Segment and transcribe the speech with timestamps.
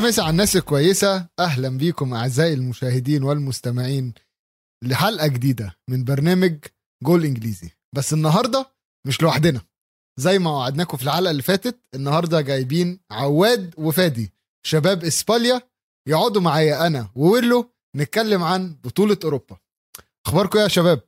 [0.00, 4.14] مسا على الناس الكويسة أهلا بيكم أعزائي المشاهدين والمستمعين
[4.84, 6.58] لحلقة جديدة من برنامج
[7.04, 7.70] جول إنجليزي.
[7.96, 8.70] بس النهاردة
[9.06, 9.60] مش لوحدنا.
[10.20, 14.32] زي ما وعدناكم في الحلقة اللي فاتت النهاردة جايبين عواد وفادي
[14.66, 15.62] شباب إسبانيا
[16.08, 19.56] يقعدوا معايا أنا وويلو نتكلم عن بطولة أوروبا.
[20.26, 21.00] أخباركم يا شباب؟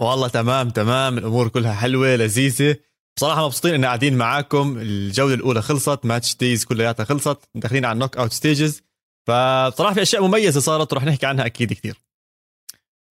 [0.00, 1.18] والله تمام تمام.
[1.18, 2.76] الأمور كلها حلوة لذيذة.
[3.20, 4.78] بصراحة مبسوطين ان قاعدين معاكم.
[4.78, 7.38] الجولة الأولى خلصت match days كلياتها خلصت.
[7.54, 8.82] داخلين على ال knockout stages
[9.26, 11.96] فبصراحة في أشياء مميزة صارت ورح نحكي عنها أكيد كثير.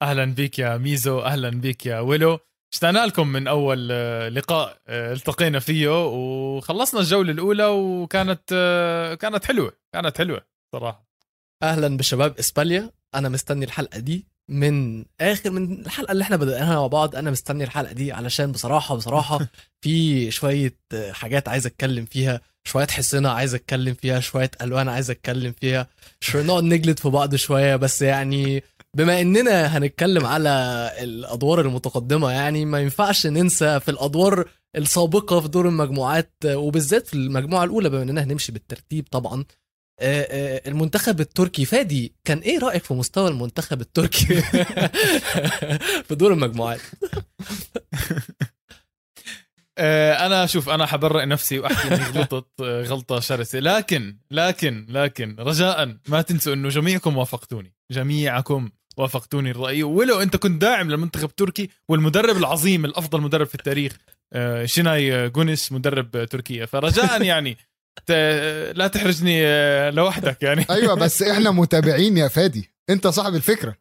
[0.02, 2.40] أهلا بك يا ميزو أهلا بك يا ويلو.
[2.73, 9.46] اشتقنا لكم من أول آه، لقاء آه، التقينا فيه وخلصنا الجولة الأولى وكانت آه، كانت
[9.46, 10.41] حلوة كانت حلوة
[10.76, 11.07] صراحة.
[11.63, 12.91] أهلا بشباب إسبانيا.
[13.16, 14.27] أنا مستني الحلقة دي.
[14.49, 18.95] من آخر من الحلقة اللي إحنا بدأناها مع بعض أنا مستني الحلقة دي علشان بصراحة
[18.95, 19.39] بصراحة
[19.81, 20.75] في شوية
[21.11, 25.87] حاجات عايز أتكلم فيها شوية حصنة عايز أتكلم فيها شوية ألوان عايز أتكلم فيها
[26.21, 30.49] شوية نقعد نجلد في بعض شوية بس يعني بما إننا هنتكلم على
[30.99, 37.63] الأدوار المتقدمة يعني ما ينفعش ننسى في الأدوار السابقة في دور المجموعات وبالذات في المجموعة
[37.63, 39.45] الأولى بما إننا هنمشي بالترتيب طبعا
[40.01, 41.65] المنتخب التركي.
[41.65, 44.41] فادي كان إيه رأيك في مستوى المنتخب التركي
[46.07, 46.81] في دور المجموعات؟
[49.81, 53.59] آه، أنا شوف أنا حبرئ نفسي وأحكي إني غلطت غلطة شرسة.
[53.59, 57.73] لكن لكن لكن رجاء ما تنسوا إنه جميعكم وافقتوني.
[57.91, 59.83] جميعكم وافقتوني الرأي.
[59.83, 63.97] ولو أنت كنت داعم للمنتخب التركي والمدرب العظيم الأفضل مدرب في التاريخ
[64.66, 67.57] شناي جونس مدرب تركيا فرجاء يعني
[68.73, 70.66] لا تحرجني آه، لوحدك يعني.
[70.72, 72.72] أيوه بس إحنا متابعين يا فادي.
[72.89, 73.75] أنت صاحب الفكرة.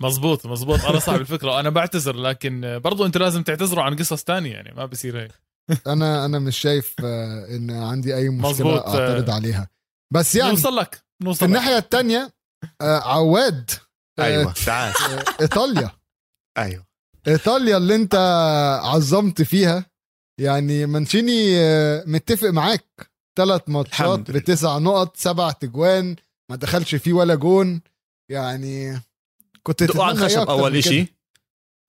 [0.00, 4.52] مزبوط مزبوط أنا صاحب الفكرة وأنا بعتذر لكن برضو أنتوا لازم تعتذروا عن قصص تانية
[4.52, 5.32] يعني ما بصير هيك.
[5.86, 8.86] أنا أنا مش شايف آه، إن عندي أي مشكلة مزبوط.
[8.86, 9.68] أعترض عليها.
[10.14, 12.32] بس يعني نوصل لك نوصل في الناحية الثانية
[12.80, 13.70] آه، عواد
[14.18, 14.94] أيوه تعال.
[15.40, 15.90] إيطاليا.
[16.58, 16.86] أيوه.
[17.28, 18.14] إيطاليا اللي أنت
[18.82, 19.86] عظمت فيها
[20.40, 21.58] يعني منشيني
[22.06, 23.10] متفق معاك.
[23.36, 26.16] ثلاث ماتشات بتسع نقط سبع تجوان
[26.50, 27.80] ما دخلش فيه ولا جون.
[28.30, 29.00] يعني
[29.62, 31.06] كنت دقوا على الخشب أول شيء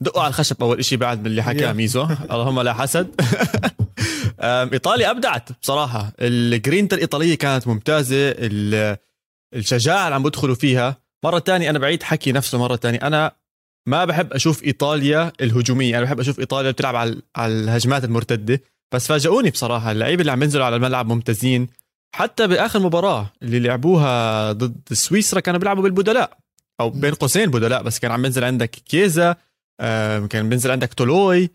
[0.03, 3.21] دقوا على الخشب أول شيء بعد من اللي حكاه ميزو اللهم لا حسد.
[4.73, 6.13] إيطاليا أبدعت بصراحة.
[6.19, 8.35] الجرينتا الإيطالية كانت ممتازة.
[9.55, 10.97] الشجاعة اللي عم بدخلوا فيها.
[11.25, 12.99] مرة تانية أنا بعيد حكي نفسه مرة تانية.
[13.03, 13.31] أنا
[13.87, 15.97] ما بحب أشوف إيطاليا الهجومية.
[15.97, 18.61] أنا بحب أشوف إيطاليا بتلعب على على الهجمات المرتدة.
[18.93, 21.67] بس فاجئوني بصراحة اللعيبة اللي عم بينزلوا على الملعب ممتازين.
[22.15, 26.37] حتى بآخر مباراة اللي لعبوها ضد سويسرا كانوا بيلعبوا بالبدلاء.
[26.79, 29.35] أو بين قوسين بدلاء بس كان عم بينزل عندك كيزا
[30.29, 31.49] كان بينزل عندك تولوي.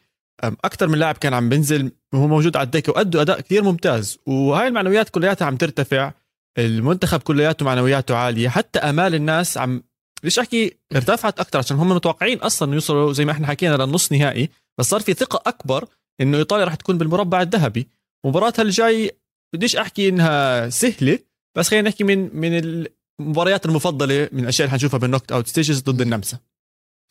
[0.44, 4.18] أكثر من لاعب كان عم بينزل وهو موجود على الدكة وأدوا أداء كثير ممتاز.
[4.26, 6.12] وهاي المعنويات كلياتها عم ترتفع.
[6.58, 8.48] المنتخب كلياته معنوياته عالية.
[8.48, 9.82] حتى آمال الناس عم
[10.24, 14.50] ليش أحكي ارتفعت أكثر عشان هم متوقعين أصلا يوصلوا زي ما إحنا حكينا للنص نهائي
[14.78, 15.84] بس صار في ثقة أكبر
[16.22, 17.88] إنه إيطاليا راح تكون بالمربع الذهبي.
[18.26, 19.10] مباراتها الجاي
[19.54, 21.18] بديش أحكي إنها سهلة
[21.56, 22.86] بس خلينا نحكي من من
[23.20, 26.38] المباريات المفضلة من الأشياء اللي حنشوفها بال knockout stages ضد النمسا.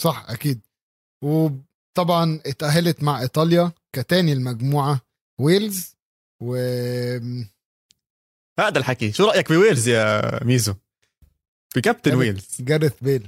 [0.01, 0.61] صح أكيد.
[1.23, 5.01] وطبعا اتأهلت مع إيطاليا كتاني المجموعة
[5.39, 5.95] ويلز
[6.41, 6.55] و
[8.59, 9.11] هذا الحكي.
[9.11, 10.73] شو رأيك بويلز يا ميزو؟
[11.75, 12.47] بكابتن ويلز.
[12.59, 13.27] جاريث بيل.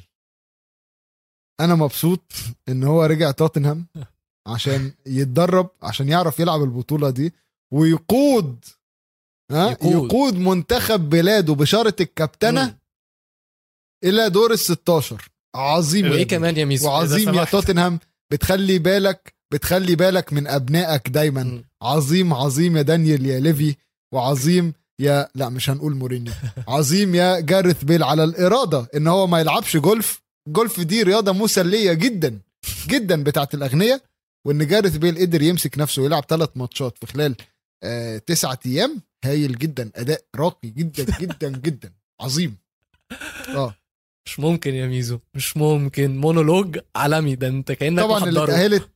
[1.59, 2.31] أنا مبسوط
[2.69, 3.85] إن هو رجع توتنهام.
[4.47, 7.33] عشان يتدرب عشان يعرف يلعب البطولة دي
[7.73, 8.65] ويقود
[9.51, 12.77] ها؟ يقود, يقود منتخب بلاده بشارة الكابتنة مم.
[14.03, 16.11] إلى دور ال 16 عظيم.
[16.11, 17.99] وإيه كمان يا ميزو وعظيم يا توتنهام.
[18.31, 21.43] بتخلي بالك بتخلي بالك من أبنائك دايما.
[21.43, 21.65] مم.
[21.81, 23.75] عظيم عظيم يا دانيال يا ليفي
[24.13, 26.33] وعظيم يا لا مش هنقول مورينيو.
[26.67, 30.21] عظيم يا جارث بيل على الإرادة إن هو ما يلعبش جولف.
[30.47, 32.39] جولف دي رياضة مسلية جدا
[32.87, 34.01] جدا بتاعت الاغنياء
[34.47, 37.35] وإن جارث بيل قدر يمسك نفسه ويلعب ثلاث ماتشات في خلال
[37.83, 42.57] آه تسعة أيام هايل جدا أداء راقي جدا جدا جدا عظيم.
[43.55, 43.75] آه.
[44.27, 46.17] مش ممكن يا ميزو مش ممكن.
[46.17, 48.89] مونولوج عالمي ده أنت كأنك طبعا اللي اتأهلت.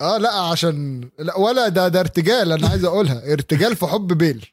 [0.00, 4.46] آه لا عشان لا ولا ده ده ارتجال أنا عايز أقولها ارتجال في حب بيل.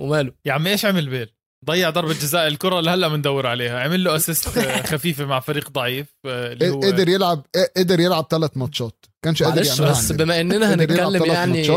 [0.00, 1.32] وماله؟ يا عم إيش عمل بيل؟
[1.64, 3.80] ضيع ضربة جزاء الكرة اللي هلا بندور عليها.
[3.80, 4.48] عمل له assist
[4.92, 9.06] خفيفة مع فريق ضعيف آه، اللي هو قدر يلعب قدر يلعب ثلاث ماتشات.
[9.24, 11.68] كانش قادر يعملها بس بما إننا هنتكلم يعني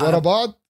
[0.00, 0.62] ورا بعض.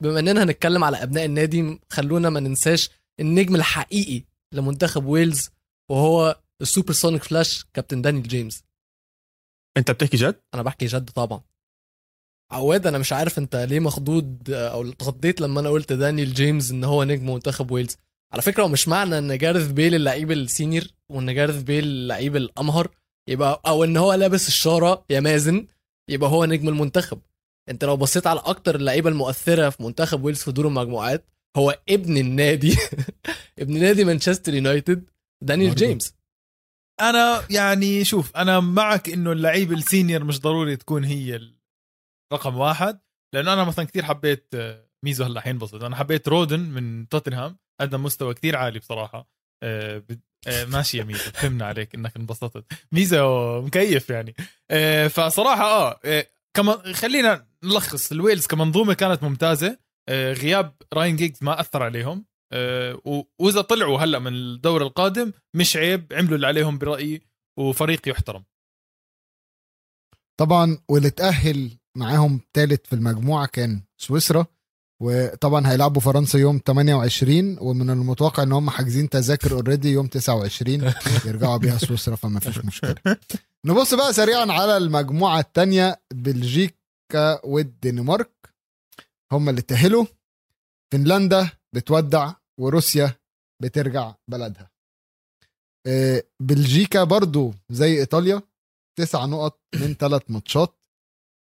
[0.00, 2.90] بما إننا هنتكلم على أبناء النادي خلونا ما ننساش
[3.20, 4.24] النجم الحقيقي
[4.54, 5.50] لمنتخب ويلز
[5.90, 8.64] وهو ال super sonic flash كابتن دانيال جيمس.
[9.76, 11.40] أنت بتحكي جد؟ أنا بحكي جد طبعا.
[12.52, 16.84] عواد أنا مش عارف أنت ليه مخضوض أو اتخضيت لما أنا قلت دانيال جيمس إن
[16.84, 17.96] هو نجم منتخب ويلز.
[18.32, 22.88] على فكرة ومش معنى إن جارث بيل اللعيب ال senior وإن جارث بيل اللعيب الأمهر
[23.28, 25.66] يبقى أو إن هو لابس الشارة يا مازن
[26.10, 27.20] يبقى هو نجم المنتخب.
[27.68, 31.26] أنت لو بصيت على أكتر اللعيبة المؤثرة في منتخب ويلز في دور المجموعات
[31.56, 32.76] هو ابن النادي.
[33.58, 35.04] ابن نادي مانشستر يونايتد
[35.42, 36.14] دانيال جيمس
[37.00, 41.40] أنا يعني شوف أنا معك إنه اللعيب ال senior مش ضروري تكون هي
[42.32, 43.00] رقم واحد
[43.34, 48.02] لأنه أنا مثلا كثير حبيت آه، ميزو هلا حينبسط أنا حبيت رودن من توتنهام قدم
[48.02, 49.28] مستوى كثير عالي بصراحة.
[49.62, 50.02] آه،
[50.46, 52.72] آه، ماشي يا ميزو فهمنا عليك إنك انبسطت.
[52.92, 54.34] ميزو مكيف يعني.
[55.08, 58.12] فصراحة آه كمان خلينا نلخص.
[58.12, 59.78] الويلز كمنظومة كانت ممتازة.
[60.10, 62.24] غياب راين جيجز ما أثر عليهم.
[63.38, 67.22] وإذا طلعوا هلأ من الدور القادم مش عيب عملوا اللي عليهم برأيي
[67.58, 68.44] وفريق يحترم.
[70.40, 74.46] طبعا واللي تأهل معاهم ثالث في المجموعة كان سويسرا
[75.02, 80.92] وطبعا هيلعبوا فرنسا يوم 28 ومن المتوقع إن هم حاجزين تذاكر اوريدي يوم 29
[81.26, 82.94] يرجعوا بيها سويسرا فما فيش مشكلة.
[83.64, 88.30] نبص بقى سريعا على المجموعة الثانية بلجيكا والدنمارك.
[89.32, 90.06] هم اللي تاهلوا
[90.92, 93.14] فنلندا بتودع وروسيا
[93.62, 94.70] بترجع بلدها.
[95.86, 98.42] آه، بلجيكا برضو زي إيطاليا
[98.98, 100.79] تسع نقط من ثلاث ماتشات.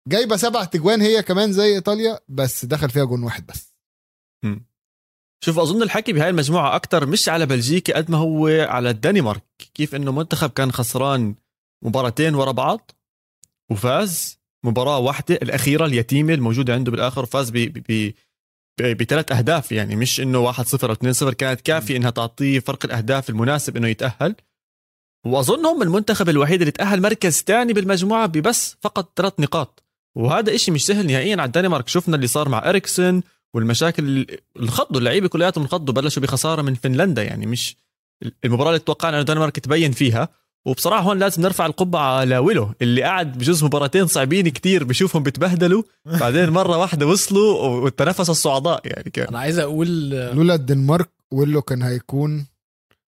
[0.08, 3.74] جايبة سبع تجوان هي كمان زي إيطاليا بس دخل فيها جون واحد بس.
[5.46, 9.44] شوف أظن الحكي بهاي المجموعة أكثر مش على بلجيكا قد ما هو على الدنمارك.
[9.74, 11.36] كيف إنه منتخب كان خسران
[11.84, 12.92] مباراتين ورا بعض
[13.72, 18.14] وفاز مباراة واحدة الأخيرة اليتيمة الموجودة عنده بالآخر وفاز ب ب
[18.82, 19.72] بثلاث أهداف.
[19.72, 23.78] يعني مش إنه 1 0 أو 2 0 كانت كافيه إنها تعطيه فرق الأهداف المناسب
[23.78, 24.36] إنه يتأهل.
[25.26, 29.84] واظن هم المنتخب الوحيد اللي تأهل مركز ثاني بالمجموعة ببس فقط ثلاث نقاط.
[30.16, 31.88] وهذا إشي مش سهل نهائيا على الدنمارك.
[31.88, 33.22] شفنا اللي صار مع اريكسن
[33.54, 34.28] والمشاكل
[34.58, 37.24] اللي خضوا اللعيبة كلياتهم انخضوا بلشوا بخسارة من فنلندا.
[37.24, 37.76] يعني مش
[38.46, 40.30] المباراة اللي توقعنا انه الدنمارك تبين فيها.
[40.66, 45.84] وبصراحة هون لازم نرفع القبعة لويلو اللي قاعد بجوز مباراتين صعبين كتير بشوفهم بتبهدلوا
[46.20, 48.82] بعدين مرة واحدة وصلوا وتنفسوا الصعداء.
[48.86, 52.46] يعني كان أنا عايز أقول لولا الدنمارك ويلو كان هيكون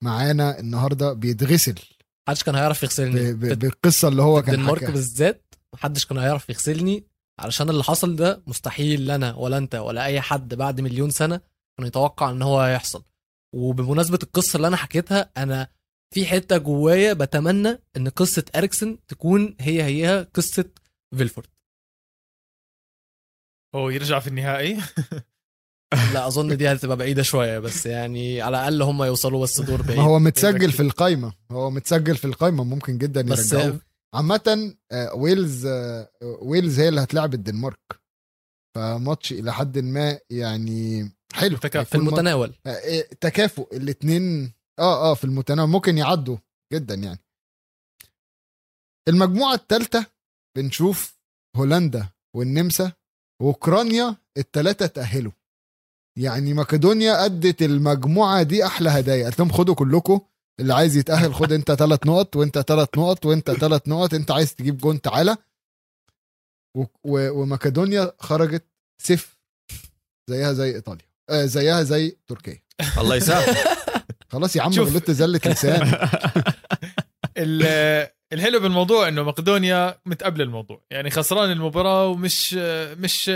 [0.02, 1.74] معانا النهارده بيتغسل.
[2.28, 3.32] محدش كان هيعرف يغسلني.
[3.32, 5.45] بالقصة اللي هو كان الدنمارك بالذات.
[5.74, 7.04] محدش كان هيعرف يغسلني.
[7.40, 11.40] علشان اللي حصل ده مستحيل لنا ولا أنت ولا أي حد بعد مليون سنة
[11.78, 13.04] كان يتوقع إن هو هيحصل.
[13.54, 15.68] وبمناسبة القصة اللي أنا حكيتها أنا
[16.14, 20.64] في حتة جوايا بتمنى إن قصة اريكسن تكون هي هي قصة
[21.16, 21.48] فيلفورد.
[23.74, 24.76] هو يرجع في النهائي؟
[26.14, 29.98] لا أظن دي هتبقى بعيدة شوية بس يعني على الأقل هم يوصلوا بس دور بعيد.
[29.98, 31.32] هو متسجل في القايمة.
[31.50, 33.54] هو متسجل في القايمة ممكن جدا بس
[34.16, 38.00] عامة آه، ويلز آه، ويلز هي اللي هتلعب الدنمارك.
[38.74, 41.56] فماتش إلى حد ما يعني حلو.
[41.56, 42.54] في المتناول.
[42.66, 43.76] آه، تكافؤ.
[43.76, 46.36] الاثنين آه آه في المتناول ممكن يعدوا
[46.72, 47.18] جدا يعني.
[49.08, 50.06] المجموعة الثالثة
[50.56, 51.18] بنشوف
[51.56, 52.92] هولندا والنمسا
[53.42, 55.32] وأوكرانيا الثلاثة تأهلوا.
[56.18, 59.24] يعني مقدونيا أدت المجموعة دي أحلى هدايا.
[59.24, 60.20] قالت لهم خدوا كلكم
[60.60, 64.54] اللي عايز يتأهل خد انت ثلاث نقط وانت ثلاث نقط وانت ثلاث نقط انت عايز
[64.54, 65.36] تجيب جون تعالى.
[67.04, 68.64] ومقدونيا خرجت
[69.02, 69.36] صفر
[70.30, 72.62] زيها زي إيطاليا آه زيها زي تركيا.
[72.98, 73.78] الله يسامحك.
[74.32, 76.08] خلاص يا عم غلطت زلة لسان.
[78.32, 80.80] الحلو بالموضوع إنه مقدونيا متقبل الموضوع.
[80.90, 82.54] يعني خسران المباراة ومش
[82.98, 83.28] مش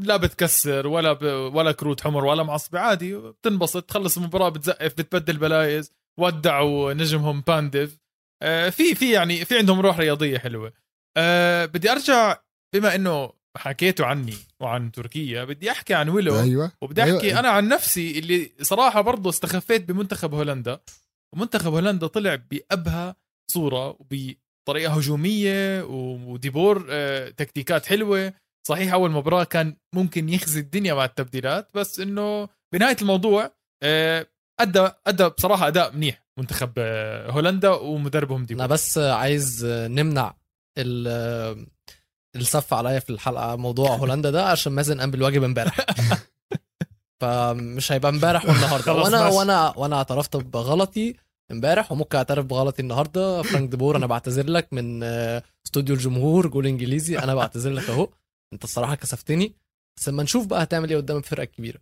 [0.00, 1.22] لا بتكسر ولا ب
[1.54, 5.92] ولا كروت حمر ولا معصبه عادي بتنبسط تخلص المباراة بتزقف بتبدل بلايز.
[6.18, 7.98] ودعوا نجمهم بانديف
[8.42, 10.72] آه في في يعني في عندهم روح رياضية حلوة.
[11.16, 12.36] آه بدي أرجع
[12.74, 16.40] بما إنه حكيتوا عني وعن تركيا بدي أحكي عن ويلو.
[16.40, 16.72] أيوة.
[16.82, 17.40] وبدي أحكي أيوة.
[17.40, 20.80] أنا عن نفسي اللي صراحة برضه استخفيت بمنتخب هولندا.
[21.34, 23.14] ومنتخب هولندا طلع بأبهى
[23.50, 28.32] صورة وبطريقة هجومية وديبور آه تكتيكات حلوة.
[28.68, 33.52] صحيح أول مباراة كان ممكن يخزي الدنيا مع التبديلات بس إنه بنهاية الموضوع
[34.60, 40.34] ادى أدى بصراحة أداء منيح منتخب آه، هولندا ومدربهم دي أنا بس عايز نمنع
[42.36, 45.76] الصف عليا في الحلقة موضوع هولندا ده عشان مازن قام بالواجب امبارح.
[47.20, 51.14] فمش هيبقى امبارح والنهارده وأنا وأنا وأنا اعترفت بغلطي
[51.50, 53.42] امبارح وممكن اعترف بغلطي النهارده.
[53.42, 58.08] فرانك ديبور أنا بعتذر لك من آه، استوديو الجمهور جول انجليزي أنا بعتذر لك أهو.
[58.52, 59.54] أنت الصراحة كسفتني.
[59.98, 61.78] بس لما نشوف بقى هتعمل إيه قدام الفرقة الكبيرة.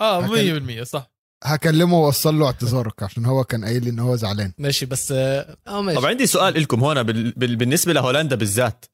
[0.00, 0.26] آه
[0.80, 1.12] 100% صح.
[1.44, 4.52] هكلمه وأوصل له اعتذارك عشان هو كان قايل لي إن هو زعلان.
[4.58, 6.00] ماشي بس آه ماشي.
[6.00, 7.32] طب عندي سؤال لكم هون بال...
[7.32, 7.56] بال...
[7.56, 8.84] بالنسبة لهولندا بالذات.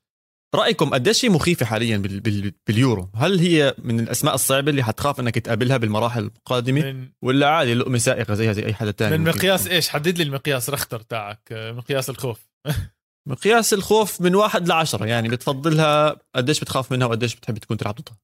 [0.54, 2.20] رأيكم قديش هي مخيفة حاليا بال...
[2.20, 2.52] بال...
[2.66, 7.74] باليورو؟ هل هي من الأسماء الصعبة اللي حتخاف إنك تقابلها بالمراحل القادمة؟ من, ولا عادي
[7.74, 11.40] لقمة سائغه زيها زي أي حدا تاني من مقياس؟ إيش؟ حدد لي المقياس رختر تاعك
[11.52, 12.48] آه، مقياس الخوف.
[13.28, 18.16] مقياس الخوف من واحد لعشرة يعني بتفضلها قديش بتخاف منها وقديش بتحب تكون تلعب ضدها؟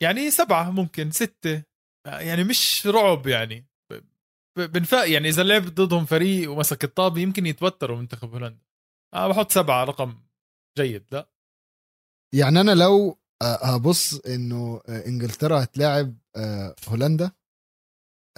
[0.00, 1.54] يعني سبعة ممكن ستة.
[1.54, 1.64] آه،
[2.06, 3.66] يعني مش رعب يعني.
[4.58, 8.58] بنفاق يعني إذا لعب ضدهم فريق ومسك الطابة يمكن يتوتروا منتخب هولندا.
[9.14, 10.18] أنا بحط سبعة رقم
[10.78, 11.28] جيد لا.
[12.34, 17.32] يعني أنا لو هبص إنه إنجلترا هتلاعب آه، هولندا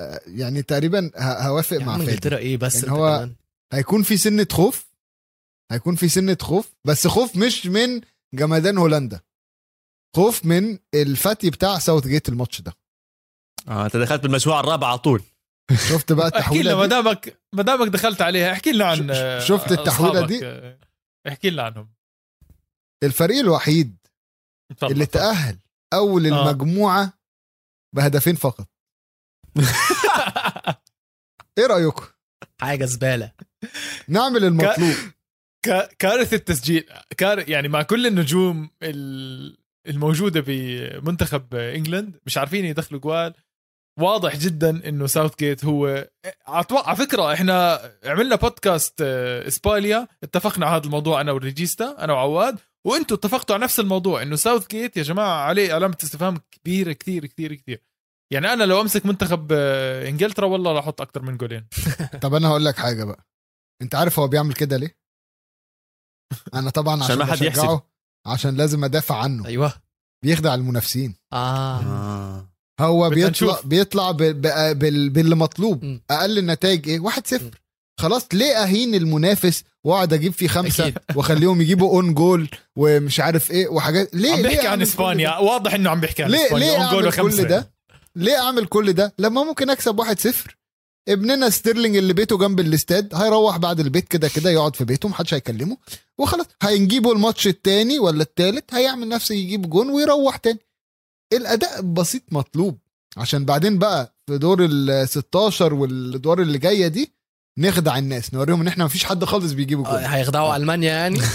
[0.00, 3.28] آه، يعني تقريبا هوافق مع إنجلترا إيه بس إن أنت هو-
[3.73, 4.92] هيكون في سنة خوف
[5.73, 8.00] هيكون في سنة خوف بس خوف مش من
[8.35, 9.21] جمدان هولندا.
[10.16, 12.73] خوف من الفتي بتاع ساوث جيت الماتش ده.
[13.68, 15.23] آه انت دخلت بالمجموعة الرابعة على طول.
[15.88, 18.52] شفت بقى احكي لنا ما التحويلة دامك ما دامك دخلت عليها.
[18.52, 20.78] احكي لنا عن آه، شفت التحويلة أصحابك، دي؟ آه،
[21.28, 21.92] احكي لنا عنهم.
[23.02, 23.97] الفريق الوحيد
[24.83, 25.06] اللي.
[25.06, 25.59] تأهل
[25.92, 26.42] أول آه.
[26.50, 27.12] المجموعة
[27.97, 28.68] بهدفين فقط.
[31.59, 32.04] إيه رايكم
[32.61, 33.33] حاجة زبالة.
[34.09, 34.94] نعمل المطلوب.
[35.64, 43.00] كا- كارثة تسجيل كار يعني مع كل النجوم ال- الموجودة بمنتخب England مش عارفين يدخلوا
[43.00, 43.35] جوال.
[44.00, 46.08] واضح جدا إنه ساوث جيت هو
[46.48, 52.12] أتوقع- على فكرة إحنا عملنا بودكاست آه، اسبانيا اتفقنا على هذا الموضوع أنا والريجيستا أنا
[52.12, 56.92] وعواد وأنتم اتفقتوا على نفس الموضوع إنه ساوث جيت يا جماعة عليه علامة استفهام كبيرة
[56.92, 57.82] كثير كثير كثير.
[58.32, 61.66] يعني أنا لو أمسك منتخب آه، إنجلترا والله راح أحط أكثر من جولين.
[62.22, 63.26] طب أنا هقول لك حاجة بقى.
[63.82, 64.98] أنت عارف هو بيعمل كده ليه؟
[66.54, 67.80] أنا طبعا عشان عشان ما حد يحسب.
[68.26, 69.46] عشان لازم أدافع عنه.
[69.46, 69.72] أيوه.
[70.24, 71.14] بيخدع المنافسين.
[71.32, 71.80] آه.
[71.80, 72.53] آه.
[72.81, 73.61] هو بيطلع.
[73.64, 75.99] بيطلع باللي مطلوب.
[76.11, 77.25] أقل النتائج إيه 1 م.
[77.26, 77.50] 0
[78.00, 80.99] خلاص ليه أهين المنافس وأقعد أجيب فيه خمسة أكيد.
[81.16, 84.88] وأخليهم يجيبوا اون جول ومش عارف إيه وحاجات ليه عم ليه بيحكي عن أعمل كل
[84.90, 87.43] اسبانيا؟ واضح إنه عم بيحكي عن ليه إسبانيا ليه own goal وخمسة.
[87.43, 87.71] كل ده
[88.16, 90.57] ليه أعمل كل ده لما ممكن أكسب 1 0
[91.09, 95.35] ابننا ستيرلينج اللي بيته جنب الاستاد هيروح بعد البيت كده كده يقعد في بيته محدش
[95.35, 95.76] هيكلمه
[96.19, 100.59] وخلاص هينجيبوا الماتش التاني ولا التالت هيعمل نفسه يجيب جون ويروح تاني
[101.33, 102.78] الأداء بسيط مطلوب.
[103.16, 107.14] عشان بعدين بقى في دور ال 16 والادوار اللي جاية دي
[107.59, 111.21] نخدع الناس نوريهم إن إحنا مفيش حد خالص بيجيب آه، جون هيخدعوا ألمانيا يعني؟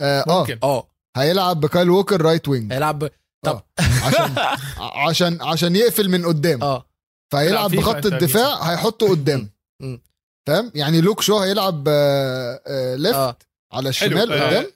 [0.00, 0.88] آه آه، آه.
[1.16, 2.72] هيلعب بكايل ووكر right wing.
[2.72, 3.10] هيلعب
[3.46, 4.34] عشان
[5.08, 6.62] عشان عشان يقفل من قدام.
[6.62, 6.88] آه.
[7.32, 9.50] فهيلعب بخط الدفاع هيحطه قدام.
[9.82, 10.00] مم.
[10.48, 14.66] فاهم؟ يعني لوك شو هيلعب آه، آه، left على الشمال آه، قدام.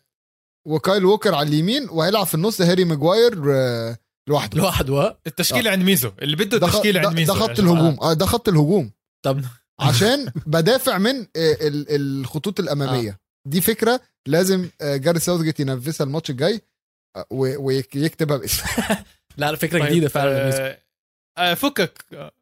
[0.66, 4.59] وكايل ووكر على اليمين وهيلعب في النص هاري ماجواير آه، لوحده.
[4.59, 6.12] لوحده التشكيله عند ميزو.
[6.23, 7.35] اللي بده ده خ- التشكيله ده- عند ميزو.
[7.35, 7.59] ده خط.
[7.59, 7.99] الهجوم.
[8.02, 8.92] آه ده خط الهجوم.
[9.25, 9.40] طب
[9.81, 11.87] عشان بدافع من آه، ال-
[12.21, 13.21] الخطوط الأمامية.
[13.49, 16.61] دي فكرة لازم آه، جاريث ساوثجيت ينفذها الماتش الجاي
[17.16, 19.04] آه، ويكتبها باسمه.
[19.37, 20.78] لا فكرة طيب، جديدة فعلا آه
[21.38, 22.33] آه فكك آه،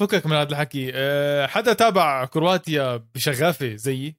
[0.00, 0.90] فكك من هذا الحكي.
[0.94, 4.16] آه حدا تابع كرواتيا بشغافة زيي؟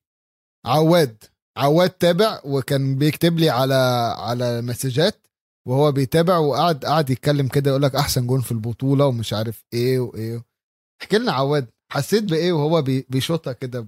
[0.65, 1.23] عواد.
[1.57, 3.73] عواد تابع وكان بيكتب لي على
[4.17, 5.27] على مسجات
[5.67, 9.99] وهو بيتابع وقعد قعد يتكلم كده يقول لك أحسن جون في البطولة ومش عارف إيه
[9.99, 10.43] وإيه.
[11.01, 13.87] احكي لنا عواد حسيت بإيه وهو بي- بيشوطها كده؟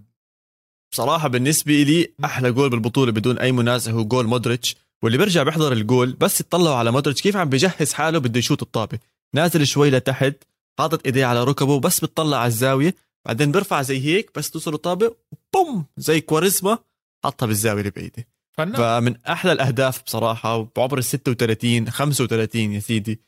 [0.93, 5.71] بصراحة بالنسبة لي أحلى جول بالبطولة بدون أي منازع هو جول مودريتش واللي بيرجع بيحضر
[5.73, 8.99] الجول بس يطلعوا على مودريتش كيف عم بيجهز حاله بده يشوط الطابة.
[9.35, 10.35] نازل شوي لتحت
[10.79, 15.15] حاطط إيديه على ركبه بس بتطلع على الزاوية بعدين بيرفع زي هيك بس توصل الطابه
[15.53, 15.85] بوم!
[15.97, 16.77] زي كواريزما
[17.23, 18.27] حطها بالزاوية اللي بعيدة.
[18.57, 18.75] فنان.
[18.75, 23.21] فمن أحلى الأهداف بصراحة بعمر ال 36 35 يا سيدي.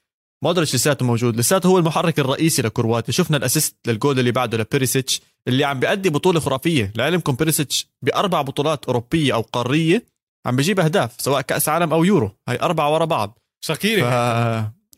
[0.44, 1.38] مودريتش لساته موجود.
[1.38, 3.14] لساته هو المحرك الرئيسي لكرواتيا.
[3.14, 6.94] شفنا ال assist للجول اللي بعده لبيريسيتش اللي عم بيأدي بطولة خرافية.
[6.96, 10.06] لعلمكم بيريسيتش بأربع بطولات أوروبية أو قارية
[10.46, 12.32] عم بيجيب أهداف سواء كأس عالم أو يورو.
[12.50, 13.40] هاي أربعة ورا بعض.
[13.62, 14.06] شاكيري ف...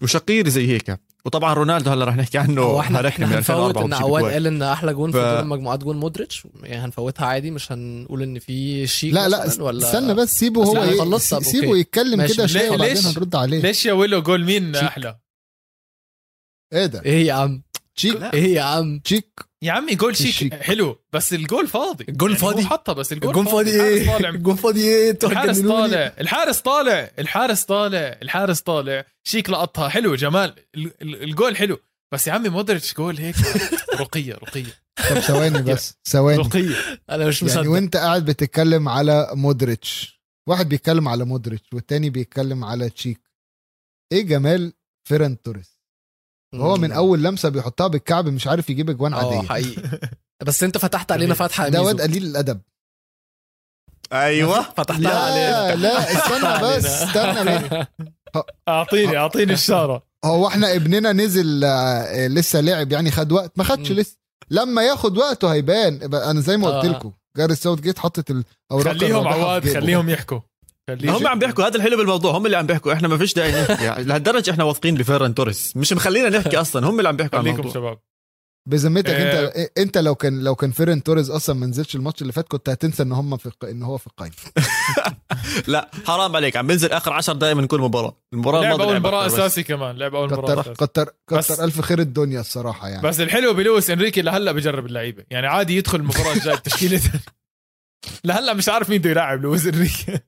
[0.02, 1.00] وشقيري زي هيك.
[1.26, 3.38] وطبعا رونالدو هلا رح نحكي عنه إحنا إحنا هنفوت
[3.78, 4.24] 2004 إن عواد.
[4.34, 8.22] قال إن أحلى جون ف- في دور المجموعات جون مودريتش يعني هنفوتها عادي مش هنقول
[8.24, 11.80] إن في شيك لا لا ولا استنى بس سيبه هو ي- سيبه أوكي.
[11.80, 12.26] يتكلم.
[12.26, 14.76] كده شوية وبعدين ليش؟ هنرد عليه ليش يا ويلو جول مين.
[14.76, 15.18] أحلى
[16.74, 17.64] إيه ده إيه يا عم
[17.98, 18.24] تشيك.
[18.34, 19.40] إيه يا عم؟ تشيك.
[19.62, 20.54] يا عمي جول شيك, شيك.
[20.54, 21.00] حلو.
[21.14, 22.06] بس الجول فاضي.
[22.10, 23.76] الجول يعني فاضي؟ هو حطها بس الجول, الجون فاضي.
[23.76, 24.30] الحارس إيه؟ طالع.
[24.38, 25.60] الجون فاضي إيه؟ الحارس.
[25.60, 26.14] طالع.
[26.20, 27.12] الحارس طالع.
[27.20, 28.18] الحارس طالع.
[28.22, 29.06] الحارس طالع.
[29.24, 29.90] شيك لقطها.
[29.90, 30.54] حلو جمال.
[30.76, 31.78] ال- ال- الجول حلو.
[32.14, 33.36] بس يا عمي مودريتش جول هيك.
[34.02, 34.74] رقية رقية.
[35.10, 35.94] طب ثواني بس.
[36.12, 36.38] ثواني.
[36.40, 36.76] رقية.
[37.10, 37.70] أنا مش يعني مصدق.
[37.72, 40.22] وأنت قاعد بتتكلم على مودريتش.
[40.50, 43.22] واحد بيتكلم على مودريتش والتاني بيتكلم على تشيك.
[44.12, 44.74] إيه جمال
[45.08, 45.77] فيران توريس؟
[46.56, 49.48] هو من أول لمسة بيحطها بالكعب مش عارف يجيب أجوان آه عادية.
[49.48, 50.00] حقيقي.
[50.48, 51.82] بس أنت فتحت علينا فتحة ده.
[51.82, 52.62] واد قليل الأدب.
[54.14, 54.62] أيوه.
[54.78, 57.88] فتحتها عليه لا لا استنى بس استنى بس.
[58.70, 60.04] أعطيني أعطيني الشارة.
[60.26, 63.52] هو إحنا ابننا نزل آه، لسه لعب يعني خد وقت.
[63.58, 63.92] ما خدش.
[63.92, 64.18] لسه.
[64.50, 66.14] لما ياخد وقته هيبان.
[66.14, 66.90] أنا زي ما قلت آه.
[66.98, 69.74] لكم جاريث ساوثجيت حطت الاوراق خليهم عواد.
[69.74, 70.40] خليهم يحكوا.
[70.90, 73.52] هم عم بيحكوا هذا الحلو بالموضوع هم اللي عم بيحكوا إحنا ما فيش داعي.
[73.62, 75.78] نحكي يعني لهالدرجة إحنا واثقين بفيران توريس.
[75.78, 77.74] مش مخلينا نحكي أصلا هم اللي عم بيحكوا عن الموضوع.
[77.74, 78.00] شباب.
[78.70, 79.46] بذمتك آه.
[79.48, 82.70] انت أنت لو كان لو كان فيران توريز أصلا ما نزلش الماتش اللي فات كنت
[82.70, 84.36] هتنسى ان هم في ان هو في القايمة.
[85.68, 86.58] لا حرام عليك.
[86.58, 88.18] عم بنزل آخر 10 دقائق من كل مباراة.
[88.34, 89.26] المباراة لعب أول مباراة.
[89.26, 90.74] أساسي كمان لعب أول مباراة كتر أساسي.
[90.86, 93.02] كتر بس- كتر ألف خير الدنيا الصراحة يعني.
[93.08, 95.24] بس الحلو بلويس إنريكي لهلا بجرب اللعيبة.
[95.30, 97.02] يعني عادي يدخل المباراة الجاية بتشكيلة.
[98.24, 100.20] لهلا مش عارف مين بده يلعب لويس إنريكي.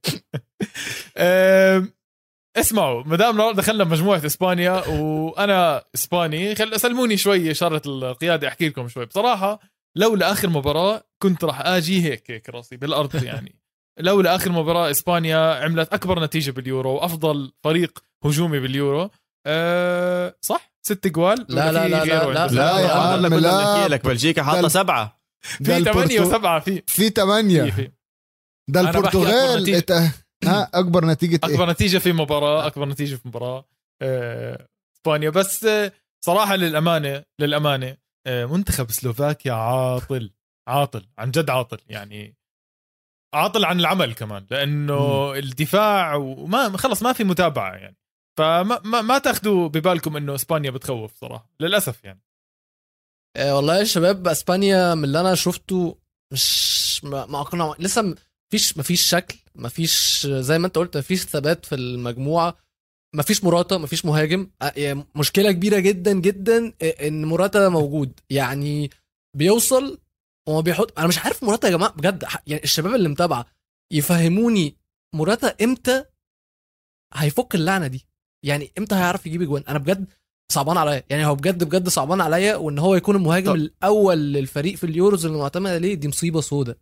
[2.58, 6.56] اسمعوا ما دام دخلنا بمجموعه إسبانيا وأنا إسباني.
[6.56, 9.06] خل سلموني شوي شاره القيادة أحكي لكم شوي.
[9.06, 9.60] بصراحة
[9.96, 13.56] لولا اخر مباراة كنت راح آجي هيك هيك راسي بالأرض يعني.
[14.00, 19.10] لولا اخر مباراة إسبانيا عملت أكبر نتيجة باليورو وأفضل فريق هجومي باليورو
[19.46, 22.48] أه صح؟ ست جوال؟ لا، لا، لا، لا، لا.
[22.48, 23.74] لا يا عم، كنا لا.
[23.76, 25.20] بنحكي لك بلجيكا حاطة سبعة.
[25.42, 26.76] في 8 البرتو- و7 في.
[26.76, 27.92] في في 8 في
[28.70, 29.84] ده البرتغال
[30.44, 33.66] ها أكبر نتيجة إيه؟ أكبر نتيجة في مباراة أكبر نتيجة في مباراة
[34.02, 35.30] آه، إسبانيا.
[35.30, 35.92] بس آه،
[36.26, 40.32] صراحة للأمانة للأمانة آه، منتخب سلوفاكيا عاطل
[40.68, 42.36] عاطل عن جد عاطل يعني
[43.34, 47.98] عاطل عن العمل كمان لأنه الدفاع وما خلص ما في متابعة يعني.
[48.38, 52.22] فما ما, ما تاخذوا ببالكم إنه إسبانيا بتخوف صراحة للأسف يعني.
[53.38, 55.98] والله يا شباب إسبانيا من اللي أنا شفته
[56.34, 58.16] مش ما ما أقنع لسه
[58.54, 62.58] م- مفيش شكل مفيش زي ما انت قلت مفيش ثبات في المجموعة
[63.16, 64.50] مفيش مراتا مفيش مهاجم.
[65.16, 68.20] مشكلة كبيرة جدا جدا إن مراتا موجود.
[68.30, 68.90] يعني
[69.38, 70.00] بيوصل
[70.48, 73.46] وما بيحط أنا مش عارف مراتا يا جماعة بجد يعني الشباب اللي متابعة
[73.94, 74.76] يفهموني
[75.16, 76.04] مراتا إمتى
[77.14, 78.06] هيفك اللعنة دي؟
[78.46, 80.06] يعني إمتى هيعرف يجيب اجوان أنا بجد
[80.52, 81.04] صعبان عليا.
[81.10, 83.56] يعني هو بجد بجد صعبان عليا وإن هو يكون المهاجم طب.
[83.56, 86.78] الأول للفريق في اليوروز اللي معتمد عليه دي مصيبة سودة.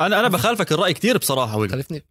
[0.00, 2.02] أنا أنا بخالفك الرأي كثير بصراحة ويل خلفني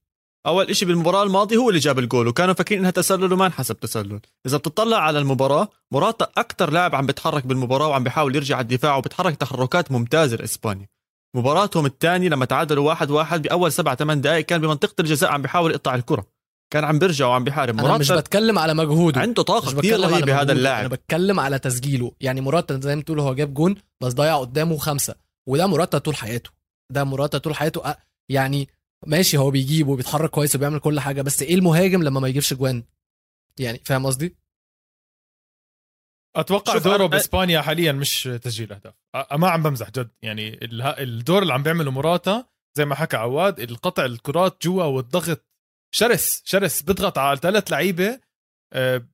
[0.47, 4.19] أول إشي بالمباراة الماضية هو اللي جاب الجول وكانوا فاكرين إنها تسلل وما انحسب تسلل.
[4.45, 8.95] إذا بتطلع على المباراة مراتا أكثر لاعب عم بيتحرك بالمباراة وعم بيحاول يرجع على الدفاع
[8.95, 10.87] وبيتحرك تحركات ممتازة لإسبانيا.
[11.35, 15.71] مباراتهم الثانية لما تعادلوا واحد واحد بأول سبع ثمان دقائق كان بمنطقة الجزاء عم بيحاول
[15.71, 16.25] يقطع الكرة.
[16.73, 17.79] كان عم بيرجع وعم بيحارب.
[17.79, 19.21] أنا مش مراتا بتكلم على مجهوده.
[19.21, 20.41] عنده طاقة كثير رهيبة هذا مجهوده.
[20.41, 22.11] أنا اللاعب بتكلم على تسجيله.
[22.21, 25.15] يعني مراتا زي ما بتقول هو جاب جون بس ضيع قدامه خمسة.
[25.47, 26.49] وده مراتا طول حياته.
[26.91, 27.93] ده مراتا طول حياته.
[27.93, 27.95] أ-
[28.29, 28.69] يعني
[29.07, 32.83] ماشي هو بيجيب وبيتحرك كويس وبيعمل كل حاجة بس إيه المهاجم لما ما يجيبش جوان؟
[33.59, 34.35] يعني فاهم قصدي؟
[36.35, 38.93] أتوقع دوره أنا- بإسبانيا حاليا مش تسجيل أهداف.
[39.17, 40.09] أ- ما عم بمزح جد.
[40.21, 42.45] يعني الدور اللي عم بيعمله مراتا
[42.77, 45.45] زي ما حكى عواد القطع الكرات جوا والضغط
[45.95, 48.19] شرس شرس بيضغط على ثلاث لعيبة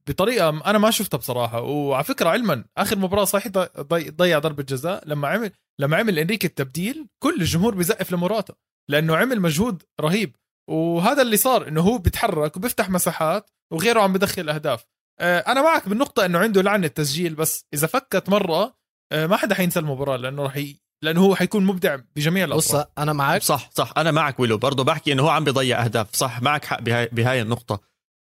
[0.07, 1.61] بطريقة أنا ما شفتها بصراحة.
[1.61, 6.19] وعلى فكرة علما آخر مباراة صحيح ضي- ضي- ضيع ضربة جزاء لما عمل لما عمل
[6.19, 8.53] إنريكي التبديل كل الجمهور بيزقف لمراتا
[8.89, 10.35] لأنه عمل مجهود رهيب.
[10.69, 14.85] وهذا اللي صار إنه هو بيتحرك وبيفتح مساحات وغيره عم بدخل أهداف.
[15.19, 18.73] آه، أنا معك بالنقطة إنه عنده لعنة تسجيل بس إذا فكت مرة
[19.11, 20.75] آه، ما حدا حينسى المباراة لأنه راح ي...
[21.03, 23.93] لأنه هو حيكون مبدع بجميع بص الاطراف أنا معاك صح صح.
[23.97, 24.57] أنا معك ويلو.
[24.57, 26.15] برضه بحكي إنه هو عم بيضيع أهداف.
[26.15, 27.79] صح معك حق بهاي, بهاي النقطة.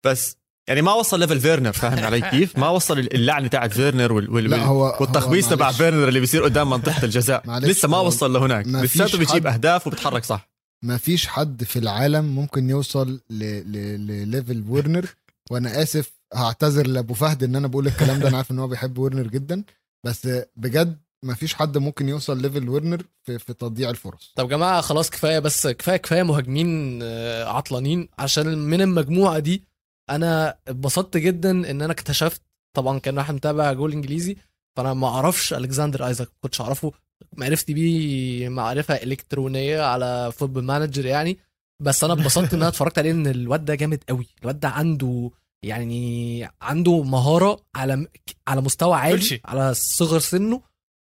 [0.05, 0.37] بس
[0.69, 4.49] يعني ما وصل level فيرنر فاهم علي كيف؟ ما وصل اللعنه تاعت فيرنر وال, وال,
[4.49, 5.71] لا هو والتخبيص تبع.
[5.71, 7.59] فيرنر اللي بيصير قدام منطقة الجزاء.
[7.59, 8.67] لسه ما وصل لهناك.
[8.67, 10.49] لساته بيجيب حد- أهداف وبتحرك صح.
[10.83, 13.43] ما فيش حد في العالم ممكن يوصل ل...
[13.43, 14.07] ل...
[14.07, 15.05] لل level ورنر
[15.51, 18.27] وأنا آسف هعتذر لأبو فهد إن أنا بقول الكلام ده.
[18.29, 19.63] أنا عارف إن هو بيحب ورنر جدا.
[20.05, 24.33] بس بجد ما فيش حد ممكن يوصل level ورنر في, في تضييع الفرص.
[24.35, 28.09] طب جماعة خلاص كفاية بس كفاية كفاية مهاجمين آه، عطلانين.
[28.19, 29.63] عشان من المجموعة دي
[30.09, 32.41] أنا اتبسطت جدا ان أنا اكتشفت
[32.75, 34.37] طبعا كان واحد متابع جول انجليزي
[34.77, 36.91] فانا ما أعرفش ألكسندر آيزاك ما كنتش اعرفه
[37.37, 41.37] معرفتي بيه معرفة إلكترونية على Football Manager يعني
[41.81, 45.31] بس أنا اتبسطت إن أنا اتفرجت عليه إن الواد ده جامد قوي الواد ده عنده
[45.63, 48.07] يعني عنده مهارة على
[48.47, 49.15] على مستوى عالي.
[49.45, 50.61] على صغر سنه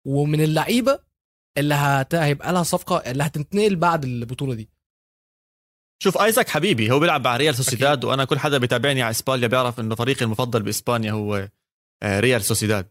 [0.07, 0.99] ومن اللعيبة
[1.57, 2.15] اللي هت...
[2.15, 4.69] هيبقى لها صفقة اللي هتنتقل بعد البطولة دي
[6.03, 9.79] شوف آيزاك حبيبي هو بيلعب مع ريال سوسيداد وأنا كل حدا بيتابعني على إسبانيا بيعرف
[9.79, 11.49] إنه فريقي المفضل بإسبانيا هو
[12.03, 12.87] آه، ريال سوسيداد.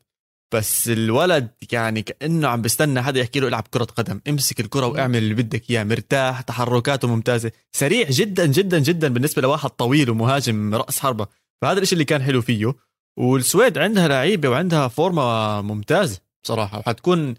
[0.54, 4.20] بس الولد يعني كأنه عم بيستنى حدا يحكي له العب كرة قدم.
[4.28, 7.52] امسك الكرة واعمل اللي بدك إياه مرتاح تحركاته ممتازة.
[7.72, 11.26] سريع جدا جدا جدا بالنسبة لواحد طويل ومهاجم رأس حربة.
[11.62, 12.74] فهذا الشيء اللي كان حلو فيه.
[13.18, 17.34] والسويد عندها لعيبة وعندها فورمة ممتازة بصراحة وحتكون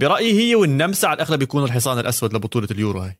[0.00, 3.18] برأيي هي والنمسا على الأغلب يكونوا الحصان الأسود لبطولة اليورو هاي.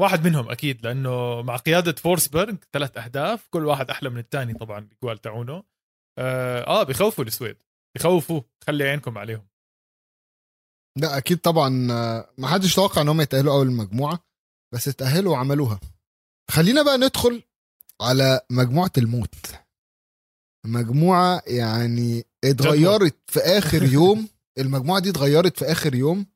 [0.00, 4.78] واحد منهم أكيد لأنه مع قيادة فورسبرغ ثلاث أهداف كل واحد أحلى من الثاني طبعا
[4.92, 5.64] الجوال تاعونه.
[6.18, 7.56] آه, آه بخوفوا السويد.
[7.96, 9.46] بخوفوا خلي عينكم عليهم.
[10.96, 11.68] لا أكيد طبعا
[12.38, 14.18] ما حدش توقع ان هم يتأهلوا أول المجموعه
[14.74, 15.80] بس اتأهلوا وعملوها.
[16.50, 17.42] خلينا بقى ندخل
[18.00, 19.34] على مجموعة الموت.
[20.66, 24.28] مجموعة يعني اتغيرت في آخر يوم.
[24.58, 26.26] المجموعة دي اتغيرت في آخر يوم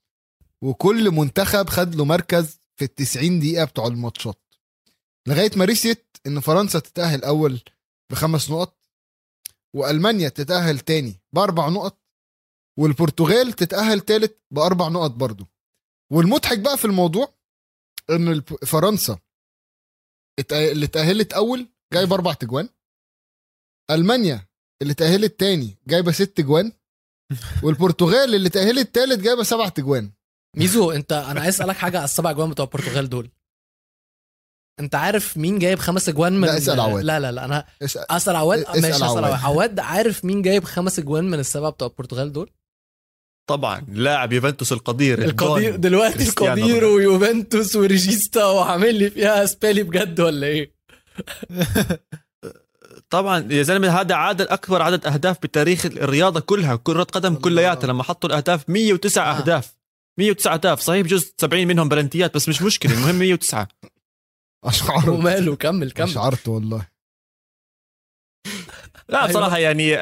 [0.62, 4.42] وكل منتخب خد له مركز في ال 90 دقيقة بتوع الماتشات
[5.28, 7.60] لغاية ما رسيت إن فرنسا تتأهل أول
[8.10, 8.78] بخمس نقط
[9.74, 11.98] وألمانيا تتأهل تاني بأربع نقط
[12.78, 15.46] والبرتغال تتأهل تالت بأربع نقط برضو.
[16.12, 17.34] والمضحك بقى في الموضوع
[18.10, 19.18] إن فرنسا
[20.52, 22.68] اللي تأهلت أول جايب أربع تجوان
[23.90, 24.46] ألمانيا
[24.82, 26.72] اللي تأهلت تاني جايبة ست جوان
[27.62, 30.12] والبرتغال اللي تأهلت تالت جايبة سبع تجوان.
[30.56, 33.30] ميزو انت أنا عايز أسألك حاجة على السبع جوان بتوع البرتغال دول
[34.80, 38.10] انت عارف مين جايب خمس اجوان من لا اسأل عواد لا لا لا أنا اسأل,
[38.10, 39.40] أسأل عواد ماشي أسأل عواد.
[39.44, 42.50] عواد عارف مين جايب خمس اجوان من السبعه بتوع البرتغال دول
[43.48, 45.76] طبعا لاعب يوفنتوس القدير القدير.
[45.76, 46.84] دلوقتي القدير.
[46.84, 50.72] ويوفنتوس وريجيستا وعامل لي فيها سبالي بجد ولا إيه
[53.10, 57.34] طبعا يا زلمة هذا عدد أكبر عدد أهداف بتاريخ الرياضة كلها كرة قدم.
[57.34, 59.38] كلياتها لما حطوا الأهداف 109 آه.
[59.38, 59.77] أهداف
[60.18, 63.68] 109 اهداف صحيح؟ بجوز 70 منهم بلنتيات بس مش مشكلة المهم 109
[64.64, 65.08] أشعرت.
[65.08, 66.06] وماله كمل كمل.
[66.08, 66.86] أشعرت والله.
[69.08, 69.28] لا أيوة.
[69.28, 69.96] بصراحة يعني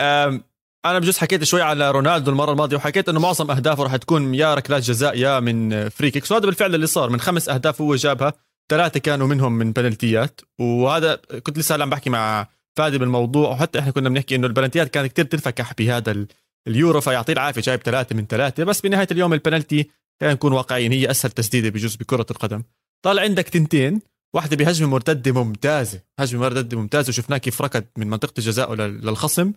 [0.85, 4.55] أنا بجوز حكيت شوي على رونالدو المرة الماضية وحكيت إنه معظم أهدافه راح تكون يا
[4.55, 7.11] ركلات جزاء يا من free kicks وهذا بالفعل اللي صار.
[7.11, 8.33] من خمس أهداف هو جابها
[8.71, 13.79] ثلاثة كانوا منهم من بلنتيات وهذا كنت لسه هلأ عم بحكي مع فادي بالموضوع وحتى
[13.79, 16.27] إحنا كنا بنحكي إنه البلنتيات كانت كتير تنفكح بهذا ال-
[16.69, 18.65] اليورو فيعطيه العافية جايب ثلاثة من ثلاثة.
[18.65, 22.63] بس بنهاية اليوم البنالتي خلينا نكون واقعيين هي أسهل تسديدة بجوز بكرة القدم.
[23.05, 24.01] طالع عندك تنتين
[24.35, 29.53] واحدة بهجمة مرتدة ممتازة هجمة مرتدة ممتازة وشفناه كيف ركض من منطقة الجزاء لل- للخصم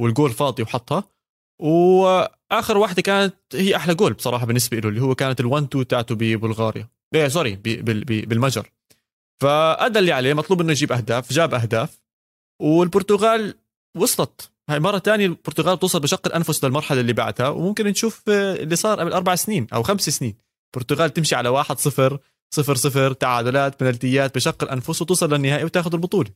[0.00, 1.04] والجول فاضي وحطها.
[1.62, 6.14] وآخر واحدة كانت هي أحلى جول بصراحة بالنسبة له اللي هو كانت ال1 2 تاعته
[6.14, 6.88] ببلغاريا.
[7.14, 7.56] إيه sorry
[8.26, 8.70] بالمجر.
[9.42, 12.00] فأدى اللي عليه مطلوب إنه يجيب أهداف جاب أهداف
[12.62, 13.54] والبرتغال
[13.96, 14.50] وصلت.
[14.70, 19.00] هاي مرة تانية البرتغال توصل بشق الأنفس للمرحلة اللي بعدها وممكن نشوف آه، اللي صار
[19.00, 20.36] قبل أربع سنين أو خمس سنين.
[20.76, 22.18] البرتغال تمشي على واحد صفر
[22.54, 26.30] صفر صفر تعادلات بنالتيات بشق الأنفس وتوصل للنهائي وتاخذ البطولة.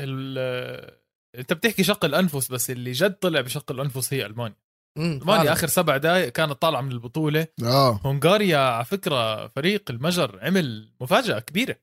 [0.00, 1.00] ال-
[1.38, 4.56] أنت بتحكي شق الأنفس بس اللي جد طلع بشق الأنفس هي ألمانيا.
[4.98, 5.52] ألمانيا فعلاً.
[5.52, 7.46] آخر سبع دقائق كانت طالعة من البطولة.
[7.62, 8.00] آه.
[8.04, 11.76] هنغاريا على فكرة فريق المجر عمل مفاجأة كبيرة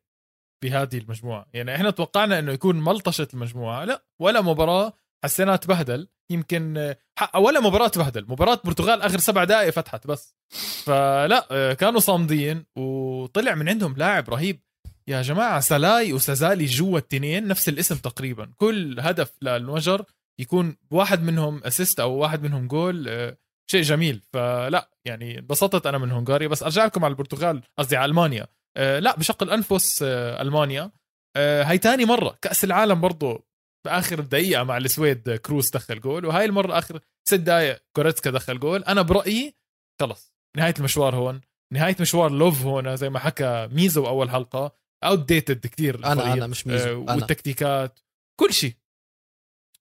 [0.63, 1.45] بهذه المجموعة.
[1.53, 7.59] يعني إحنا توقعنا إنه يكون ملطشة المجموعة لا ولا مباراة حسيناه تبهدل يمكن آه، ولا
[7.59, 8.25] مباراة تبهدل.
[8.29, 10.35] مباراة البرتغال آخر سبع دقائق فتحت بس.
[10.83, 14.61] فلا آه، كانوا صامدين وطلع من عندهم لاعب رهيب.
[15.07, 18.53] يا جماعة سلاي وسازالي جوا التنين نفس الاسم تقريبا.
[18.57, 20.05] كل هدف للمجر
[20.39, 23.37] يكون واحد منهم assist أو واحد منهم جول آه،
[23.71, 24.21] شيء جميل.
[24.33, 26.47] فلا يعني انبسطت أنا من هنغاريا.
[26.47, 28.47] بس أرجع لكم على البرتغال قصدي على ألمانيا.
[28.77, 30.91] لا بشق الأنفس ألمانيا.
[31.37, 32.37] هاي تاني مرة.
[32.41, 33.46] كأس العالم برضو
[33.87, 38.59] باخر دقيقة مع السويد آه، كروس دخل جول وهاي المرة آخر ست دقائق كوريتسكا دخل
[38.59, 39.55] جول أنا برأيي
[40.01, 41.41] خلص نهاية المشوار هون
[41.73, 44.71] نهاية مشوار لوف هون زي ما حكى ميزو أول حلقة
[45.03, 47.99] outdated كثير أنا أنا مش ميزو أنا والتكتيكات
[48.39, 48.73] كل شيء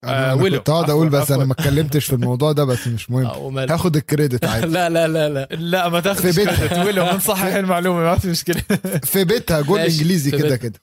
[0.04, 0.58] أنا, آه، أنا ويلو.
[0.58, 1.36] كنت عفواً، أقول بس عفواً.
[1.36, 3.26] أنا ما اتكلمتش في الموضوع ده بس مش مهم
[3.58, 3.66] آه،.
[3.74, 6.66] هاخد ال credit عادي لا لا لا لا لا ما تاخذ في بيتها.
[6.66, 8.62] credit ويلو بنصحح المعلومة ما في مشكلة
[9.04, 10.56] في بيتها جول إنجليزي في كده.
[10.56, 10.80] كده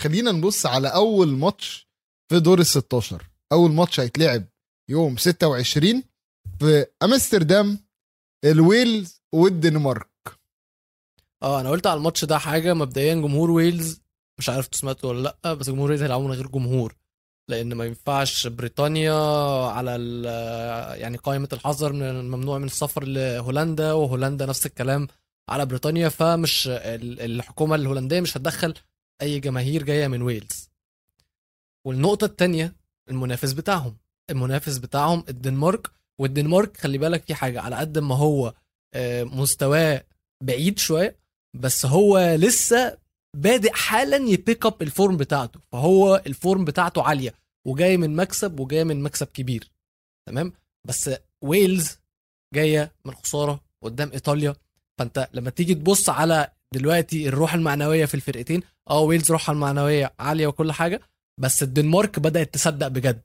[0.00, 1.88] خلينا نبص على أول ماتش
[2.28, 4.44] في دور ال 16 أول ماتش هيتلعب
[4.90, 6.02] يوم 26
[6.58, 7.78] في أمستردام
[8.44, 10.08] الويلز والدنمارك.
[11.42, 14.00] آه أنا قلت على الماتش ده حاجة مبدئيا جمهور ويلز
[14.38, 16.96] مش عارف سمعتوا ولا لأ بس جمهور ويلز هيلعبوا من غير جمهور
[17.50, 19.12] لأن ما ينفعش بريطانيا
[19.66, 25.08] على ال- يعني قائمة الحظر من الممنوع من السفر لهولندا وهولندا نفس الكلام
[25.48, 28.74] على بريطانيا فمش ال- الحكومة الهولندية مش هتدخل
[29.22, 30.68] أي جماهير جاية من ويلز.
[31.86, 32.76] والنقطة الثانية
[33.10, 33.96] المنافس بتاعهم.
[34.30, 38.54] المنافس بتاعهم الدنمارك والدنمارك خلي بالك في حاجة على قد ما هو
[38.94, 40.04] آه، مستواه
[40.42, 41.16] بعيد شوية
[41.54, 42.98] بس هو لسه
[43.36, 45.60] بادئ حالا ي pick up ال form بتاعته.
[45.72, 47.34] فهو ال form بتاعته عالية
[47.66, 49.70] وجاي من مكسب وجاي من مكسب كبير.
[50.28, 50.52] تمام؟
[50.86, 51.10] بس
[51.42, 51.98] ويلز
[52.54, 54.54] جاية من خسارة قدام إيطاليا.
[54.98, 60.46] فأنت لما تيجي تبص على دلوقتي الروح المعنوية في الفرقتين آه ويلز روحها المعنوية عالية
[60.46, 61.00] وكل حاجة
[61.40, 63.22] بس الدنمارك بدأت تصدق بجد.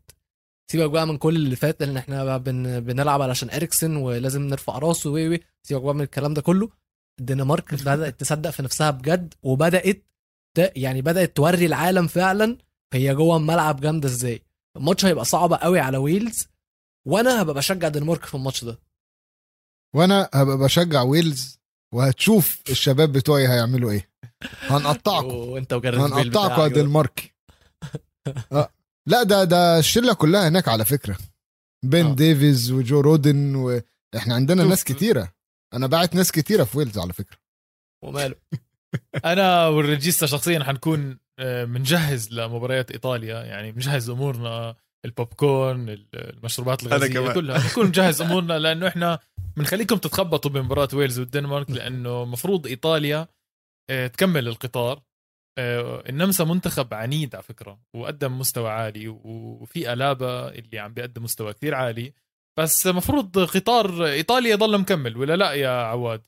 [0.71, 2.79] سيبك بقى من كل اللي فات لأن إحنا بن...
[2.79, 6.69] بنلعب علشان إريكسن ولازم نرفع راسه وي وي سيبك بقى من الكلام ده كله.
[7.19, 10.05] الدنمارك بدأت تصدق في نفسها بجد وبدأت
[10.57, 10.71] ت...
[10.75, 12.57] يعني بدأت توري العالم فعلا
[12.93, 14.43] هي جوه الملعب جامدة إزاي.
[14.77, 16.47] الماتش هيبقى صعب قوي على ويلز
[17.07, 18.79] وأنا هبقى بشجع الدنمارك في الماتش ده.
[19.95, 21.59] وأنا هبقى بشجع ويلز
[21.93, 24.09] وهتشوف الشباب بتوعي هيعملوا إيه.
[24.71, 25.27] هنقطعكم.
[25.27, 26.67] وانت هنقطعكم يا.
[26.67, 27.35] دنمارك.
[28.51, 28.69] آه.
[29.07, 31.17] لا ده ده الشلة كلها هناك على فكرة
[31.85, 32.15] بين آه.
[32.15, 34.63] ديفيز وجو رودن وإحنا عندنا.
[34.63, 35.33] ناس كتيرة
[35.73, 37.37] أنا باعت ناس كتيرة في ويلز على فكرة
[38.03, 38.35] وماله
[39.25, 47.33] أنا والريجيستا شخصيا حنكون آه، بنجهز لمباريات إيطاليا يعني بنجهز أمورنا البوب كورن المشروبات الغازية.
[47.33, 49.19] كلها بنكون نجهز أمورنا لأنه إحنا
[49.57, 53.27] بنخليكم تتخبطوا بمباراة ويلز والدنمارك لأنه مفروض إيطاليا
[53.89, 55.01] آه، تكمل القطار
[56.09, 61.75] النمسا منتخب عنيد على فكرة وقدم مستوى عالي وفي ألابا اللي عم بيقدم مستوى كثير
[61.75, 62.13] عالي.
[62.59, 66.21] بس مفروض قطار إيطاليا يضل مكمل ولا لا يا عواد؟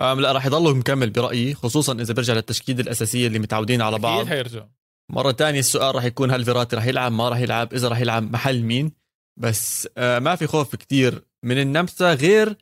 [0.00, 4.18] أم لا راح يضلوا مكمل برأيي خصوصا إذا بيرجع للتشكيلة الأساسية اللي متعودين على بعض.
[4.18, 4.66] أكيد حيرجع.
[5.10, 8.32] مرة تانية السؤال راح يكون هل فيراتي راح يلعب ما راح يلعب إذا راح يلعب
[8.32, 8.92] محل مين؟
[9.40, 12.56] بس آه، ما في خوف كتير من النمسا غير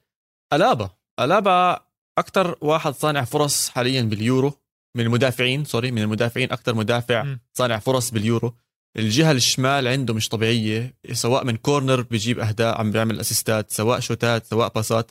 [0.52, 0.90] ألابا.
[1.20, 1.80] ألابا
[2.18, 4.63] أكثر واحد صانع فرص حاليا باليورو.
[4.96, 7.36] من المدافعين sorry من المدافعين أكثر مدافع.
[7.52, 8.54] صانع فرص باليورو.
[8.96, 14.00] الجهة الشمال عنده مش طبيعية سواء من corner بيجيب أهداف عم بيعمل assist ات سواء
[14.00, 15.10] shot ات سواء باصات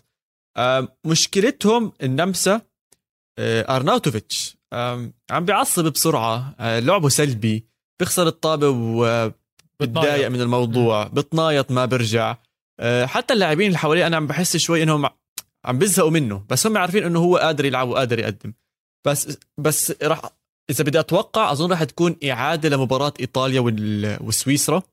[1.05, 2.61] مشكلتهم النمسا
[3.39, 4.57] آه، أرناوتوفيتش.
[5.31, 7.65] عم بيعصب بسرعة آه، لعبه سلبي
[7.99, 12.37] بيخسر الطابة وبتضايق من الموضوع بتنايط ما برجع
[12.79, 15.09] آه، حتى اللاعبين اللي حواليه أنا عم بحس شوي إنهم
[15.65, 18.53] عم بيزهقوا منه بس هم عارفين إنه هو قادر يلعب وقادر يقدم.
[19.05, 20.21] بس بس راح
[20.69, 24.83] إذا بدي أتوقع أظن راح تكون إعادة لمباراة إيطاليا وال- وسويسرا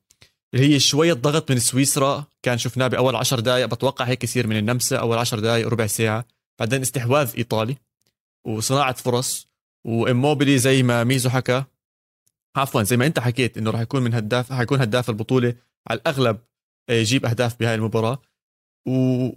[0.53, 2.25] اللي هي شوية ضغط من سويسرا.
[2.43, 6.25] كان شفناه بأول عشر دقائق بتوقع هيك يصير من النمسا أول عشر دقائق ربع ساعة.
[6.59, 7.77] بعدين استحواذ إيطالي
[8.47, 9.47] وصناعة فرص
[9.87, 11.63] وإموبيلي زي ما ميزو حكى.
[12.57, 15.55] عفوا زي ما أنت حكيت إنه راح يكون من هداف حيكون هداف البطولة
[15.87, 16.39] على الأغلب
[16.89, 18.21] آه، يجيب أهداف بهاي المباراة.
[18.87, 19.29] و...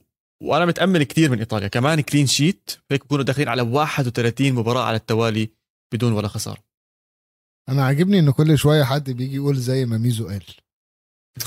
[0.44, 4.96] وأنا متأمل كثير من ايطاليا كمان clean sheet هيك بكونوا داخلين على 31 مباراة على
[4.96, 5.50] التوالي
[5.94, 6.59] بدون ولا خسارة.
[7.68, 10.42] أنا عاجبني ان كل شوية حد بيجي يقول زي ما ميزو قال.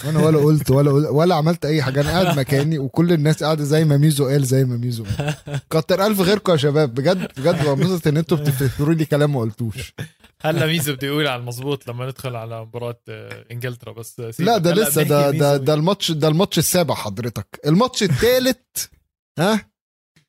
[0.05, 2.01] وأنا ولا قلت ولا قلت ولا عملت أي حاجة.
[2.01, 5.35] أنا قاعد مكاني وكل الناس قاعدة زي ما ميزو قال زي ما ميزو قال.
[5.71, 6.93] كتر ألف غيركم يا شباب.
[6.93, 9.93] بجد بجد بنبسط إن أنتوا بتفتكروا لي كلام ما قلتوش.
[10.41, 14.49] هلا ميزو بده يقول على المضبوط لما ندخل على مباراة آه، إنجلترا بس آه، سيبك.
[14.49, 15.31] لا ده لسه ده.
[15.31, 18.85] ده ده الماتش ده الماتش السابع حضرتك الماتش الثالث
[19.39, 19.71] ها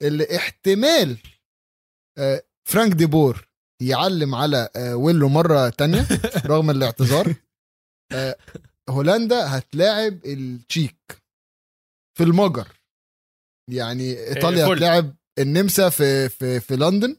[0.02, 1.18] اللي احتمال
[2.18, 3.48] آه، فرانك ديبور
[3.82, 6.06] يعلم على ويلو مرة تانية
[6.46, 7.34] رغم الاعتذار
[8.90, 11.22] هولندا هتلاعب التشيك
[12.18, 12.68] في المجر
[13.70, 14.72] يعني إيطاليا فل.
[14.72, 17.16] هتلاعب النمسا في في في لندن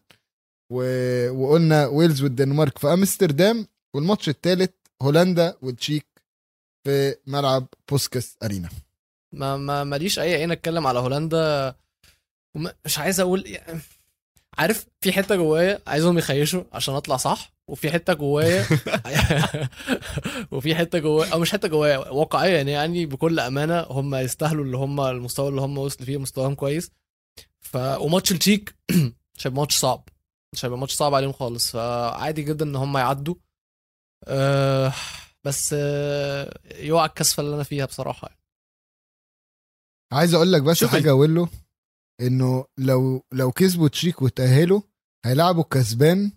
[0.69, 0.83] و...
[1.29, 6.05] وقلنا ويلز والدنمارك في أمستردام والماتش الثالث هولندا والتشيك
[6.83, 8.69] في ملعب بوشكاش أرينا.
[9.33, 11.75] ما ما ماليش أي عين أتكلم على هولندا.
[12.85, 13.79] مش عايز أقول يعني
[14.57, 18.65] عارف في حتة جوايا عايزهم يخيشوا عشان أطلع صح وفي حتة جوايا
[20.51, 25.01] وفي حتة جوايا أو مش حتة جوايا واقعيا يعني بكل أمانة هم يستاهلوا اللي هم
[25.01, 26.91] المستوى اللي هم وصلوا فيه مستواهم كويس.
[27.59, 28.75] ف وماتش التشيك
[29.45, 30.09] ماتش صعب.
[30.53, 33.35] مش هيبقى ماتش صعب عليهم خالص فعادي جدا إن هم يعدوا
[34.27, 34.93] أه
[35.43, 38.39] بس أه يوقع الكسفة اللي أنا فيها بصراحة يعني.
[40.13, 41.47] عايز أقول لك بس حاجة ويلو
[42.21, 44.81] إنه لو لو كسبوا تشيك وتأهلوا
[45.25, 46.31] هيلعبوا كسبان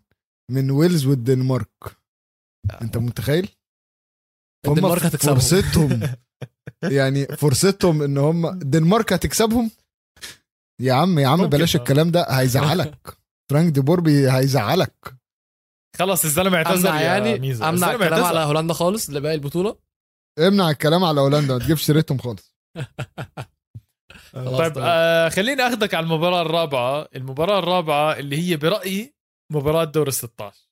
[0.50, 1.96] من ويلز والدنمارك
[2.82, 3.48] أنت متخيل
[4.66, 5.34] هم الدنمارك هتكسبهم.
[5.34, 6.00] فرصتهم
[6.96, 9.70] يعني فرصتهم إن هم الدنمارك هتكسبهم
[10.80, 11.80] يا عم يا عم بلاش آه.
[11.80, 13.16] الكلام ده هيزعلك
[13.52, 15.14] فرانك دي بوربي هيزعلك.
[15.96, 17.64] خلص الزلمه اعتذر يعني؟ ميزو.
[17.64, 18.24] أمنع الكلام اعتذر.
[18.24, 19.78] على هولندا خالص لباقي البطولة؟
[20.38, 22.54] امنع الكلام على هولندا ما تجيبش سيرتهم خالص.
[24.34, 24.72] طيب.
[24.78, 27.08] آه خليني أخذك على المباراة الرابعة.
[27.16, 29.14] المباراة الرابعة اللي هي برأيي
[29.52, 30.68] مباراة دور ال 16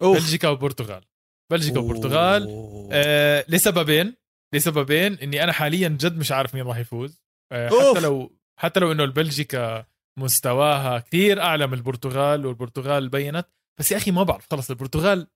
[0.00, 1.04] بلجيكا وبرتغال.
[1.50, 2.42] بلجيكا وبرتغال.
[2.42, 2.88] أوه.
[2.92, 4.16] آه لسببين
[4.54, 7.22] لسببين إني أنا حاليا جد مش عارف مين راح يفوز.
[7.52, 7.96] آه أوف.
[7.96, 9.86] حتى لو حتى لو إنه البلجيكا
[10.18, 13.46] مستواها كثير أعلى من البرتغال والبرتغال بينت.
[13.80, 15.26] بس يا أخي ما بعرف خلص البرتغال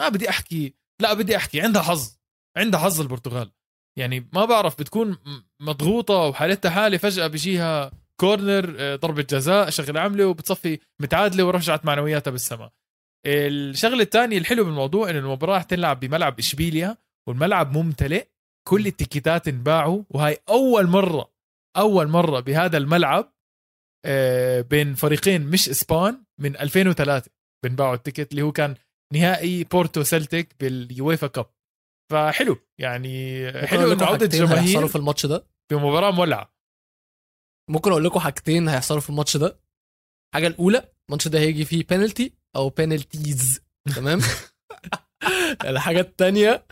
[0.00, 2.16] ما بدي أحكي لا بدي أحكي عندها حظ
[2.56, 3.50] عندها حظ البرتغال.
[3.98, 5.18] يعني ما بعرف بتكون
[5.60, 12.30] مضغوطة وحالتها حالة فجأة بيجيها كورنر آه، ضربة جزاء شغلة عاملة وبتصفي متعادلة ورجعت معنوياتها
[12.30, 12.72] بالسماء
[13.26, 18.26] الشغلة الثانية الحلو بالموضوع إنه المباراة رح تلعب بملعب إشبيليا والملعب ممتلئ.
[18.68, 21.32] كل ال ticket ات انباعوا وهاي أول مرة
[21.76, 23.31] أول مرة بهذا الملعب
[24.60, 27.30] بين فريقين مش إسبان من 2003
[27.64, 28.74] بنباعوا ال ticket اللي هو كان
[29.12, 31.46] نهائي بورتو سلتيك بال UEFA Cup.
[32.12, 36.54] فحلو يعني حلو إنه عوده جماهير في الماتش ده؟ بمباراة مولعة.
[37.70, 39.60] ممكن أقول لكم حاجتين هيحصلوا في الماتش ده.
[40.30, 43.60] الحاجة الأولى الماتش ده هيجي فيه بينالتي أو penalties
[43.96, 44.20] تمام؟
[45.64, 46.66] الحاجة الثانية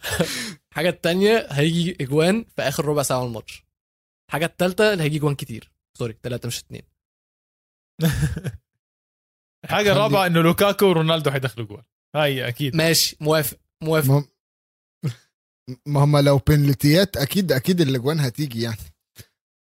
[0.70, 3.64] الحاجة الثانية هيجي إجوان في آخر ربع ساعة من الماتش.
[4.28, 5.72] الحاجة الثالثه اللي هيجي إجوان كتير.
[5.98, 6.89] sorry ثلاثة مش اثنين
[9.64, 11.82] الحاجة الرابعه إنه لوكاكو ورونالدو حيدخلوا جوال.
[12.16, 12.76] هاي أكيد.
[12.76, 14.24] ماشي موافق موافق.
[15.86, 18.76] ما هم لو بنالتيات أكيد أكيد الأجوان هتيجي يعني.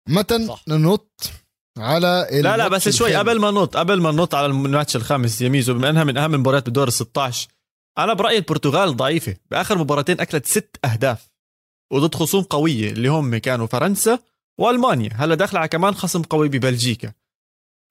[0.08, 1.30] متى ننط
[1.78, 5.74] على لا لا بس شوي قبل ما ننط قبل ما ننط على الماتش الخامس يميزو
[5.74, 7.48] بما إنها من أهم المباريات بدور ال 16
[7.98, 9.36] أنا برأيي البرتغال ضعيفة.
[9.50, 11.30] بآخر مباراتين أكلت ست أهداف
[11.92, 14.18] وضد خصوم قوية اللي هم كانوا فرنسا
[14.60, 15.10] وألمانيا.
[15.14, 17.12] هلا داخلة على كمان خصم قوي ببلجيكا.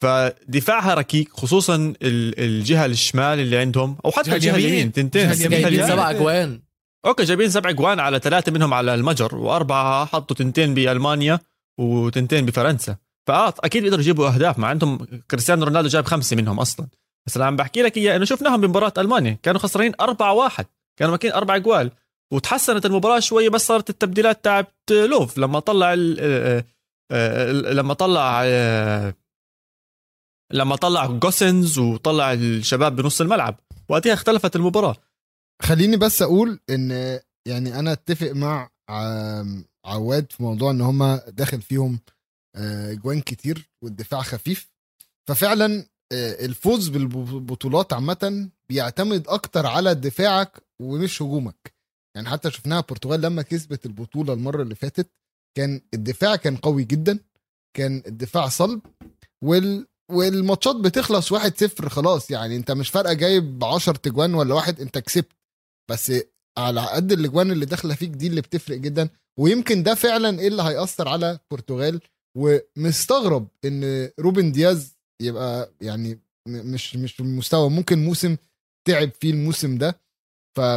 [0.01, 6.61] فدفاعها ركيك خصوصا الجهة الشمال اللي عندهم أو حتى الجهة اليمين تنتين جايبين سبع أجوان.
[7.05, 11.39] أوكي جايبين سبع أجوان على ثلاثة منهم على المجر وأربعة حطوا تنتين بألمانيا
[11.79, 12.95] وتنتين بفرنسا.
[13.27, 16.87] فآه أكيد بيقدروا يجيبوا أهداف مع عندهم كريستيانو رونالدو جايب خمسة منهم أصلا.
[17.27, 20.65] بس أنا عم بحكي لك إياه إنه شفناهم بمباراة ألمانيا كانوا خسرانين 4 1
[20.99, 21.91] كانوا ماكين أربع أجوال.
[22.33, 25.37] وتحسنت المباراة شوية بس صارت التبديلات تاعت لوف.
[25.37, 26.65] لما طلع آه،
[27.11, 29.13] آه، لما طلع آه،
[30.53, 34.95] لما طلع جوسنز وطلع الشباب بنص الملعب وقتها اختلفت المباراة.
[35.61, 36.91] خليني بس أقول إن
[37.47, 38.69] يعني أنا أتفق مع
[39.85, 41.99] عواد في موضوع إن هم داخل فيهم
[42.91, 44.71] جوان كتير والدفاع خفيف.
[45.27, 51.75] ففعلا الفوز بالبطولات عامة بيعتمد أكتر على دفاعك ومش هجومك.
[52.15, 55.11] يعني حتى شفناها البرتغال لما كسبت البطولة المرة اللي فاتت
[55.57, 57.19] كان الدفاع كان قوي جدا
[57.77, 58.81] كان الدفاع صلب
[59.43, 62.31] وال والماتشات بتخلص واحد صفر خلاص.
[62.31, 65.31] يعني انت مش فارقة جايب 10 تجوان ولا واحد انت كسبت.
[65.91, 66.11] بس
[66.57, 69.09] على قد الأجوان اللي داخلة فيك دي اللي بتفرق جدا.
[69.39, 72.01] ويمكن ده فعلا إيه اللي هيأثر على البرتغال.
[72.37, 78.37] ومستغرب إن روبن دياز يبقى يعني مش مش مستوى ممكن موسم
[78.87, 79.99] تعب فيه الموسم ده.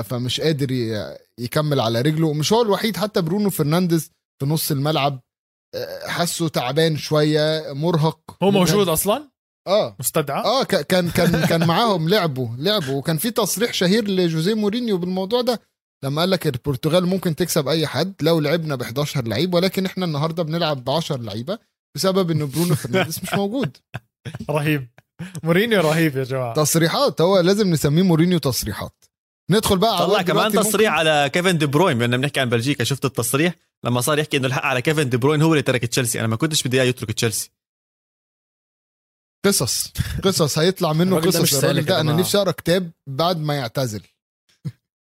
[0.05, 0.73] فمش قادر
[1.41, 2.27] يكمل على رجله.
[2.27, 4.11] ومش هو الوحيد حتى برونو فرنانديز
[4.41, 5.21] في نص الملعب
[5.75, 8.21] آه، حاسه تعبان شوية مرهق.
[8.43, 9.29] هو موجود أصلا؟
[9.67, 9.97] آه.
[10.01, 12.95] مستدعى؟ آه كان كان كان معاهم لعبوا لعبوا.
[12.95, 15.61] وكان في تصريح شهير لجوزيه مورينيو بالموضوع ده
[16.05, 20.05] لما قال لك البرتغال ممكن تكسب أي حد لو لعبنا ب 11 لعيب ولكن إحنا
[20.05, 21.59] النهارده بنلعب ب 10 لعيبة
[21.97, 23.77] بسبب إن برونو فرنانديز مش موجود.
[24.51, 24.89] رهيب.
[25.43, 26.55] مورينيو رهيب يا جماعة.
[26.55, 29.05] تصريحات هو لازم نسميه مورينيو تصريحات.
[29.51, 31.09] ندخل بقى طلع كمان تصريح ممكن...
[31.09, 31.99] على كيفن دي بروين.
[31.99, 32.85] بما بنحكي عن بلجيكا.
[32.85, 36.21] شفت التصريح؟ لما صار يحكي إنه الحق على كيفن دي بروين هو اللي ترك تشيلسي.
[36.21, 37.51] أنا ما كنتش بدي إياه يترك تشيلسي.
[39.45, 39.93] قصص.
[40.23, 40.59] قصص.
[40.59, 44.03] هيطلع منه قصص الراجل ده أنا نفسي أقرأ كتاب بعد ما يعتزل.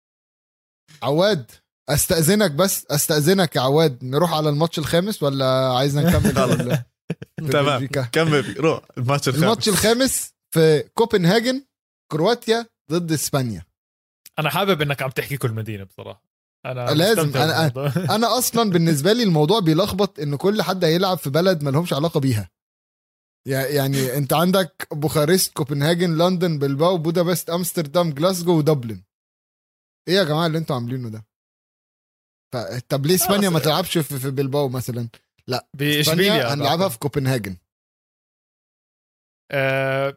[1.02, 1.50] عواد
[1.88, 4.04] أستأذنك بس؟ أستأذنك يا عواد.
[4.04, 6.78] نروح على الماتش الخامس ولا عايزنا نكمل؟
[7.52, 7.86] تمام.
[7.86, 8.56] كمل.
[8.58, 8.80] روح.
[8.98, 9.42] الماتش الخامس.
[9.42, 11.64] الماتش الخامس في كوبنهاجن
[12.12, 13.71] كرواتيا ضد إسبانيا.
[14.38, 16.24] أنا حابب إنك عم تحكي كل مدينة بصراحة.
[16.66, 17.36] أنا لازم.
[17.36, 17.66] أنا
[18.16, 22.20] أنا أصلا بالنسبة لي الموضوع بيلخبط إن كل حد هيلعب في بلد ما لهمش علاقة
[22.20, 22.50] بيها.
[23.46, 29.02] يعني أنت عندك بوخارست كوبنهاجن لندن بلباو بودابست أمستردام جلاسجو ودبلن.
[30.08, 31.26] إيه يا جماعة اللي أنتوا عاملينه ده؟
[32.88, 35.08] طب ليه إسبانيا ما تلعبش في, بلباو مثلا؟
[35.46, 37.56] لا باشبيليا هنلعبها في كوبنهاجن.
[39.50, 40.16] أه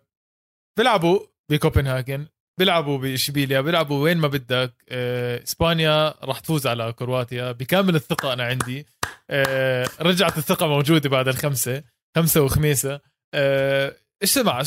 [0.77, 1.19] بيلعبوا
[1.51, 2.27] بكوبنهاجن.
[2.59, 4.73] بيلعبوا بإشبيليا بيلعبوا وين ما بدك.
[4.89, 7.51] آه، إسبانيا راح تفوز على كرواتيا.
[7.51, 8.85] بكامل الثقة أنا عندي.
[9.29, 11.83] آه، رجعت الثقة موجودة بعد الخمسة
[12.17, 13.01] خمسة وخميسة.
[13.33, 14.63] آه، إيش سمع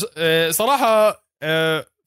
[0.51, 1.25] صراحة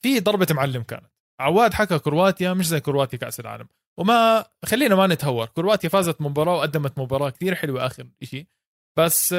[0.02, 1.12] في ضربة معلم كانت.
[1.40, 3.68] عواد حكى كرواتيا مش زي كرواتيا كأس العالم.
[3.98, 5.46] وما خلينا ما نتهور.
[5.46, 8.46] كرواتيا فازت مباراة وقدمت مباراة كثير حلوة آخر شيء
[8.98, 9.32] بس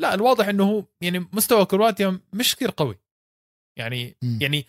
[0.00, 2.98] لا الواضح إنه يعني مستوى كرواتيا مش كثير قوي.
[3.78, 4.38] يعني م.
[4.40, 4.66] يعني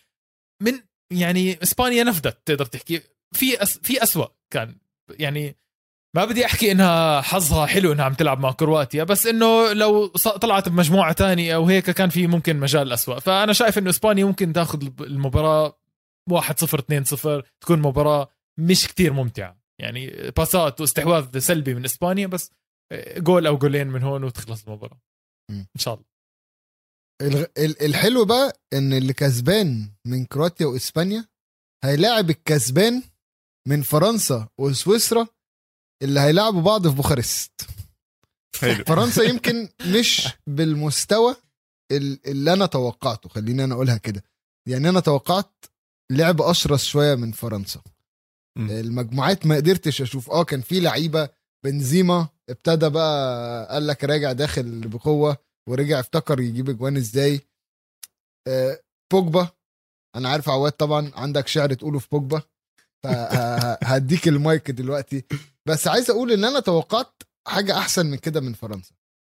[0.63, 0.73] من
[1.13, 3.01] يعني إسبانيا نفذت تقدر تحكي.
[3.31, 4.75] في أس في اسوء كان.
[5.19, 5.55] يعني
[6.15, 10.69] ما بدي أحكي إنها حظها حلو إنها عم تلعب مع كرواتيا بس إنه لو طلعت
[10.69, 13.19] بمجموعة تانية أو هيك كان في ممكن مجال أسوأ.
[13.19, 15.79] فأنا شايف إنه إسبانيا ممكن تاخذ المباراة
[16.29, 18.29] 1 0 2 0 تكون مباراة
[18.59, 19.59] مش كتير ممتعة.
[19.81, 22.51] يعني باسات واستحواذ سلبي من إسبانيا بس
[23.17, 25.01] جول أو جولين من هون وتخلص المباراة.
[25.51, 26.05] إن شاء الله.
[27.59, 31.25] الحلو بقى إن اللي كسبان من كرواتيا وإسبانيا
[31.83, 33.03] هيلاعب الكسبان
[33.67, 35.27] من فرنسا وسويسرا
[36.03, 37.51] اللي هيلعبوا بعض في بوخارست.
[38.59, 38.83] حلو.
[38.83, 41.35] فرنسا يمكن مش بالمستوى
[41.91, 44.23] ال- اللي أنا توقعته خليني أنا أقولها كده.
[44.67, 45.65] يعني أنا توقعت
[46.11, 47.81] لعب أشرس شوية من فرنسا.
[48.57, 48.69] مم.
[48.71, 50.29] المجموعات ما قدرتش أشوف.
[50.31, 51.29] آه كان في لعيبة
[51.65, 55.37] بنزيما ابتدى بقى قال لك راجع داخل بقوة.
[55.69, 57.41] ورجع افتكر يجيب اجوان إزاي؟
[58.47, 58.79] آه،
[59.11, 59.49] بوجبا.
[60.15, 62.41] أنا عارف عواد طبعا عندك شعر تقوله في بوجبا.
[63.03, 65.23] فهديك المايك دلوقتي.
[65.65, 68.91] بس عايز أقول إن أنا توقعت حاجة أحسن من كده من فرنسا.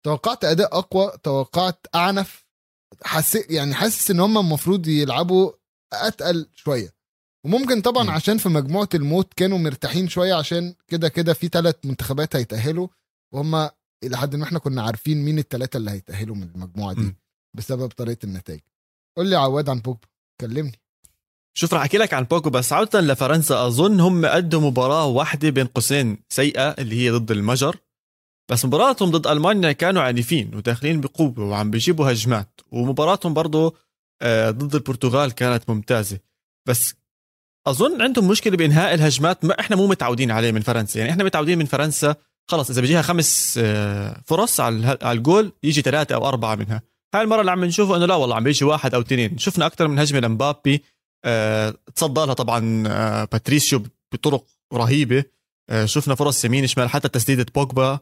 [0.06, 2.46] توقعت أداء أقوى توقعت أعنف.
[3.04, 5.52] حسيت يعني حاسس إن هم المفروض يلعبوا
[5.94, 6.94] أتقل شوية.
[7.46, 8.10] وممكن طبعا م.
[8.10, 12.88] عشان في مجموعة الموت كانوا مرتاحين شوية عشان كده كده في ثلاث منتخبات هيتأهلوا.
[13.34, 13.70] وهم
[14.04, 17.16] إلى حد ما إحنا كنا عارفين مين الثلاثه اللي هيتأهلوا من المجموعة دي م.
[17.58, 18.60] بسبب طريقة النتائج.
[19.18, 20.08] قول لي عواد عن بوجبا.
[20.42, 20.80] كلمني.
[21.58, 25.68] شوف راح أحكي لك عن بوكو بس عودة لفرنسا أظن هم قدوا مباراة واحدة بين
[25.68, 27.78] قوسين سيئة اللي هي ضد المجر.
[28.52, 32.62] بس مباراتهم ضد ألمانيا كانوا عنيفين وداخلين بقوة وعم بيجيبوا هجمات.
[32.72, 33.76] ومباراتهم برضو
[34.22, 36.20] آه، ضد البرتغال كانت ممتازة.
[36.68, 36.94] بس
[37.68, 41.00] أظن عندهم مشكلة بإنهاء الهجمات ما إحنا مو متعودين عليه من فرنسا.
[41.00, 42.16] يعني إحنا متعودين من فرنسا
[42.50, 46.82] خلص إذا بيجيها خمس آه، فرص على على الجول يجي ثلاثة أو أربعة منها.
[47.16, 49.38] هاي المرة اللي عم نشوفه إنه لا والله عم بيجي واحد أو اثنين.
[49.38, 50.84] شفنا أكثر من هجمة لمبابي.
[51.26, 53.84] آه، تصدى لها طبعا آه، باتريسيو
[54.14, 55.24] بطرق رهيبة.
[55.86, 58.00] شفنا فرص يمين شمال حتى تسديدة بوجبا.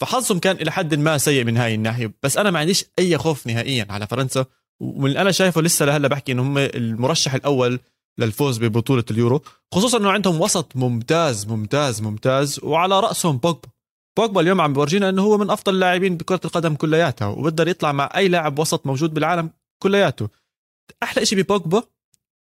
[0.00, 2.12] فحظهم كان إلى حد ما سيء من هاي الناحية.
[2.22, 4.46] بس أنا ما عنديش أي خوف نهائيا على فرنسا.
[4.80, 7.80] ومن اللي أنا شايفه لسه لهلأ بحكي إنه هم المرشح الأول
[8.18, 9.42] للفوز ببطولة اليورو
[9.74, 13.68] خصوصا إنه عندهم وسط ممتاز ممتاز ممتاز وعلى رأسهم بوجبا
[14.18, 18.10] بوجبا اليوم عم بورجينا إنه هو من أفضل اللاعبين بكرة القدم كلياتها وبقدر يطلع مع
[18.16, 19.50] أي لاعب وسط موجود بالعالم
[19.82, 20.28] كلياته.
[21.02, 21.82] أحلى شيء ببوجبا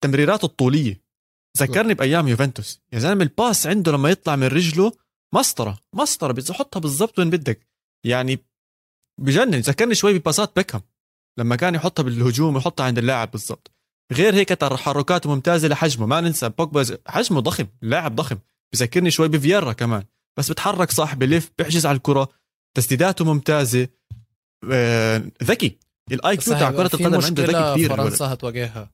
[0.03, 1.01] تمريراته الطولية.
[1.57, 2.81] ذكرني بأيام يوفنتوس.
[2.93, 4.91] يا زلمة الباس عنده لما يطلع من رجله
[5.33, 7.67] مسطرة مسطرة بتحطها بالضبط وين بدك.
[8.05, 8.39] يعني
[9.21, 9.59] بجنن.
[9.59, 10.81] ذكرني شوي بباسات بيكهام
[11.39, 13.71] لما كان يحطها بالهجوم ويحطها عند اللاعب بالضبط.
[14.13, 16.05] غير هيك تحركاته ممتازة لحجمه.
[16.05, 18.37] ما ننسى بوجبا حجمه ضخم لاعب ضخم.
[18.73, 20.03] بذكرني شوي بفييرا كمان.
[20.39, 22.29] بس بتحرك صح بلف بيحجز على الكرة.
[22.77, 23.87] تسديداته ممتازة.
[24.71, 25.79] آه، ذكي.
[26.11, 28.91] ال IQ تاع كرة القدم عنده ذكي كثير فرنسا هتواجهها.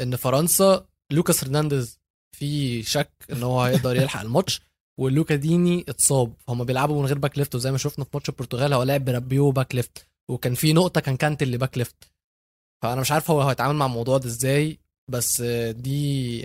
[0.00, 2.00] إن فرنسا لوكاس هرنانديز
[2.36, 4.60] في شك إن هو هيقدر يلحق الماتش
[5.00, 6.34] ولوكا ديني اتصاب.
[6.46, 9.50] فهم بيلعبوا من غير back left وزي ما شفنا في ماتش البرتغال هو لعب برابيو
[9.50, 10.06] back left.
[10.30, 12.12] وكان في نقطة كان كانتي اللي back left.
[12.82, 14.78] فأنا مش عارف هو هيتعامل مع الموضوع ده إزاي
[15.10, 16.40] بس دي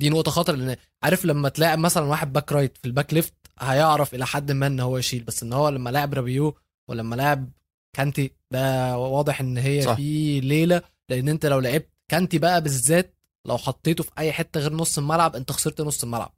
[0.00, 3.34] دي نقطة خطر لأن عارف لما تلاعب مثلا واحد back right في ال back left
[3.60, 6.56] هيعرف إلى حد ما إن هو يشيل بس إن هو لما لعب رابيو
[6.88, 7.50] ولما لعب
[7.96, 9.94] كانتي ده واضح إن هي صح.
[9.94, 13.14] في ليلة لأن أنت لو لعبت كانتي بقى بالذات
[13.46, 16.32] لو حطيته في أي حتة غير نص الملعب أنت خسرت نص الملعب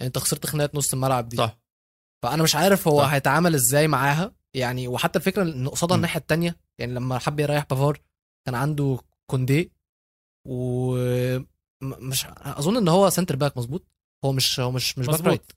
[0.00, 1.58] يعني أنت خسرت خناقة نص الملعب دي صح
[2.22, 3.12] فأنا مش عارف هو صح.
[3.12, 5.96] هيتعامل إزاي معاها يعني وحتى الفكرة ان قصادها.
[5.96, 8.00] الناحية التانية يعني لما حب يريح بافار
[8.46, 8.98] كان عنده
[9.30, 9.72] كوندي
[10.48, 13.86] ومش اظن ان هو center back مظبوط.
[14.24, 15.28] هو مش هو مش مش back مظبوط.
[15.28, 15.52] right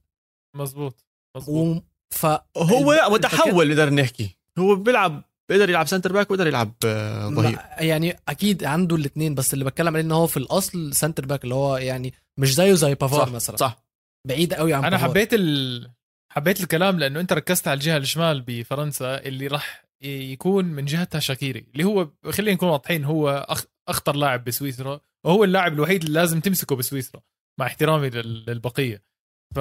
[0.57, 1.05] مزبوط
[1.37, 1.81] مزبوط و...
[2.13, 2.25] ف
[2.57, 4.37] هو متحول نقدر نحكي.
[4.59, 7.59] هو بيلعب بيقدر يلعب center back ويقدر يلعب آه، ظهير.
[7.77, 11.55] يعني أكيد عنده الاثنين بس اللي بتكلم عليه ان هو في الاصل center back اللي
[11.55, 13.57] هو يعني مش زيه زي بافار مثلا.
[13.57, 13.83] صح.
[14.27, 15.09] بعيد قوي عن أنا بافار.
[15.09, 15.91] حبيت ال...
[16.31, 21.65] حبيت الكلام لأنه أنت ركزت على الجهة الشمال بفرنسا اللي راح يكون من جهتها شاكيري
[21.73, 23.47] اللي هو خلينا نكون واضحين هو.
[23.87, 27.21] أخطر لاعب بسويسرا وهو اللاعب الوحيد اللي لازم تمسكه بسويسرا
[27.59, 28.45] مع احترامي لل...
[28.47, 29.03] للبقية.
[29.55, 29.59] ف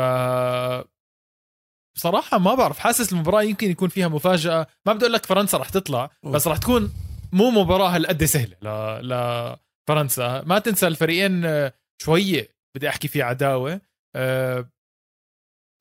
[1.96, 4.66] بصراحة ما بعرف حاسس المباراة يمكن يكون فيها مفاجأة.
[4.86, 6.92] ما بدي أقول لك فرنسا راح تطلع بس راح تكون
[7.32, 8.68] مو مباراة هالقد سهلة ل...
[9.08, 11.72] لفرنسا ما تنسى الفريقين آه،
[12.02, 13.80] شوية بدي أحكي في عداوة
[14.16, 14.68] أه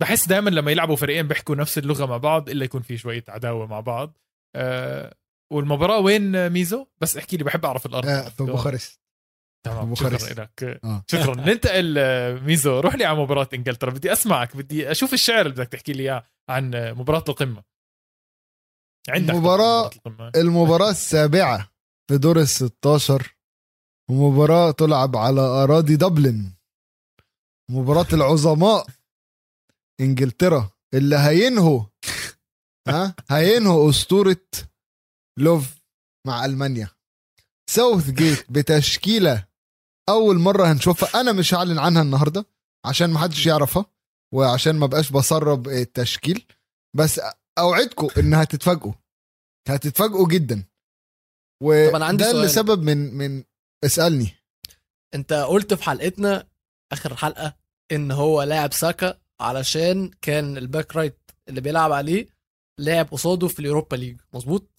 [0.02, 3.66] بحس دائما لما يلعبوا فريقين بيحكوا نفس اللغة مع بعض إلا يكون في شوية عداوة
[3.68, 4.18] مع بعض.
[4.56, 5.16] أه
[5.54, 8.08] والمباراة وين آه، ميزو؟ بس احكي لي بحب أعرف الأرض.
[8.08, 9.02] آه، في بوخارست.
[9.66, 10.30] تمام بوخارست.
[10.30, 10.80] شكرا لك.
[10.84, 11.04] آه.
[11.08, 11.36] شكرا.
[11.52, 13.92] ننتقل آه، ميزو روح لي على مباراة إنجلترا.
[13.92, 17.64] بدي أسمعك بدي أشوف الشعر اللي بدك تحكي لي إياه عن آه، مباراة القمة.
[19.10, 20.32] عندك مباراة القمة.
[20.36, 21.72] المباراة السابعة
[22.10, 23.36] في دور ال 16
[24.10, 26.54] ومباراة تلعب على أراضي دبلن.
[27.72, 28.88] مباراة العظماء
[30.02, 31.84] إنجلترا اللي هينهوا
[32.88, 34.42] ها؟ هينهوا أسطورة
[35.40, 35.82] لوف
[36.28, 36.90] مع ألمانيا.
[37.70, 39.48] ساوث جيت بتشكيلة
[40.10, 41.22] أول مرة هنشوفها.
[41.22, 42.46] أنا مش هعلن عنها النهاردة
[42.86, 43.86] عشان محدش يعرفها
[44.34, 46.46] وعشان ما بقاش بسرب التشكيل.
[46.98, 47.22] بس
[47.60, 48.94] أوعدكم إن هتتفاجئوا.
[49.68, 50.64] هتتفاجئوا جدا.
[51.62, 52.46] طب أنا عندي وده سؤال.
[52.46, 53.44] لسبب من من
[53.86, 54.36] اسألني.
[55.16, 56.48] أنت قلت في حلقتنا
[56.94, 57.56] آخر حلقة
[57.92, 62.28] إن هو لاعب ساكا علشان كان ال back right اللي بيلعب عليه
[62.82, 64.18] لعب قصاده في اليوروبا ليج.
[64.34, 64.72] مظبوط؟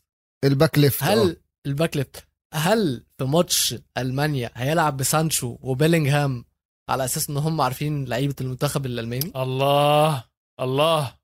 [0.44, 1.36] ال back left هل آه.
[1.66, 2.24] ال back left
[2.54, 6.44] هل في ماتش ألمانيا هيلعب بسانشو وبيلينغهام
[6.90, 10.24] على أساس إن هم عارفين لعيبة المنتخب الألماني؟ الله
[10.60, 11.14] الله.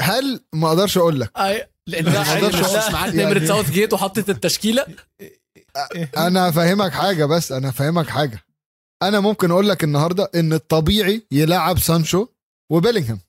[0.00, 1.38] هل ما أقدرش أقول لك.
[1.38, 1.68] أي...
[1.86, 4.86] لأن ما أقدرش مش أقول- معاك يعني- نمره ساوث جيت وحطت التشكيلة.
[6.16, 8.44] أنا فاهمك حاجة بس أنا فاهمك حاجة.
[9.02, 12.26] أنا ممكن أقول لك النهارده إن الطبيعي يلعب سانشو
[12.70, 13.20] وبيلينغهام.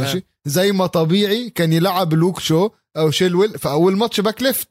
[0.00, 4.68] ماشي؟ زي ما طبيعي كان يلعب لوك شو أو شيلويل في أول ماتش back left.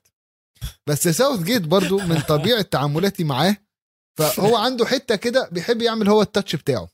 [0.87, 3.57] بس ساوث جيت برضو من طبيعة تعاملاتي معاه
[4.19, 6.87] فهو عنده حتة كده بيحب يعمل هو ال touch بتاعه.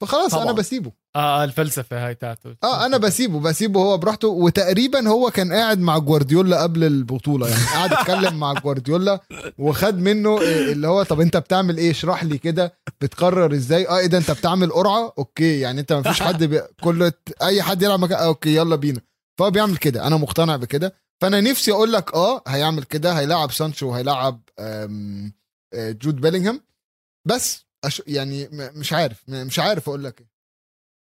[0.00, 0.44] فخلاص طبعاً.
[0.44, 0.92] أنا بسيبه.
[1.18, 2.56] آه الفلسفة هاي تاعته.
[2.64, 4.28] آه أنا بسيبه بسيبه هو براحته.
[4.28, 9.20] وتقريبا هو كان قاعد مع جوارديولا قبل البطولة يعني قاعد يتكلم مع جوارديولا
[9.58, 12.74] وخد منه إيه اللي هو طب أنت بتعمل إيه؟ اشرح لي كده.
[13.00, 16.60] بتقرر إزاي؟ آه إيه ده؟ أنت بتعمل قرعة؟ okay يعني أنت ما فيش حد بي...
[16.82, 17.12] كل
[17.42, 19.00] أي حد يلعب مكان آه okay يلا بينا.
[19.38, 20.06] فهو بيعمل كده.
[20.06, 20.94] أنا مقتنع بكده.
[21.22, 23.12] فأنا نفسي أقول لك آه هيعمل كده.
[23.12, 24.88] هيلاعب سانشو وهيلاعب آه،
[25.74, 26.60] جود بيلينغهام.
[27.28, 28.02] بس أش...
[28.06, 30.27] يعني مش عارف مش عارف أقول لك إيه.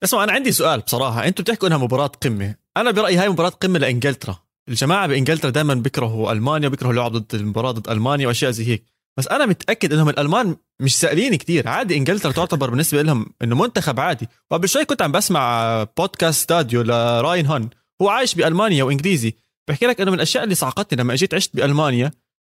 [0.05, 1.27] اسمع أنا عندي سؤال بصراحة.
[1.27, 2.55] أنتم بتحكوا إنها مباراة قمة.
[2.77, 4.39] أنا برأيي هاي مباراة قمة لإنجلترا.
[4.69, 8.85] الجماعة بإنجلترا دائما بيكرهوا ألمانيا بيكرهوا اللعب ضد المباراة ضد ألمانيا وأشياء زي هيك.
[9.19, 11.69] بس أنا متأكد إنهم الألمان مش سائلين كتير.
[11.69, 14.29] عادي إنجلترا تعتبر بالنسبة لهم إنه منتخب عادي.
[14.51, 17.71] وقبل شوي كنت عم بسمع بودكاست ستاديو لراين هون.
[18.03, 19.35] هو عايش بألمانيا وإنجليزي.
[19.69, 22.11] بحكي لك إنه من الأشياء اللي صعقتني لما أجيت عشت بألمانيا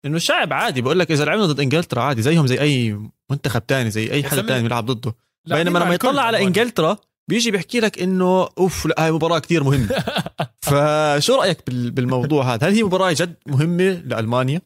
[0.06, 0.82] إنه الشعب عادي.
[0.82, 4.42] بقول لك إذا لعبنا ضد إنجلترا عادي زيهم زي أي منتخب تاني زي أي حدا
[4.42, 5.16] تاني بيلعب ضده.
[5.48, 6.44] بينما لما يطلع على.
[6.44, 6.98] إنجلترا
[7.30, 9.88] بيجي بيحكي لك إنه أوف لا هاي مباراة كتير مهمة.
[10.66, 14.62] فشو رأيك بال- بالموضوع هذا؟ هل هي مباراة جد مهمة لألمانيا؟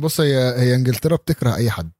[0.00, 1.90] بص هي هي إنجلترا بتكره أي حد.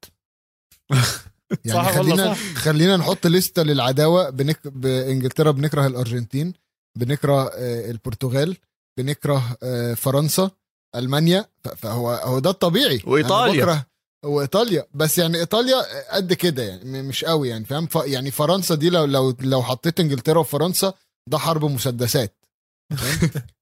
[1.65, 2.41] يعني صح والله خلينا صح.
[2.55, 4.31] خلينا نحط لستة للعداوة.
[4.31, 4.69] بنك...
[4.69, 6.53] بإنجلترا بنكره الأرجنتين
[6.99, 8.57] بنكره آه، البرتغال
[8.99, 10.51] بنكره آه، فرنسا
[10.97, 11.45] ألمانيا.
[11.77, 13.01] فهو هو ده الطبيعي.
[13.07, 13.85] وإيطاليا.
[14.27, 15.77] وايطاليا بس يعني إيطاليا
[16.17, 17.95] قد كده يعني مش قوي يعني فاهم؟ ف...
[17.95, 20.93] يعني فرنسا دي لو لو لو حطيت إنجلترا وفرنسا
[21.31, 22.45] ده حرب مسدسات؟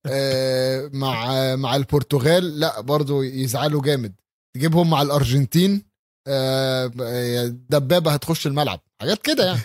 [0.06, 4.14] آه، مع مع البرتغال لا برضو يزعلوا جامد.
[4.56, 5.82] تجيبهم مع الأرجنتين
[6.28, 6.86] آه،
[7.46, 9.60] دبابة هتخش الملعب حاجات كده يعني.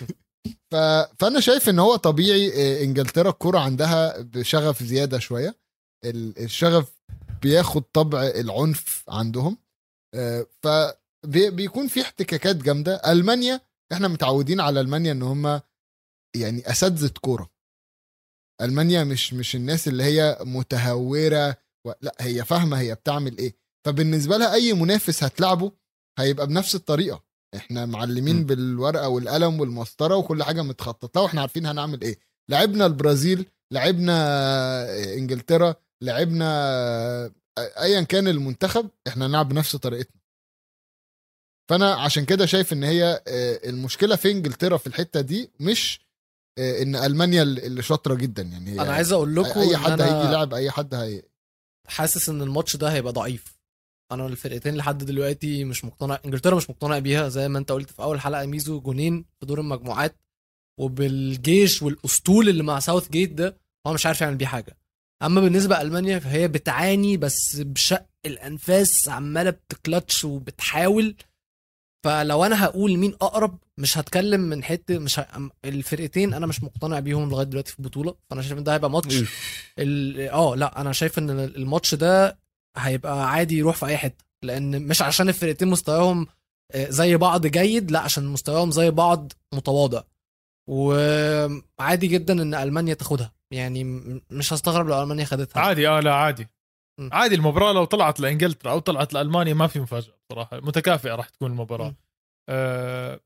[0.72, 0.76] ف...
[1.18, 2.48] فأنا شايف إن هو طبيعي
[2.80, 5.56] آه، إنجلترا الكرة عندها بشغف زيادة شوية.
[6.04, 6.88] ال- الشغف
[7.42, 9.56] بياخد طبع العنف عندهم.
[10.62, 12.94] فبيكون في احتكاكات جامدة.
[13.12, 13.60] ألمانيا
[13.92, 15.60] إحنا متعودين على ألمانيا إن هم
[16.36, 17.50] يعني أساتذة كورة.
[18.62, 21.56] ألمانيا مش مش الناس اللي هي متهورة
[21.86, 21.92] و...
[22.00, 23.54] لا هي فاهمة هي بتعمل إيه.
[23.86, 25.72] فبالنسبة لها أي منافس هتلعبه
[26.18, 27.24] هيبقى بنفس الطريقة.
[27.56, 28.46] إحنا معلمين م.
[28.46, 32.18] بالورقة والقلم والمسطرة وكل حاجة متخطط لها وإحنا عارفين هنعمل إيه.
[32.50, 34.14] لعبنا البرازيل لعبنا
[35.14, 40.20] إنجلترا لعبنا ايا كان المنتخب إحنا نلعب بنفس طريقتنا.
[41.70, 46.00] فأنا عشان كده شايف إن هي آه، المشكلة في إنجلترا في الحتة دي مش
[46.58, 48.80] آه، إن ألمانيا اللي شاطرة جدا يعني.
[48.80, 51.22] أنا عايز أقول لكم أي حد هيجي يلعب أي حد هي
[51.86, 53.60] حاسس إن الماتش ده هيبقى ضعيف.
[54.12, 58.02] أنا الفرقتين لحد دلوقتي مش مقتنع إنجلترا مش مقتنع بيها زي ما أنت قلت في
[58.02, 60.16] أول حلقة ميزو جونين في دور المجموعات
[60.80, 63.56] وبالجيش والأسطول اللي مع ساوث جيت ده
[63.86, 64.76] هو مش عارف يعمل بيه حاجة.
[65.22, 71.16] أما بالنسبة لألمانيا فهي بتعاني بس بشق الأنفاس عمالة بتكلتش وبتحاول.
[72.04, 75.50] فلو أنا هقول مين أقرب مش هتكلم من حتة مش ه...
[75.64, 78.14] الفرقتين أنا مش مقتنع بيهم لغاية دلوقتي في البطولة.
[78.30, 79.14] فأنا شايف إن ده هيبقى ماتش.
[79.78, 82.38] ال- آه لا أنا شايف إن الماتش ده
[82.76, 84.24] هيبقى عادي يروح في أي حتة.
[84.42, 86.26] لأن مش عشان الفرقتين مستواهم
[86.72, 90.02] آه، زي بعض جيد لا عشان مستواهم زي بعض متواضع.
[90.68, 93.32] وعادي جدا إن ألمانيا تاخدها.
[93.52, 93.84] يعني
[94.30, 95.60] مش هستغرب لو ألمانيا خدتها.
[95.60, 96.48] عادي آه لا عادي.
[97.00, 97.08] م.
[97.12, 100.60] عادي المباراة لو طلعت لإنجلترا أو طلعت لألمانيا ما في مفاجأة بصراحة.
[100.60, 101.94] متكافئة راح تكون المباراة.
[102.48, 103.20] آه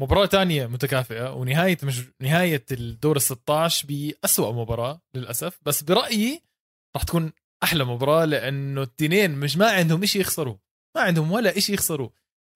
[0.00, 5.58] مباراة تانية متكافئة ونهاية مش نهاية الدور ال 16 بأسوأ مباراة للأسف.
[5.62, 6.42] بس برأيي
[6.96, 10.56] راح تكون أحلى مباراة لأنه التنين مش ما عندهم إشي يخسروا
[10.96, 12.08] ما عندهم ولا إشي يخسروا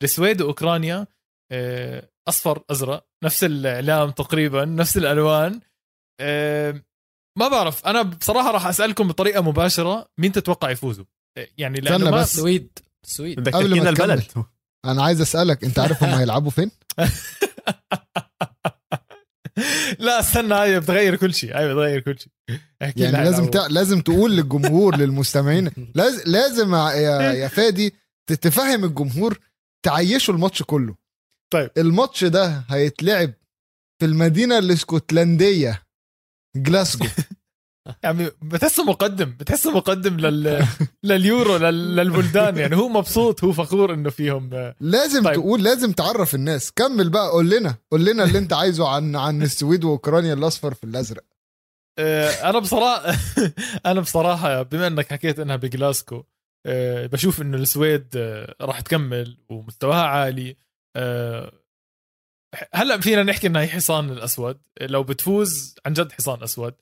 [0.02, 1.06] السويد وأوكرانيا
[1.52, 5.60] آه، أصفر أزرق نفس الإعلام تقريبا نفس الألوان.
[6.20, 6.82] آه،
[7.38, 11.04] ما بعرف أنا بصراحة راح أسألكم بطريقة مباشرة مين تتوقع يفوزوا؟
[11.58, 12.32] يعني استنى ما بس.
[12.34, 13.88] السويد السويد بدك قبل ما.
[13.88, 14.22] البلد.
[14.84, 16.70] أنا عايز أسألك أنت عارف هم هيلعبوا فين؟
[19.98, 22.32] لا استنى هاي بتغير كل شيء هاي بتغير كل شيء.
[22.82, 23.66] احكي يعني لازم عن- تع...
[23.66, 27.94] لازم تقول للجمهور للمستمعين لازم لازم يا يا فادي
[28.40, 29.38] تفهم الجمهور
[29.86, 30.94] تعيشوا الماتش كله.
[31.52, 31.70] طيب.
[31.76, 33.32] الماتش ده هيتلعب
[34.00, 35.82] في المدينة الإسكتلندية.
[36.62, 37.06] جلاسكو.
[38.02, 40.66] يعني بتحسه مقدم بتحسه مقدم لل...
[41.04, 41.96] لليورو لل...
[41.96, 42.56] للبلدان.
[42.56, 44.72] يعني هو مبسوط هو فخور إنه فيهم.
[44.80, 45.34] لازم طيب.
[45.34, 46.72] تقول لازم تعرف الناس.
[46.72, 50.84] كمل بقى قول لنا قول لنا اللي انت عايزه عن عن السويد وأوكرانيا الأصفر في
[50.84, 51.24] الأزرق.
[51.98, 53.14] آه، أنا بصراحة
[53.86, 56.24] أنا بصراحة بما إنك حكيت إنها بجلاسكو
[56.66, 60.56] آه، بشوف إنه السويد آه، راح تكمل ومستواها عالي.
[62.74, 64.58] هلا فينا نحكي انها هي حصان الأسود.
[64.80, 66.74] لو بتفوز عن جد حصان أسود.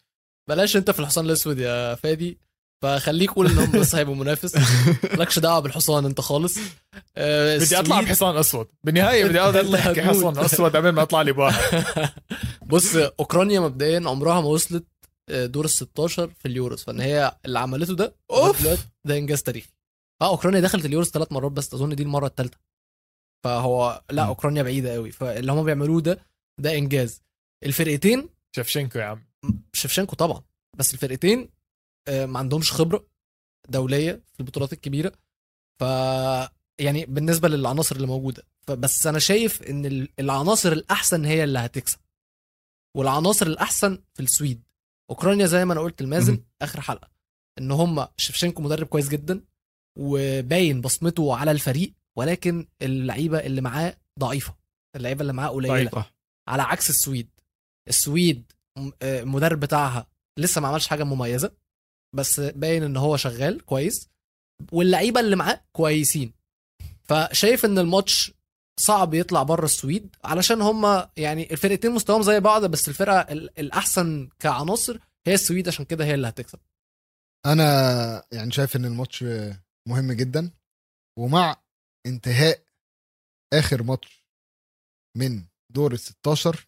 [0.48, 2.40] بلاش أنت في الحصان الأسود يا فادي.
[2.82, 4.56] فخليك قول إنهم بس هيبقوا منافس.
[5.18, 6.58] مالكش دعوة بالحصان أنت خالص.
[7.16, 8.66] أه بدي أطلع بحصان أسود.
[8.84, 11.84] بالنهاية بدي أطلع أحكي حصان أسود قبل ما أطلع لي بواحد.
[12.66, 14.86] بص أوكرانيا مبدئيا عمرها ما وصلت
[15.28, 16.82] آه، دور ال 16 في اليوروز.
[16.84, 18.66] فإن هي اللي عملته ده أوف!
[19.04, 19.72] ده إنجاز تاريخي.
[20.22, 22.58] آه أوكرانيا دخلت اليوروز ثلاث مرات بس أظن دي المرة الثالثة.
[23.46, 26.26] فهو لا أوكرانيا بعيدة قوي فاللي هم بيعملوه ده
[26.60, 27.22] ده إنجاز.
[27.64, 29.26] الفرقتين شفشنكو يا عم.
[29.72, 30.42] شفشنكو طبعا.
[30.76, 31.48] بس الفرقتين
[32.08, 33.06] آه، ما عندهمش خبرة
[33.68, 35.12] دولية في البطولات الكبيرة.
[35.80, 35.82] ف
[36.80, 38.42] يعني بالنسبة للعناصر اللي موجودة.
[38.66, 41.98] فبس أنا شايف إن العناصر الأحسن هي اللي هتكسب.
[42.96, 44.62] والعناصر الأحسن في السويد.
[45.10, 47.10] أوكرانيا زي ما أنا قلت المازن آخر حلقة.
[47.58, 49.44] إن هم شفشنكو مدرب كويس جدا
[49.98, 51.92] وباين بصمته على الفريق.
[52.16, 54.54] ولكن اللعيبة اللي معاه ضعيفة.
[54.96, 55.74] اللعيبة اللي معاه قليلة.
[55.74, 56.10] ضعيفة.
[56.48, 57.28] على عكس السويد.
[57.88, 58.52] السويد
[59.02, 60.06] آه، المدرب بتاعها
[60.38, 61.52] لسه ما عملش حاجة مميزة
[62.14, 64.08] بس باين إن هو شغال كويس
[64.72, 66.32] واللعيبة اللي معاه كويسين.
[67.04, 68.32] فشايف إن الماتش
[68.80, 74.98] صعب يطلع بره السويد علشان هم يعني الفرقتين مستواهم زي بعض بس الفرقة الأحسن كعناصر
[75.26, 76.58] هي السويد عشان كده هي اللي هتكسب.
[77.46, 79.24] أنا يعني شايف إن الماتش
[79.88, 80.50] مهم جدا
[81.18, 81.56] ومع
[82.06, 82.62] انتهاء
[83.52, 84.26] آخر ماتش
[85.16, 85.42] من
[85.74, 86.66] دور ال 16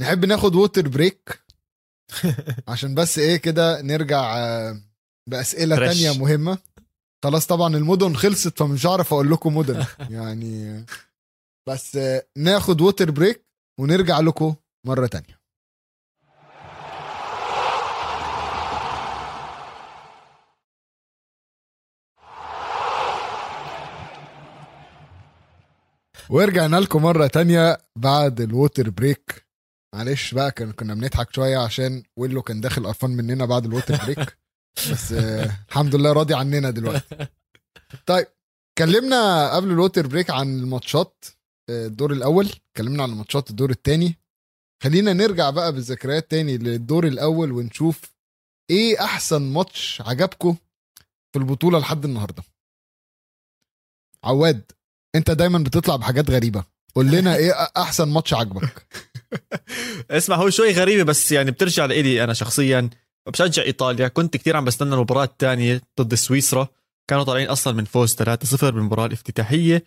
[0.00, 1.42] نحب ناخد water break
[2.68, 4.80] عشان بس إيه كده نرجع آه،
[5.28, 5.88] بأسئلة fresh.
[5.88, 6.58] تانية مهمة.
[7.24, 9.86] خلاص طبعا المدن خلصت فمش هعرف أقول لكم مدن.
[10.16, 10.84] يعني
[11.68, 13.44] بس آه، ناخد water break
[13.80, 14.54] ونرجع لكم
[14.86, 15.39] مرة تانية.
[26.30, 29.46] ورجعنا لكم مرة تانية بعد ال water break.
[29.94, 33.96] معلش بقى كان كنا بنضحك شوية عشان ويلو كان داخل قرفان مننا بعد ال water
[33.96, 34.38] break.
[34.92, 37.28] بس آه الحمد لله راضي عننا دلوقتي.
[38.06, 38.26] طيب
[38.72, 41.24] اتكلمنا قبل ال water break عن الماتشات
[41.70, 42.46] آه، الدور الأول.
[42.46, 44.14] اتكلمنا عن ماتشات الدور الثاني
[44.82, 48.14] خلينا نرجع بقى بالذكريات تاني للدور الأول ونشوف
[48.70, 50.56] إيه أحسن ماتش عجبكم
[51.32, 52.42] في البطولة لحد النهارده.
[54.24, 54.72] عواد
[55.14, 56.64] انت دايما بتطلع بحاجات غريبة.
[56.94, 58.86] قول لنا إيه أحسن ماتش عجبك؟
[60.10, 62.90] اسمع هو شوي غريبة بس يعني بترجع لإلي أنا شخصيا.
[63.26, 64.08] بشجع إيطاليا.
[64.08, 66.68] كنت كثير عم بستنى المباراة الثانية ضد سويسرا.
[67.08, 69.84] كانوا طالعين أصلا من فوز 3-0 بالمباراه الافتتاحية.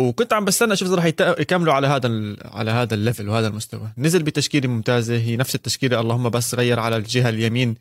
[0.00, 1.04] وكنت عم بستنى أشوف إذا رح
[1.40, 3.92] يكملوا على هذا على هذا ال level وهذا المستوى.
[3.98, 5.16] نزل بتشكيلة ممتازة.
[5.16, 7.74] هي نفس التشكيلة اللهم بس غير على الجهة اليمين.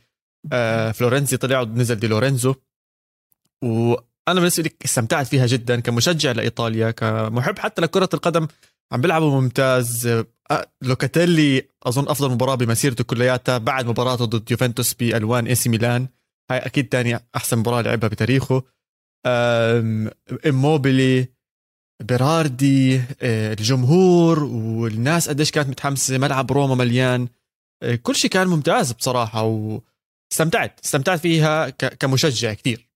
[0.54, 2.56] آه فلورنزي طلع ونزل دي لورينزو.
[4.28, 8.48] وأنا بالنسبة لي استمتعت فيها جدا كمشجع لإيطاليا كمحب حتى لكرة القدم.
[8.92, 10.24] عم بيلعبوا ممتاز.
[10.82, 16.08] لوكاتيلي أظن أفضل مباراة بمسيرته كلياتها بعد مباراته ضد يوفنتوس بألوان إي سي ميلان.
[16.52, 18.64] هاي أكيد تاني أحسن مباراة لعبها بتاريخه.
[20.48, 21.28] إموبيلي
[22.04, 27.28] بيراردي آه، الجمهور والناس قديش كانت متحمسة ملعب روما مليان.
[27.84, 30.80] آه، كل شيء كان ممتاز بصراحة واستمتعت.
[30.86, 32.90] استمتعت فيها كمشجع كثير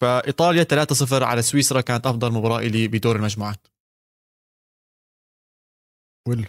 [0.00, 3.66] فإيطاليا 3-0 على سويسرا كانت أفضل مباراة لي بدور المجموعات.
[6.28, 6.44] ولو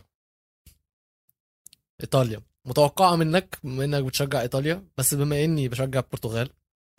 [2.01, 2.41] إيطاليا.
[2.65, 6.49] متوقعة منك بما إنك بتشجع إيطاليا بس بما إني بشجع البرتغال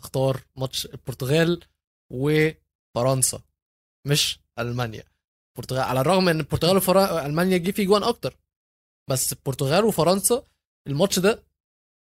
[0.00, 1.64] اختار ماتش البرتغال
[2.12, 3.42] وفرنسا
[4.06, 5.04] مش ألمانيا.
[5.50, 8.36] البرتغال على الرغم إن البرتغال والمانيا جه في جوان أكتر
[9.10, 10.46] بس البرتغال وفرنسا
[10.86, 11.47] الماتش ده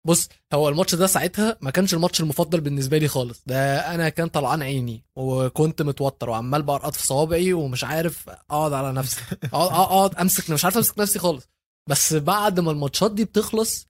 [0.08, 3.44] بص هو الماتش ده ساعتها ما كانش الماتش المفضل بالنسبة لي خالص.
[3.48, 8.94] ده أنا كان طلعان عيني وكنت متوتر وعمال برقط في صوابعي ومش عارف أقعد على
[8.94, 9.22] نفسي.
[9.54, 11.50] اقعد اقعد امسك مش عارف أمسك نفسي خالص.
[11.90, 13.88] بس بعد ما ال matchات دي بتخلص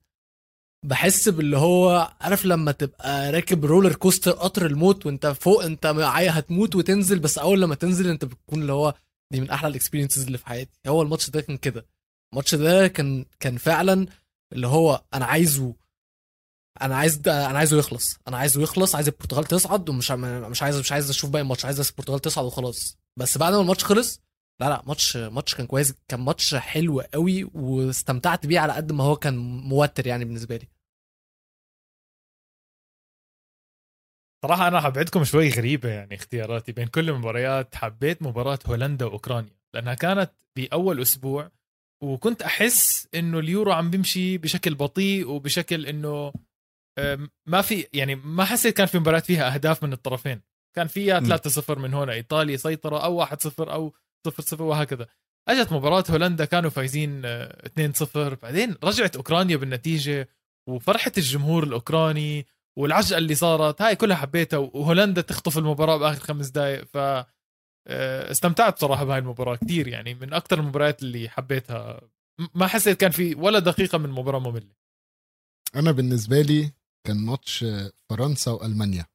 [0.86, 6.76] بحس باللي هو عارف لما تبقى راكب roller coaster قطر الموت وأنت فوق أنت هتموت
[6.76, 8.94] وتنزل بس أول لما تنزل أنت بتكون اللي هو
[9.32, 10.78] دي من أحلى ال experiences اللي في حياتي.
[10.86, 11.86] هو الماتش ده كان كده.
[12.32, 14.06] الماتش ده كان كان فعلا
[14.52, 15.74] اللي هو أنا عايزه
[16.82, 18.18] أنا عايز أنا عايزه يخلص.
[18.28, 21.80] أنا عايزه يخلص عايز البرتغال تصعد ومش مش عايز مش عايز أشوف باقي الماتش عايز
[21.80, 22.98] البرتغال تصعد وخلاص.
[23.18, 24.20] بس بعد ما الماتش خلص
[24.60, 29.04] لا لا ماتش ماتش كان كويس كان ماتش حلو قوي واستمتعت بيه على قد ما
[29.04, 30.68] هو كان موتر يعني بالنسبة لي.
[34.44, 37.74] صراحة أنا حبعدكم شوي غريبة يعني اختياراتي بين كل المباريات.
[37.74, 41.50] حبيت مباراة هولندا وأوكرانيا لأنها كانت بأول أسبوع
[42.02, 46.32] وكنت أحس إنه اليورو عم بيمشي بشكل بطيء وبشكل إنه
[47.46, 50.40] ما في يعني ما حسيت كان في مباريات فيها أهداف من الطرفين.
[50.76, 53.94] كان فيها 3-0 من هنا إيطاليا سيطرة أو 1-0 أو
[54.28, 55.06] 0-0 وهكذا.
[55.48, 60.28] أجت مباراة هولندا كانوا فايزين 2-0 آه، بعدين رجعت أوكرانيا بالنتيجة
[60.68, 62.46] وفرحة الجمهور الأوكراني
[62.78, 66.96] والعجقة اللي صارت هاي كلها حبيتها وهولندا تخطف المباراة بآخر خمس دقائق ف
[67.86, 72.00] آه، استمتعت بصراحه بهاي المباراة كثير يعني من أكثر المباريات اللي حبيتها.
[72.54, 74.74] ما حسيت كان في ولا دقيقة من المباراه مملة.
[75.76, 76.72] أنا بالنسبة لي
[77.06, 77.64] كان ماتش
[78.10, 79.06] فرنسا وألمانيا.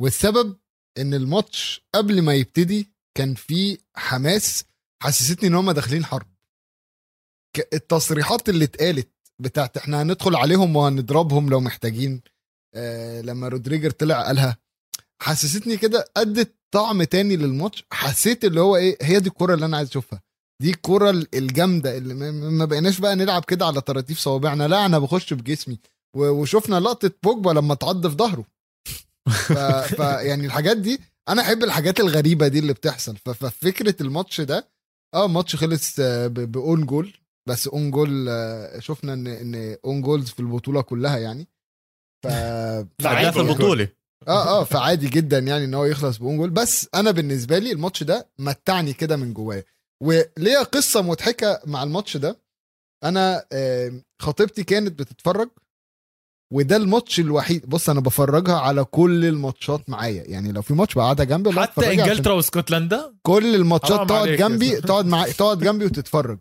[0.00, 0.56] والسبب
[0.98, 4.64] إن الماتش قبل ما يبتدي كان في حماس
[5.02, 6.26] حسستني إن هم داخلين حرب.
[7.72, 9.08] التصريحات اللي اتقالت
[9.38, 12.20] بتاعت إحنا هندخل عليهم وهنضربهم لو محتاجين
[12.74, 14.56] آه لما رودريجر طلع قالها
[15.22, 17.84] حسستني كده أدت طعم تاني للماتش.
[17.92, 20.22] حسيت اللي هو إيه هي دي الكرة اللي أنا عايز أشوفها.
[20.62, 24.68] دي الكرة الجامدة اللي ما بقيناش بقى نلعب كده على طراطيف صوابعنا.
[24.68, 25.78] لا أنا بخش بجسمي.
[26.16, 28.44] وشفنا لقطة بوجبا لما تعض في ظهره.
[29.28, 29.52] ف...
[29.96, 33.16] ف يعني الحاجات دي أنا أحب الحاجات الغريبة دي اللي بتحصل.
[33.16, 34.68] ففكرة الماتش ده
[35.14, 37.12] آه ماتش خلص آه، ب own goal
[37.48, 41.48] بس own goal آه، شفنا ان إن own goals في البطولة كلها يعني.
[42.24, 42.26] ف
[43.32, 43.88] في البطولة.
[44.28, 46.50] آه آه فعادي جدا يعني إن هو يخلص ب own goal.
[46.50, 49.64] بس أنا بالنسبة لي الماتش ده متعني كده من جوايا
[50.02, 52.38] وليا قصة مضحكة مع الماتش ده.
[53.04, 53.44] أنا
[54.22, 55.50] خطيبتي كانت بتتفرج
[56.52, 57.68] وده الماتش الوحيد.
[57.68, 60.24] بص أنا بفرجها على كل الماتشات معايا.
[60.26, 65.26] يعني لو في ماتش بقعدها جنبي حتى إنجلترا وإسكتلندا؟ كل الماتشات تقعد جنبي تقعد مع
[65.28, 66.38] تقعد جنبي وتتفرج.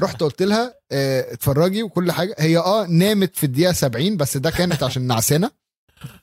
[0.00, 2.34] رحت قلت لها آه اتفرجي وكل حاجة.
[2.38, 5.50] هي آه نامت في الدقيقة 70 بس ده كانت عشان نعسانة.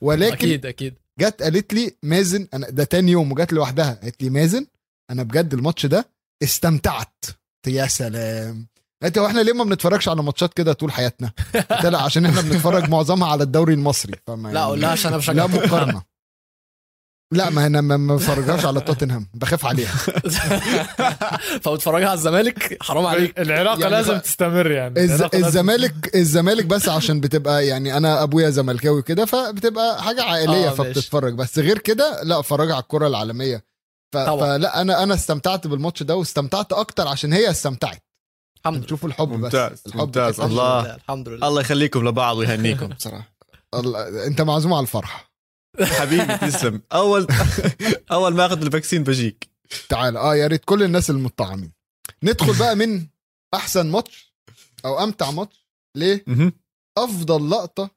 [0.00, 0.94] ولكن أكيد أكيد.
[1.20, 3.98] جت قالت لي مازن أنا ده تاني يوم وجت لوحدها.
[4.02, 4.66] قالت لي مازن
[5.10, 6.08] أنا بجد الماتش ده
[6.42, 7.24] استمتعت.
[7.66, 8.66] يا سلام.
[9.02, 11.30] انت هو إحنا ليه ما بنتفرجش على ماتشات كده طول حياتنا؟
[11.84, 14.14] لا عشان إحنا بنتفرج معظمها على الدوري المصري.
[14.26, 16.02] فما لا يعني لا عشان أنا بشجع لا مقارنة.
[17.32, 19.26] لا ما أنا ما بتفرجهاش على توتنهام.
[19.34, 19.92] بخاف عليها.
[21.62, 23.40] فبتفرجها على الزمالك؟ حرام عليك.
[23.40, 25.00] العلاقة يعني لازم تستمر يعني.
[25.00, 25.22] الز...
[25.34, 31.34] الزمالك الزمالك بس عشان بتبقى يعني أنا أبويا زملكاوي كده فبتبقى حاجة عائلية آه فبتتفرج.
[31.34, 33.64] بس غير كده لا اتفرج على الكرة العالمية.
[34.14, 34.16] ف...
[34.16, 38.02] فلا أنا أنا استمتعت بالماتش ده واستمتعت أكتر عشان هي استمتعت.
[38.60, 38.86] الحمد لله.
[38.86, 40.40] تشوفوا الحب ممتاز بس الحب ممتاز.
[40.40, 40.94] الله.
[40.94, 42.86] الحمد لله الله يخليكم لبعض ويهنيكم.
[42.96, 43.32] بصراحه
[43.74, 45.30] الله انت معزوم على الفرح.
[45.80, 46.82] حبيبي تسلم.
[46.92, 47.26] اول
[48.12, 49.50] أول ما أخذ ال vaccine بجيك.
[49.88, 50.16] تعال.
[50.16, 51.72] آه يا ريت كل الناس المطعمين
[52.22, 53.06] ندخل بقى من
[53.54, 54.34] أحسن ماتش
[54.84, 56.24] أو أمتع ماتش ليه
[56.98, 57.90] أفضل لقطة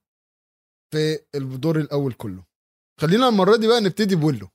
[0.93, 2.43] في الدور الأول كله.
[3.01, 4.49] خلينا المرة دي بقى نبتدي بويلو.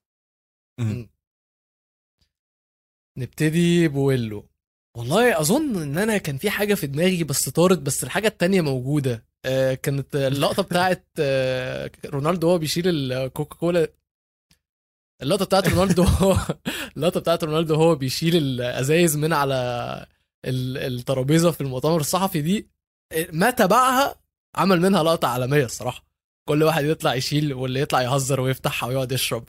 [3.19, 4.49] نبتدي بويلو.
[4.99, 9.25] والله أظن إن أنا كان في حاجة في دماغي بس طارت بس الحاجة التانية موجودة.
[9.45, 13.89] آه كانت اللقطة بتاعت آه رونالدو هو بيشيل الكوكا كولا
[15.23, 16.05] اللقطة بتاعت رونالدو
[16.97, 20.07] اللقطة بتاعت رونالدو هو بيشيل الأزايز من على
[20.45, 22.69] الترابيزة في المؤتمر الصحفي دي
[23.33, 24.15] ما تبعها
[24.57, 26.05] عمل منها لقطة عالمية الصراحة.
[26.49, 29.45] كل واحد يطلع يشيل واللي يطلع يهزر ويفتحها ويقعد يشرب.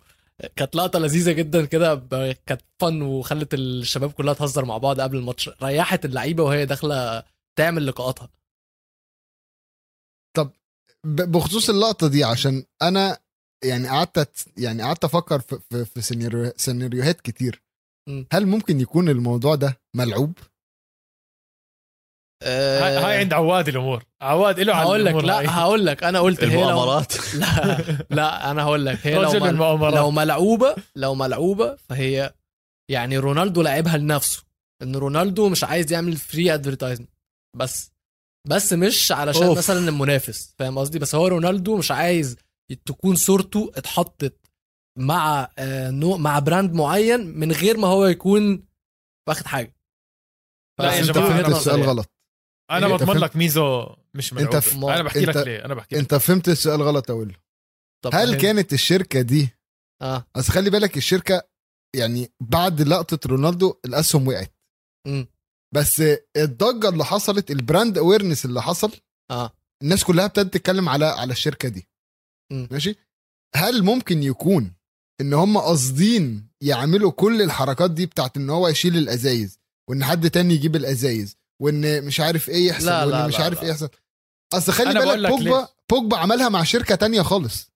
[0.56, 1.96] كانت لقطة لذيذة جدا كده
[2.46, 5.50] كانت فن وخلت الشباب كلها تهزر مع بعض قبل الماتش.
[5.64, 7.24] ريحت اللعيبة وهي داخلة
[7.58, 8.30] تعمل لقاءاتها.
[10.38, 10.52] طب
[11.06, 13.18] بخصوص اللقطة دي عشان أنا
[13.64, 16.02] يعني قعدت يعني قعدت أفكر في في, في
[16.58, 17.62] سيناريوهات كتير.
[18.32, 20.34] هل ممكن يكون الموضوع ده ملعوب؟
[22.44, 24.04] أه هاي عند عواد الأمور.
[24.22, 27.02] عواد له هقول لك لا هقول لك أنا قلت هي لو
[27.34, 29.56] لا لا أنا هقول لك هي لو مل...
[29.96, 32.34] لو ملعوبة لو ملعوبة فهي
[32.92, 34.44] يعني رونالدو لعبها لنفسه.
[34.82, 37.10] إن رونالدو مش عايز يعمل free advertisement
[37.58, 37.92] بس
[38.48, 39.58] بس مش علشان أوف.
[39.58, 40.54] مثلا المنافس.
[40.60, 42.38] فاهم قصدي؟ بس هو رونالدو مش عايز
[42.86, 44.40] تكون صورته اتحطت
[44.98, 48.64] مع آه نوع مع brand معين من غير ما هو يكون
[49.30, 49.76] واخد حاجة.
[50.80, 52.19] لا يا جماعة أنت السؤال غلط.
[52.72, 54.76] أنا بضمن لك ميزو مش أنت ف...
[54.76, 57.36] أنا بحكي لك ليه أنا بحكي لك أنت فهمت السؤال غلط أقول
[58.06, 59.50] طب هل هل كانت الشركة دي
[60.02, 60.26] آه.
[60.38, 61.50] بس خلي بالك الشركة
[61.96, 64.54] يعني بعد لقطة رونالدو الأسهم وقعت.
[65.08, 65.26] م.
[65.76, 66.04] بس
[66.38, 68.92] الضجة اللي حصلت ال brand awareness اللي حصل
[69.32, 69.52] آه.
[69.84, 71.90] الناس كلها ابتدت تتكلم على على الشركة دي.
[72.52, 72.68] م.
[72.72, 72.96] ماشي؟
[73.56, 74.76] هل ممكن يكون
[75.22, 79.60] إن هم قاصدين يعملوا كل الحركات دي بتاعت إن هو يشيل الأزايز
[79.90, 83.44] وإن حد تاني يجيب الأزايز وإن مش عارف إيه يحصل لا، وإن لا، مش لا،
[83.44, 83.64] عارف لا.
[83.64, 83.90] إيه يحصل
[84.54, 85.68] أصل خلي بالك لك بوجبا.
[85.90, 87.72] بوجبا عملها مع شركة تانية خالص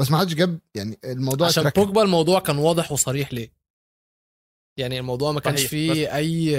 [0.00, 1.86] بس ما حدش جاب يعني الموضوع عشان اتركب.
[1.86, 3.52] بوجبا الموضوع كان واضح وصريح ليه
[4.78, 6.56] يعني الموضوع ما كانش فيه أي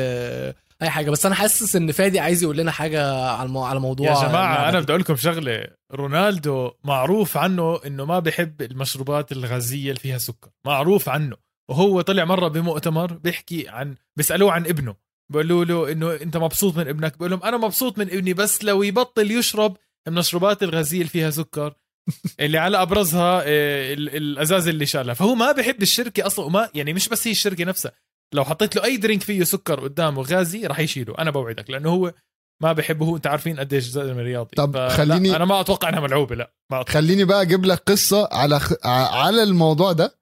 [0.81, 3.63] أي حاجة بس أنا حاسس إن فادي عايز يقول لنا حاجة على المو...
[3.63, 4.83] على موضوع يا جماعة أنا دي.
[4.83, 10.49] بدي أقول لكم شغلة رونالدو معروف عنه إنه ما بحب المشروبات الغازية اللي فيها سكر
[10.65, 11.37] معروف عنه
[11.69, 14.95] وهو طلع مرة بمؤتمر بيحكي عن بيسألوه عن ابنه
[15.31, 17.13] بيقولوا له إنه أنت مبسوط من ابنك.
[17.13, 21.73] بيقول لهم أنا مبسوط من ابني بس لو يبطل يشرب المشروبات الغازيه اللي فيها سكر
[22.39, 25.13] اللي على أبرزها آه، ال- الأزاز اللي شالها.
[25.13, 27.91] فهو ما بحب الشركة أصلا وما يعني مش بس هي الشركة نفسها.
[28.33, 31.15] لو حطيت له أي درينك فيه سكر قدامه غازي راح يشيله.
[31.19, 32.13] أنا بوعدك لأنه هو
[32.61, 33.05] ما بحبه.
[33.05, 34.49] هو انت عارفين قديش زلمه رياضي.
[34.55, 36.93] طب خليني- أنا ما أتوقع إنها ملعوبة لا ما أتوقع.
[36.93, 38.73] خليني بقى أجيب لك قصة على خ...
[38.85, 40.15] على الموضوع ده.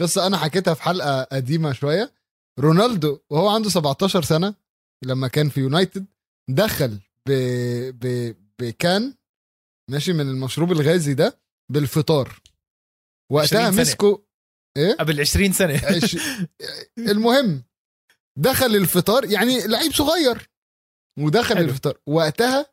[0.00, 2.12] قصة أنا حكيتها في حلقة قديمة شوية.
[2.58, 4.54] رونالدو وهو عنده 17 سنة
[5.04, 6.06] لما كان في يونايتد
[6.50, 7.32] دخل ب...
[7.90, 8.36] ب...
[8.58, 9.14] بكان
[9.90, 11.40] ماشي من المشروب الغازي ده
[11.72, 12.40] بالفطار.
[13.32, 13.82] وقتها 20 سنة.
[13.82, 14.18] مسكوا
[14.76, 15.80] إيه؟ قبل 20 سنة.
[15.84, 16.16] عش...
[17.12, 17.64] المهم
[18.38, 20.50] دخل الفطار يعني لعيب صغير
[21.18, 21.68] ودخل حلو.
[21.68, 21.98] الفطار.
[22.06, 22.66] وقتها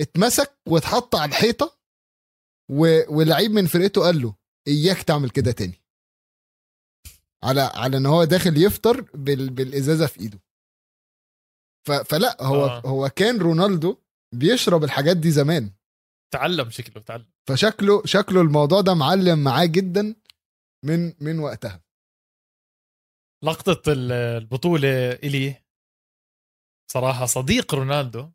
[0.00, 1.78] اتمسك واتحط على الحيطة
[2.70, 3.00] و...
[3.16, 4.34] ولعيب من فرقته قال له
[4.68, 5.82] إياك تعمل كده تاني.
[7.44, 9.50] على على إن هو داخل يفطر بال...
[9.50, 10.40] بالإزازة في إيده.
[11.86, 11.92] ف...
[11.92, 12.80] فلا هو آه.
[12.86, 13.96] هو كان رونالدو
[14.34, 15.72] بيشرب الحاجات دي زمان.
[16.34, 17.26] تعلم شكله تعلم.
[17.48, 20.14] فشكله شكله الموضوع ده معلم معاه جدا
[20.84, 21.82] من من وقتها.
[23.44, 25.62] لقطة ال- البطولة إلي
[26.92, 28.30] صراحة صديق رونالدو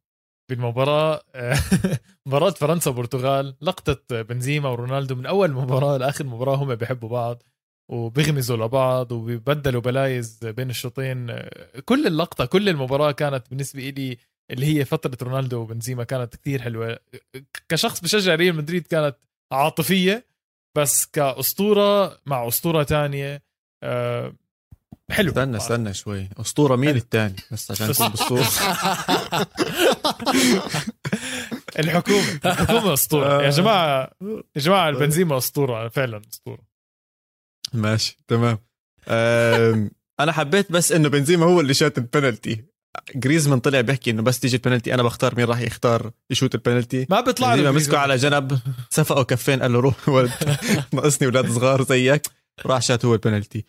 [0.49, 1.23] بالمباراة
[2.27, 7.43] مباراة فرنسا وبرتغال لقطة بنزيما ورونالدو من أول مباراة لآخر مباراة هم بيحبوا بعض.
[7.91, 11.39] وبيغمزوا لبعض وبيبدلوا بلايز بين الشوطين.
[11.85, 14.17] كل اللقطة كل المباراة كانت بالنسبة لي
[14.51, 16.99] اللي هي فترة رونالدو وبنزيما كانت كتير حلوة.
[17.69, 19.15] كشخص بشجع ريال مدريد كانت
[19.51, 20.25] عاطفية
[20.77, 23.43] بس كأسطورة مع أسطورة تانية
[23.83, 24.33] آه،
[25.11, 25.29] حلو.
[25.29, 26.29] استنى استنى شوي.
[26.39, 26.95] أسطورة مين.
[26.95, 28.47] الثاني بس عشان نكون بالصورة.
[31.79, 32.39] الحكومة.
[32.45, 33.43] الحكومة أسطورة.
[33.43, 34.11] يا جماعة
[34.55, 36.70] يا جماعة البنزيما أسطورة فعلا أسطورة.
[37.73, 38.57] ماشي تمام.
[40.19, 42.63] أنا حبيت بس إنه بنزيما هو اللي شات البنالتي.
[43.15, 47.07] جريزمان طلع بيحكي إنه بس تيجي البنالتي أنا بختار مين راح يختار يشوت البنالتي.
[47.09, 48.59] ما بيطلع له مسكه على جنب
[48.89, 50.31] سفقه كفين قال له روح ولد
[50.93, 52.27] ناقصني أولاد صغار زيك
[52.65, 53.65] راح شات هو البنالتي.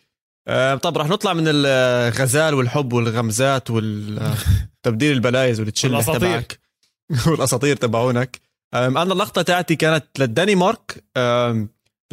[0.81, 6.19] طب راح نطلع من الغزال والحب والغمزات والتبديل ال players والتشله والأساطير.
[6.19, 6.59] تبعك.
[7.27, 8.41] والأساطير تبعونك.
[8.73, 11.03] أنا اللقطة تاعتي كانت للدنمارك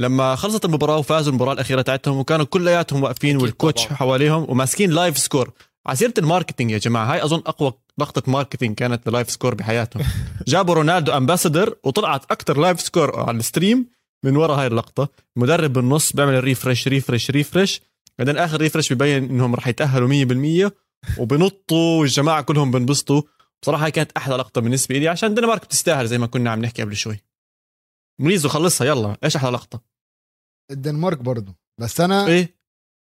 [0.01, 3.97] لما خلصت المباراة وفازوا المباراة الأخيرة تاعتهم وكانوا كلياتهم واقفين وال coach طبعاً.
[3.97, 5.51] حواليهم وماسكين لايف سكور
[5.87, 10.05] على سيرة ال marketing يا جماعة هاي أظن أقوى لقطة marketing كانت للايف سكور بحياتهم.
[10.49, 13.87] جابوا رونالدو ambassador وطلعت أكثر لايف سكور على ال stream
[14.25, 15.09] من ورا هاي اللقطة.
[15.37, 17.81] المدرب بالنص بيعمل ال refresh refresh refresh
[18.19, 20.09] بعدين آخر refresh ببين إنهم رح يتأهلوا
[20.69, 20.71] 100%
[21.19, 23.23] وبنطوا والجماعة كلهم بنبسطوا.
[23.63, 26.83] بصراحة هاي كانت أحلى لقطة بالنسبة لي عشان الدنمارك بتستاهل زي ما كنا عم نحكي
[26.83, 27.21] قبل شوي.
[28.21, 29.17] مريزو خلصها يلا.
[29.25, 29.90] إيش أحلى لقطة؟
[30.71, 31.53] الدنمارك برضو.
[31.81, 32.61] بس أنا إيه؟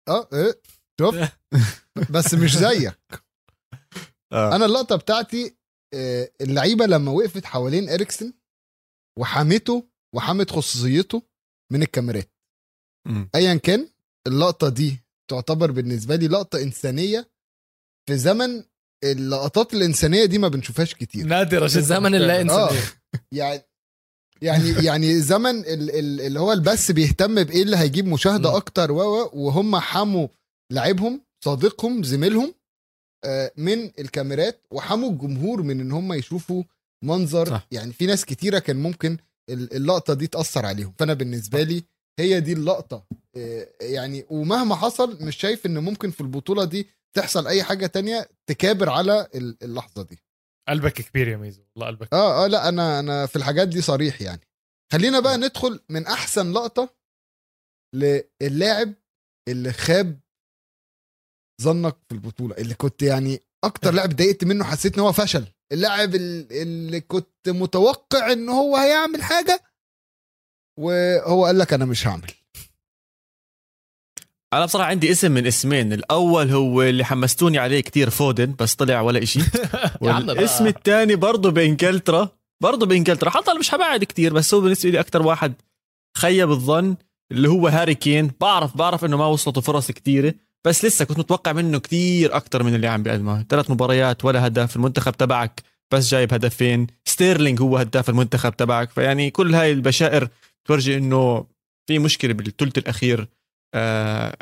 [0.09, 0.61] آه إيه
[1.01, 1.15] شوف.
[2.15, 2.99] بس مش زيك.
[4.33, 4.57] آه.
[4.57, 5.57] أنا اللقطة بتاعتي
[5.95, 8.33] آه، اللعيبة لما وقفت حوالين إريكسن
[9.19, 11.23] وحمته وحمت خصوصيته
[11.73, 12.31] من الكاميرات.
[13.35, 13.89] ايا كان
[14.27, 14.99] اللقطة دي
[15.31, 17.31] تعتبر بالنسبة لي لقطة إنسانية
[18.09, 18.65] في زمن
[19.05, 21.27] اللقطات الإنسانية دي ما بنشوفهاش كتير.
[21.27, 22.41] نادرة في الزمن اللا آه.
[22.41, 22.81] انساني
[23.39, 23.63] يعني
[24.45, 28.57] يعني يعني زمن ال- ال- اللي هو البث بيهتم بإيه اللي هيجيب مشاهدة.
[28.57, 30.29] أكتر و وهم حموا
[30.73, 32.55] لعيبهم صديقهم زميلهم
[33.25, 36.63] آه، من الكاميرات وحموا الجمهور من إن هم يشوفوا
[37.05, 37.49] منظر.
[37.49, 37.67] صح.
[37.71, 39.17] يعني في ناس كتيرة كان ممكن
[39.51, 40.93] ال- اللقطة دي تأثر عليهم.
[40.99, 41.85] فأنا بالنسبة لي
[42.21, 43.05] هي دي اللقطة.
[43.37, 46.87] آه، يعني ومهما حصل مش شايف إن ممكن في البطولة دي
[47.17, 50.19] تحصل أي حاجة تانية تكابر على ال- اللحظة دي.
[50.69, 51.63] قلبك كبير يا ميزو.
[51.77, 54.41] والله قلبك آه آه لا أنا أنا في الحاجات دي صريح يعني.
[54.93, 56.95] خلينا بقى ندخل من أحسن لقطة
[57.95, 58.95] للاعب
[59.49, 60.21] اللي خاب
[61.63, 65.47] ظنك في البطولة اللي كنت يعني أكتر لاعب ضايقت منه حسيت إن هو فشل.
[65.73, 69.61] اللاعب ال- اللي كنت متوقع إن هو هيعمل حاجة
[70.79, 72.31] وهو قال لك أنا مش هعمل.
[74.57, 75.93] أنا بصراحة عندي اسم من اسمين.
[75.93, 79.45] الأول هو اللي حمستوني عليه كتير فودن بس طلع ولا بقى.
[80.01, 82.29] والاسم الثاني برضه بانجلترا
[82.63, 85.55] برضه بانجلترا حتى مش حبعد كتير بس هو بالنسبة لي أكثر واحد
[86.17, 86.97] خيب الظن
[87.33, 88.31] اللي هو هاري كين.
[88.41, 90.35] بعرف بعرف إنه ما وصلته فرص كثيره
[90.67, 93.43] بس لسه كنت متوقع منه كثير أكثر من اللي عم بيقدمه.
[93.49, 96.87] ثلاث مباريات ولا هدف المنتخب تبعك بس جايب هدفين.
[97.05, 98.91] ستيرلينج هو هداف المنتخب تبعك.
[98.91, 100.29] فيعني كل هاي البشائر
[100.65, 101.47] تورجي إنه
[101.87, 103.29] في مشكلة بالثلث الأخير.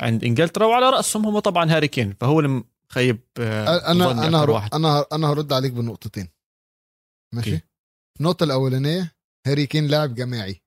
[0.01, 4.75] عند إنجلترا وعلى رأسهم هم طبعا هاري كين فهو اللي مخيب آه أنا أنا واحد.
[4.75, 6.29] أنا أنا هرد عليك بنقطتين
[7.35, 7.61] ماشي.
[8.21, 9.13] النقطة الأولانية
[9.47, 10.63] هاري كين لاعب جماعي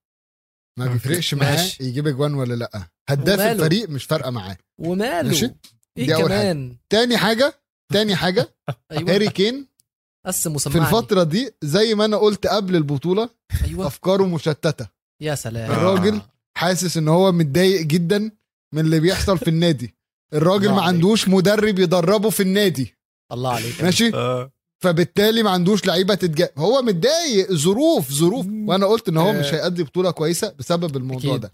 [0.79, 0.87] ما.
[0.87, 1.67] بيفرقش معاه.
[1.79, 5.45] يجيب اجوان ولا لأ هداف؟ الفريق مش فارقة معاه وماله ماشي
[5.97, 6.41] إيه دي أول حاجة.
[6.41, 7.59] كمان تاني حاجة
[7.93, 8.55] تاني حاجة
[8.91, 9.67] أيوه هاري كين
[10.25, 13.29] قسم في الفترة دي زي ما أنا قلت قبل البطولة
[13.65, 14.87] أيوه أفكاره مشتتة
[15.21, 15.75] يا سلام آه.
[15.75, 16.21] الراجل
[16.57, 18.31] حاسس إن هو متضايق جدا
[18.75, 19.95] من اللي بيحصل في النادي.
[20.33, 20.81] الراجل ما.
[20.81, 22.95] عندوش مدرب يدربه في النادي.
[23.31, 23.83] الله عليك.
[23.83, 24.51] ماشي؟ آه.
[24.83, 28.45] فبالتالي ما عندوش لعيبة تتجا هو متضايق ظروف ظروف.
[28.67, 31.41] وأنا قلت إن هو مش هيأدي بطولة كويسة بسبب الموضوع أكيد.
[31.41, 31.51] ده.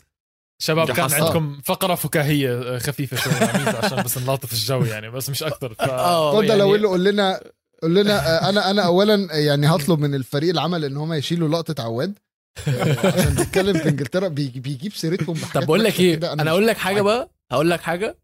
[0.61, 1.11] شباب كان.
[1.11, 5.43] عندكم فقرة فكاهية آه، خفيفة شوي مع ميزو عشان بس نلاطف الجو يعني بس مش
[5.43, 5.81] أكثر ف...
[5.81, 7.41] آه يعني لو اللي قول لنا
[7.81, 11.83] قول لنا آه، أنا أنا اولا يعني هطلب من الفريق العمل إن هم يشيلوا لقطة
[11.83, 12.09] عواد.
[12.09, 12.30] آه،
[13.17, 16.77] عشان بيتكلم في إنجلترا بيجي- بيجيب سيرتهم بحاجات طب بقول لك إيه؟ أنا أقول لك
[16.77, 17.01] حاجة.
[17.01, 18.17] بقى هقول لك حاجة.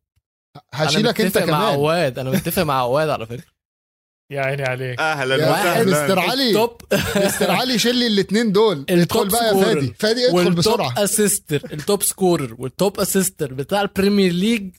[0.74, 1.74] هشيلك أنا أنت متفق مع كمان.
[1.74, 3.52] عواد أنا متفق مع عواد على فكرة.
[4.32, 5.00] يا عيني عليك.
[5.00, 6.48] أهلا واحد مستر علي.
[6.50, 6.82] ال top.
[7.26, 8.86] مستر علي شيل لي الاثنين دول.
[8.90, 9.64] ادخل بقى يا.
[9.64, 9.94] فادي.
[10.00, 11.04] فادي ادخل والتوب بسرعة.
[11.04, 11.62] أسيستر.
[11.74, 12.56] التوب سكورر.
[12.60, 14.76] والتوب أسيستر بتاع البريمير ليج.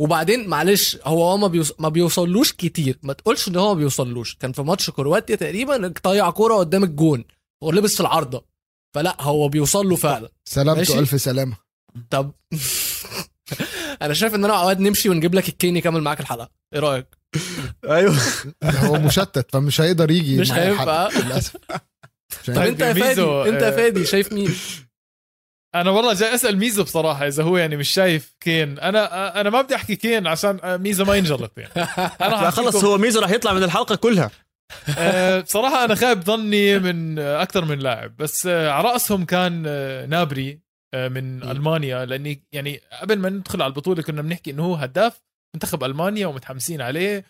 [0.00, 1.72] وبعدين معلش هو هو ما, بيوص...
[1.78, 2.98] ما بيوصلوش كتير.
[3.02, 4.34] ما تقولش إن هو ما بيوصلوش.
[4.36, 7.24] كان في ماتش كرواتيا تقريبا طيع كوره قدام الجون.
[7.62, 8.51] ولبس في العارضة.
[8.94, 10.28] فلا هو بيوصل له فعلا.
[10.44, 10.98] سلامته.
[10.98, 11.56] ألف سلامة.
[12.10, 12.32] طب
[14.02, 16.50] أنا شايف إن أنا وعواد نمشي ونجيب لك الكين يكمل معاك الحلقة.
[16.74, 17.06] إيه رأيك؟
[17.84, 18.16] أيوه.
[18.64, 21.08] هو مشتت فمش هيقدر يجي مش هينفع.
[21.08, 21.56] للأسف.
[22.46, 22.58] طب.
[22.58, 24.54] أنت يا فادي ميزو، أنت يا آه، فادي شايف مين؟
[25.74, 28.78] أنا والله جاي أسأل ميزو بصراحة إذا هو يعني مش شايف كين.
[28.78, 31.72] أنا أنا ما بدي أحكي كين عشان ميزو ما ينجلط يعني.
[32.26, 34.30] أنا خلص هو ميزو راح يطلع من الحلقة كلها.
[34.98, 40.06] آه، بصراحة أنا خايب ظني من أكثر من لاعب بس آه، على رأسهم كان آه،
[40.06, 40.60] نابري
[40.94, 41.42] من.
[41.42, 45.22] ألمانيا لأني يعني قبل ما ندخل على البطولة كنا بنحكي إنه هو هداف
[45.54, 47.24] منتخب ألمانيا ومتحمسين عليه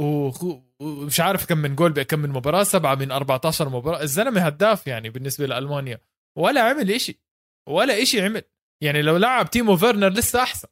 [0.00, 5.10] ومش عارف كم من جول بكم من مباراة سبعة من 14 مباراة الزلمة هداف يعني
[5.10, 6.00] بالنسبة لألمانيا
[6.38, 7.20] ولا عمل إشي
[7.68, 8.42] ولا إشي عمل
[8.82, 10.68] يعني لو لعب تيمو فيرنر لسه أحسن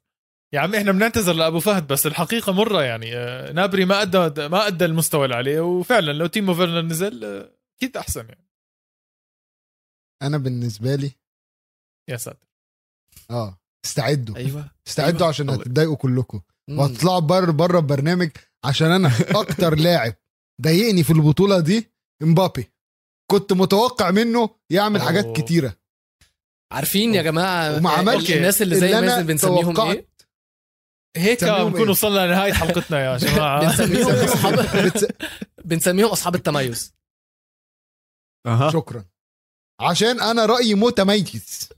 [0.52, 4.66] يا عمي إحنا بنعتذر لأبو فهد بس الحقيقة مرة يعني آه، نابري ما أدى ما
[4.66, 8.46] أدى المستوى اللي عليه وفعلا لو تيمو فيرنر نزل آه، أكيد أحسن يعني
[10.22, 11.10] أنا بالنسبة لي
[12.08, 12.46] يا ساتر
[13.30, 15.28] آه استعدوا أيوه استعدوا أيوة.
[15.28, 15.60] عشان الله.
[15.60, 16.40] هتتضايقوا كلكم.
[16.70, 18.30] وهتطلعوا بره بره البرنامج
[18.64, 20.14] عشان أنا أكتر لاعب
[20.62, 21.90] ضايقني في البطولة دي
[22.22, 22.72] إمبابي
[23.30, 25.08] كنت متوقع منه يعمل أوه.
[25.08, 25.76] حاجات كتيرة
[26.72, 29.80] عارفين يا جماعة وما عملش الناس اللي زي اللي مازن بنسميهم.
[29.80, 30.15] إيه
[31.18, 34.66] هيك بنكون إيه؟ وصلنا لنهاية حلقتنا يا جماعة بنسميهم اصحاب.
[35.64, 36.94] بنسميهم أصحاب التميز
[38.46, 39.04] أها شكرا
[39.80, 41.68] عشان أنا رأيي متميز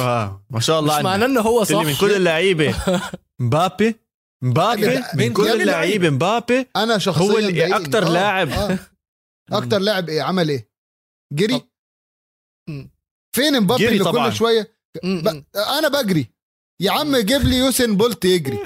[0.00, 0.44] آه.
[0.50, 1.04] ما شاء الله مش.
[1.04, 2.74] معناه ان هو صح من كل اللعيبة
[3.40, 3.94] مبابي
[4.44, 7.76] مبابي لا، من من كل كل اللعيبة مبابي أنا شخصيا هو اللي.
[7.76, 8.50] أكتر آه، لاعب.
[8.50, 8.78] آه.
[9.52, 10.68] أكتر لاعب إيه عمل إيه
[11.32, 11.60] جري.
[13.36, 14.28] فين امبابي جري اللي طبعاً.
[14.30, 14.70] كل شوية
[15.04, 15.42] ب...
[15.78, 16.30] أنا بجري
[16.80, 18.58] يا عم جيب لي يوسين بولت يجري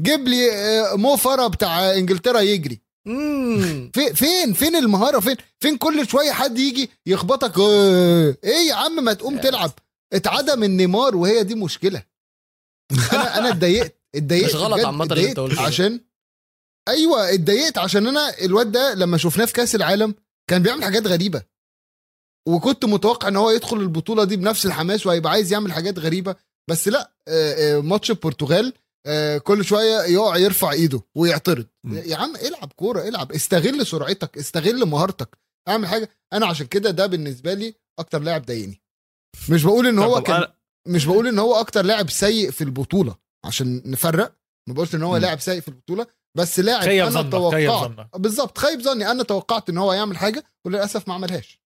[0.00, 2.80] جيب لي آه، مو فرح بتاع إنجلترا يجري.
[3.94, 9.04] في فين؟ فين المهارة؟ فين؟ فين كل شوية حد يجي يخبطك؟ آه، إيه يا عم
[9.04, 9.70] ما تقوم تلعب.
[10.12, 12.02] اتعلم من نيمار وهي دي مشكلة.
[13.12, 15.62] أنا أنا اتضايقت اتضايقت مش غلط عامة اللي انت قلته.
[15.62, 16.00] عشان
[16.88, 20.14] أيوه اتضايقت عشان أنا الواد ده لما شفناه في كأس العالم
[20.50, 21.42] كان بيعمل حاجات غريبة.
[22.48, 26.36] وكنت متوقع إن هو يدخل البطولة دي بنفس الحماس وهيبقى عايز يعمل حاجات غريبة.
[26.70, 28.72] بس لأ آه، ماتش البرتغال
[29.44, 31.66] كل شوية يقع يرفع ايده ويعترض.
[31.84, 31.94] م.
[31.96, 33.32] يا عم العب كورة العب.
[33.32, 35.38] استغل سرعتك استغل مهارتك.
[35.68, 36.10] اعمل حاجة.
[36.32, 38.82] أنا عشان كده ده بالنسبة لي أكتر لاعب ضايقني.
[39.48, 40.48] مش بقول ان هو كان أنا-
[40.88, 44.36] مش بقول ان هو أكتر لاعب سيء في البطولة عشان نفرق.
[44.68, 45.16] ما بقولش ان هو.
[45.16, 46.06] لاعب سيء في البطولة
[46.38, 49.10] بس لاعب خيب أنا توقعت بالظبط خيب ظني.
[49.10, 51.61] أنا توقعت ان هو يعمل حاجة وللأسف ما عملهاش.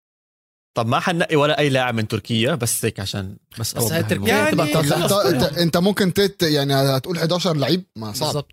[0.76, 4.28] طب ما حنقي ولا أي لاعب من تركيا بس هيك عشان بس بس هي تركيا.
[4.28, 5.58] يعني- خلاص انت, انت.
[5.58, 8.52] أنت ممكن تت يعني هتقول 11 لعيب ما صعب بالظبط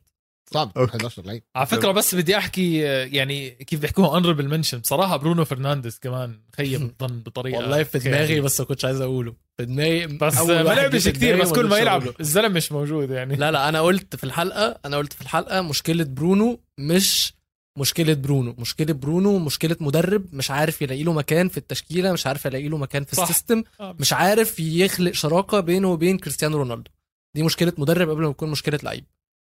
[0.53, 0.97] صعب تقول okay.
[0.97, 5.99] 11 لعيب على فكرة بس بدي أحكي يعني كيف بيحكوها honorable mention بصراحة برونو فرنانديز
[5.99, 8.41] كمان خيب الظن بطريقة والله في دماغي.
[8.41, 12.03] بس ما كنتش عايز أقوله في دماغي بس ما لعبش دماغي بس كل ما يلعب.
[12.19, 16.03] الزلمة مش موجود يعني لا لا أنا قلت في الحلقة أنا قلت في الحلقة مشكلة
[16.03, 17.33] برونو مش
[17.79, 18.55] مشكلة برونو.
[18.59, 22.77] مشكلة برونو مشكلة مدرب مش عارف يلاقي له مكان في التشكيلة مش عارف يلاقي له
[22.77, 23.23] مكان في صح.
[23.23, 23.95] ال system آه.
[23.99, 26.91] مش عارف يخلق شراكة بينه وبين كريستيانو رونالدو.
[27.35, 29.05] دي مشكلة مدرب قبل ما تكون مشكلة لعيب.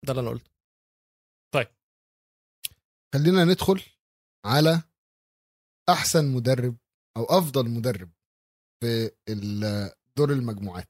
[0.07, 0.51] ده اللي أنا قلته.
[3.15, 3.83] خلينا ندخل
[4.47, 4.83] على
[5.89, 6.77] أحسن مدرب
[7.17, 8.11] أو أفضل مدرب
[8.83, 9.11] في
[10.17, 10.89] دور المجموعات.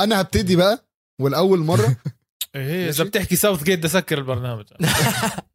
[0.00, 0.88] أنا هبتدي بقى
[1.20, 1.96] والأول مرة.
[2.54, 2.88] إيه.
[2.88, 4.66] إذا بتحكي ساوث جيت ده سكر البرنامج.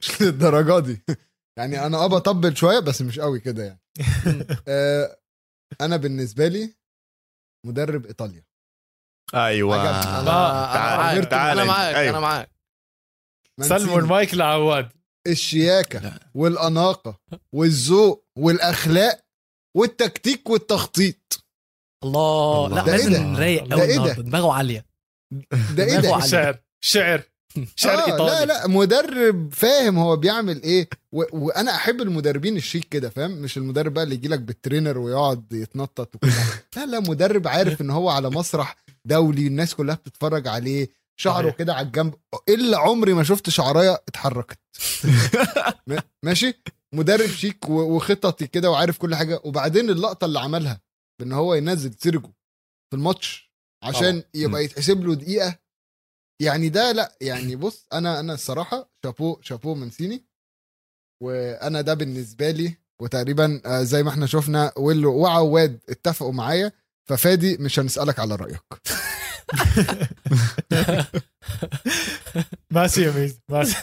[0.00, 1.02] مش للدرجة دي.
[1.58, 3.80] يعني أنا آه بطبل شوية بس مش قوي كده يعني.
[4.68, 5.16] آه،
[5.80, 6.74] أنا بالنسبة لي
[7.66, 8.44] مدرب إيطاليا.
[9.34, 9.76] أيوه.
[10.02, 11.70] تعال- أنا معاك تعال أنا انت.
[11.70, 12.10] معاك أيوة.
[12.10, 12.50] أنا معاك
[13.60, 13.98] سلموا.
[13.98, 14.88] المايك لعواد
[15.26, 16.30] الشياكة لا.
[16.34, 17.20] والأناقة
[17.52, 19.20] والذوق والأخلاق
[19.76, 21.44] والتكتيك والتخطيط.
[22.04, 22.66] الله.
[22.66, 22.76] الله.
[22.76, 23.38] لا ده إيه لازم ده؟
[23.76, 24.86] قوي إيه دماغه عالية.
[25.50, 26.26] ده إيه ده؟ عالية.
[26.26, 26.58] شعر.
[26.84, 27.22] شعر.
[27.76, 30.88] شعر آه ايطالي لا لا مدرب فاهم هو بيعمل إيه.
[31.12, 31.22] و...
[31.32, 36.14] وأنا أحب المدربين الشيك كده فاهم؟ مش المدرب بقى اللي يجي لك بالترينر ويقعد يتنطط
[36.14, 36.32] وكده.
[36.76, 40.88] لا لا مدرب عارف إن هو على مسرح دولي الناس كلها بتتفرج عليه
[41.20, 41.50] شعره.
[41.50, 42.14] كده على الجنب.
[42.48, 44.58] إلا عمري ما شفت شعراية اتحركت.
[46.24, 46.54] ماشي؟
[46.94, 49.40] مدرب شيك و- وخططي كده وعارف كل حاجة.
[49.44, 50.80] وبعدين اللقطة اللي عملها
[51.20, 52.28] بإن هو ينزل سيرجو
[52.90, 53.50] في الماتش
[53.82, 54.22] عشان.
[54.34, 55.58] يبقى يتحسب له دقيقة
[56.40, 60.24] يعني ده لأ يعني بص أنا أنا الصراحة شابو شابو منسيني
[61.22, 66.72] وأنا ده بالنسبة لي وتقريبا آه، زي ما إحنا شفنا ويلو وعواد اتفقوا معايا
[67.08, 68.62] ففادي مش هنسألك على رأيك.
[72.70, 73.76] ماشي يا ميز ماشي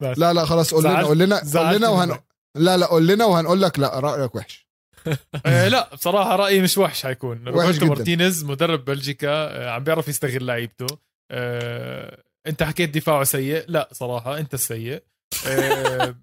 [0.00, 2.18] لا لا خلاص قول لنا قول لنا قول لنا وهن.
[2.54, 4.70] لا لا قول لنا وهنقول لك لا رأيك وحش.
[5.46, 7.48] آه، لا بصراحة رأيي مش وحش حيكون.
[7.48, 7.86] روبرتو.
[7.86, 10.86] مارتينيز مدرب بلجيكا آه، عم بيعرف يستغل لعيبته.
[11.30, 15.02] آه، انت حكيت دفاعه سيء لا صراحة انت السيء
[15.46, 16.14] آه،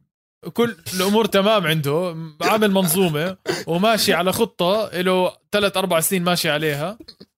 [0.54, 3.38] كل الأمور تمام عنده عامل منظومة
[3.68, 6.98] وماشي على خطة له ثلاث أربع سنين ماشي عليها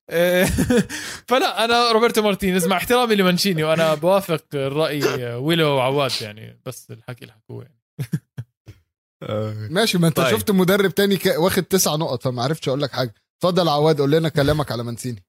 [0.09, 0.45] آه،
[1.29, 6.91] فلا أنا روبرتو مارتينيز مع احترامي لمانشيني وأنا بوافق الرأي آه، ويلو وعواد يعني بس
[6.91, 7.79] الحكي اللي حكوه يعني.
[9.69, 10.37] ماشي ما انت طيب.
[10.37, 11.19] شفت مدرب تاني.
[11.37, 15.23] واخد تسع نقط فما عرفتش أقول لك حاجة اتفضل عواد قول لنا كلامك على مانشيني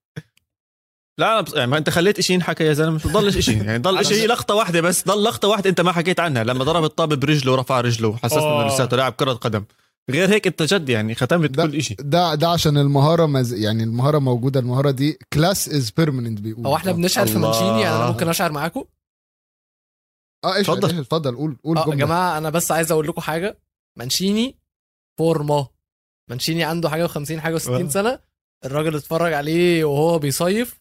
[1.20, 1.54] لا أنا بص...
[1.54, 2.98] يعني ما انت خليت شيء ينحكى يا زلمة.
[2.98, 5.04] ضلش شيء يعني ضل شيء لقطة واحدة بس.
[5.08, 6.44] ضل لقطة واحدة أنت ما حكيت عنها.
[6.44, 8.62] لما ضرب الطابه برجله ورفع رجله وحسسنا آه.
[8.64, 9.64] انه لساته لاعب كرة قدم.
[10.10, 13.52] غير هيك أنت جد يعني ختمت ده- كل شيء ده ده عشان المهارة مز...
[13.52, 14.60] يعني المهارة موجودة.
[14.60, 16.66] المهارة دي class is permanent بيقول.
[16.66, 17.38] هو إحنا بنشعر في.
[17.38, 18.84] مانشيني؟ يعني أنا ممكن أشعر معاكم؟
[20.44, 20.98] آه إيش اتفضل.
[20.98, 21.36] اتفضل.
[21.36, 21.96] قول قول يا جملة.
[21.96, 23.58] جماعة أنا بس عايز أقول لكم حاجة.
[23.98, 24.56] مانشيني
[25.18, 25.66] فورما.
[26.30, 27.88] مانشيني عنده حاجة و50 حاجة و60 آه.
[27.88, 28.18] سنة.
[28.64, 30.80] الراجل اتفرج عليه وهو بيصيف.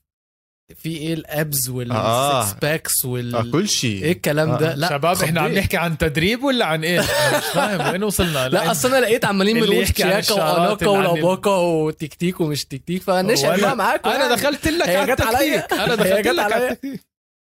[0.75, 2.53] في إيه ال abs وال six آه.
[2.61, 4.75] packs وال آه كل شيء إيه الكلام ده آه.
[4.75, 5.51] لا شباب إحنا عم.
[5.51, 7.05] نحكي عن تدريب ولا عن إيه مش
[7.53, 13.03] فاهم وين وصلنا لا اصل أنا لقيت عمالين بنقول شياكة ال- ولاباكا وتكتيك ومش تكتيك
[13.03, 14.35] وأنا- بقى معاكم أنا يعني.
[14.35, 15.13] دخلت لك على.
[15.13, 16.71] التكتيك أنا دخلت لك على عليا.
[16.71, 17.01] التكتيك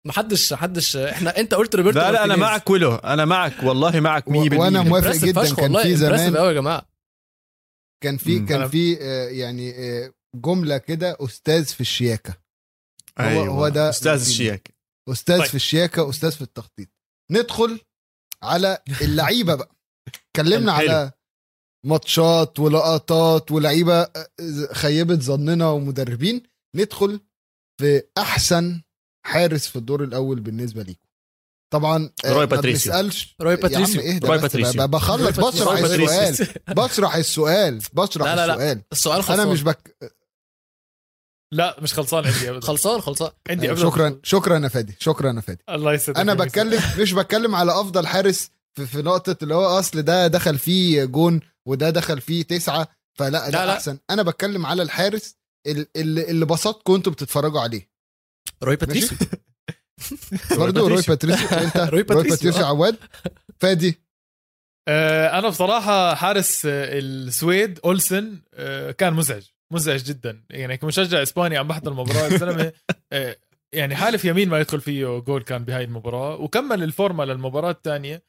[0.06, 2.36] محدش محدش إحنا أنت قلت روبرتو لا لا أنا.
[2.36, 6.48] معك ولو أنا معك والله معك 100% و- وأنا موافق جدا كان في زمان قوي
[6.48, 6.82] يا جماعة
[8.04, 8.40] كان في.
[8.40, 12.43] كان في آه، يعني آه، جملة كده أستاذ في الشياكة
[13.20, 13.48] أيوة.
[13.48, 14.32] هو ده أستاذ منسيني.
[14.32, 14.74] الشياك
[15.10, 15.48] أستاذ طيب.
[15.48, 16.88] في الشياكة أستاذ في التخطيط
[17.32, 17.80] ندخل
[18.44, 19.76] على اللعيبة بقى
[20.08, 20.72] اتكلمنا.
[20.72, 21.12] على
[21.86, 24.08] ماتشات ولقطات ولعيبة
[24.72, 26.44] خيبت ظننا ومدربين
[26.76, 27.20] ندخل
[27.82, 28.82] في أحسن
[29.26, 31.08] حارس في الدور الأول بالنسبة ليكم
[31.74, 32.94] طبعا آه، روي ما باتريسيو.
[33.42, 34.88] روي يا عم باتريسيو اهدى روي بس باتريسيو.
[34.88, 35.78] بخلص بشرح.
[35.78, 38.54] السؤال بشرح السؤال بشرح لا، لا، لا.
[38.54, 39.98] السؤال السؤال خلصان أنا مش بك...
[41.54, 42.66] لا مش خلصان عندي ابدا.
[42.66, 43.32] خلصان خلصان.
[43.50, 43.82] عندي ابدا.
[43.82, 45.60] شكرا شكرا يا فادي شكرا يا فادي.
[45.70, 46.34] الله يسعدك أنا.
[46.34, 51.06] بتكلم مش بتكلم على أفضل حارس في, في نقطة اللي هو أصل ده دخل فيه
[51.06, 52.88] جون وده دخل فيه تسعة
[53.20, 53.74] فلا ده لا، لا.
[53.74, 53.98] أحسن.
[54.10, 55.36] أنا بتكلم على الحارس
[55.68, 57.90] ال- اللي, اللي بسطكم أنتوا بتتفرجوا عليه.
[58.64, 59.18] روي باتريسيو.
[60.60, 61.48] برضه روي باتريسيو.
[61.66, 62.66] أنت روي باتريسيو، آه.
[62.66, 62.96] عواد.
[63.60, 64.00] فادي.
[64.88, 69.44] آه، أنا بصراحة حارس السويد أولسن آه، كان مزعج.
[69.74, 70.44] مزعج جدا.
[70.50, 72.74] يعني كمشجع إسباني عم بحضر المباراة الزلمه
[73.14, 73.38] آه،
[73.74, 76.36] يعني حالف يمين ما يدخل فيه جول كان بهاي المباراة.
[76.36, 78.24] وكمل الفورمة للمباراة الثانية.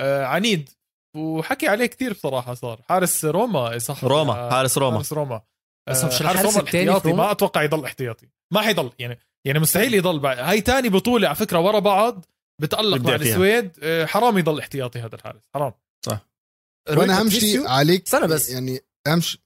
[0.00, 0.70] عنيد.
[1.16, 2.82] وحكي عليه كثير بصراحة صار.
[2.88, 4.04] حارس روما صح.
[4.04, 4.96] روما آه، حارس روما.
[4.96, 5.42] حارس روما.
[5.88, 7.08] بس آه، مش حارس الحارس روما الاحتياطي.
[7.08, 8.28] روما؟ ما أتوقع يضل احتياطي.
[8.52, 8.92] ما حيضل.
[8.98, 10.18] يعني يعني مستحيل يضل.
[10.18, 12.24] بعد هاي تاني بطولة على فكرة ورا بعض.
[12.60, 13.14] بتألق مع.
[13.14, 13.70] السويد.
[13.82, 15.42] آه، حرام يضل احتياطي هذا الحارس.
[15.54, 15.72] حرام.
[16.08, 18.04] روي وأنا همشي باتريسيو؟ عليك.
[18.04, 18.50] استنى بس.
[18.50, 19.42] يعني همشي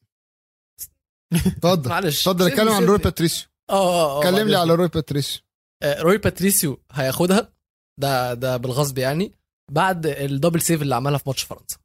[1.36, 1.90] اتفضل.
[1.90, 2.28] معلش.
[2.28, 2.98] اتفضل اتكلم عن روي.
[2.98, 3.48] باتريسيو.
[3.70, 4.74] آه آه آه كلم لي على.
[4.74, 5.42] روي باتريسيو.
[5.84, 7.52] روي باتريسيو هياخدها.
[8.00, 9.32] ده ده بالغصب يعني.
[9.70, 11.76] بعد ال double save اللي عملها في ماتش فرنسا.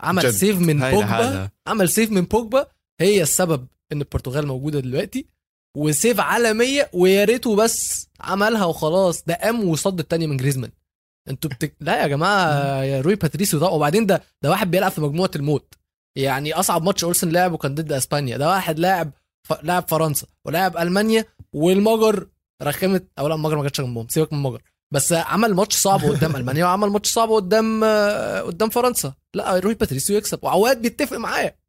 [0.00, 0.30] عمل جد.
[0.30, 1.50] save من بوجبا.
[1.66, 2.66] عمل save من بوجبا.
[3.00, 5.26] هي السبب إن البرتغال موجودة دلوقتي.
[5.76, 9.24] و save عالمية ويا ريته بس عملها وخلاص.
[9.26, 10.70] ده قام وصد التاني من جريزمان.
[11.30, 11.76] أنتوا بتك...
[11.80, 13.66] لا يا جماعة يا روي باتريسيو ده.
[13.66, 15.74] وبعدين ده ده واحد بيلعب في مجموعة الموت.
[16.16, 18.36] يعني أصعب ماتش أولسن لعبه كان ضد إسبانيا.
[18.36, 19.10] ده واحد لاعب
[19.48, 19.52] ف...
[19.62, 22.28] لاعب فرنسا ولاعب ألمانيا والمجر
[22.62, 23.08] رخمت.
[23.18, 24.62] أو لا المجر ما جاتش جنبهم سيبك من المجر.
[24.92, 27.84] بس عمل ماتش صعب قدام ألمانيا وعمل ماتش صعب قدام
[28.46, 29.14] قدام فرنسا.
[29.34, 31.64] لا روي باتريسيو يكسب وعواد بيتفق معايا.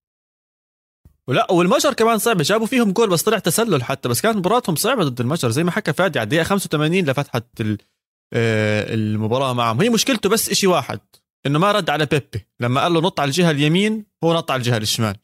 [1.27, 5.03] ولا والمجر كمان صعبه جابوا فيهم جول بس طلع تسلل حتى بس كانت مباراتهم صعبة
[5.03, 7.43] ضد المجر زي ما حكى فادي على الدقيقة 85 لفتحت
[8.33, 9.81] آه، المباراة معهم.
[9.81, 10.99] هي مشكلته بس إشي واحد.
[11.45, 12.47] إنه ما رد على بيبي.
[12.59, 15.15] لما قال له نط على الجهة اليمين هو نط على الجهة الشمال.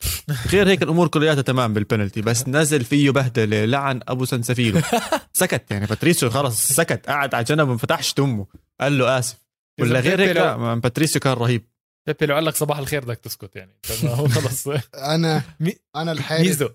[0.47, 4.81] غير هيك الأمور كلياتها تمام بالبنالتي بس نزل فيه بهدلة لعن أبو سنسفيلو
[5.33, 8.47] سكت يعني باتريسيو خلص سكت قعد على جنب وما فتحش تمه
[8.81, 9.41] قال له آسف.
[9.79, 11.67] ولا غير هيك لا ما- باتريسيو كان رهيب.
[12.07, 13.71] بيبي لو قال لك صباح الخير بدك تسكت يعني.
[14.03, 14.67] ما هو خلص.
[15.15, 15.43] أنا
[15.95, 16.69] أنا الحارس ميزو.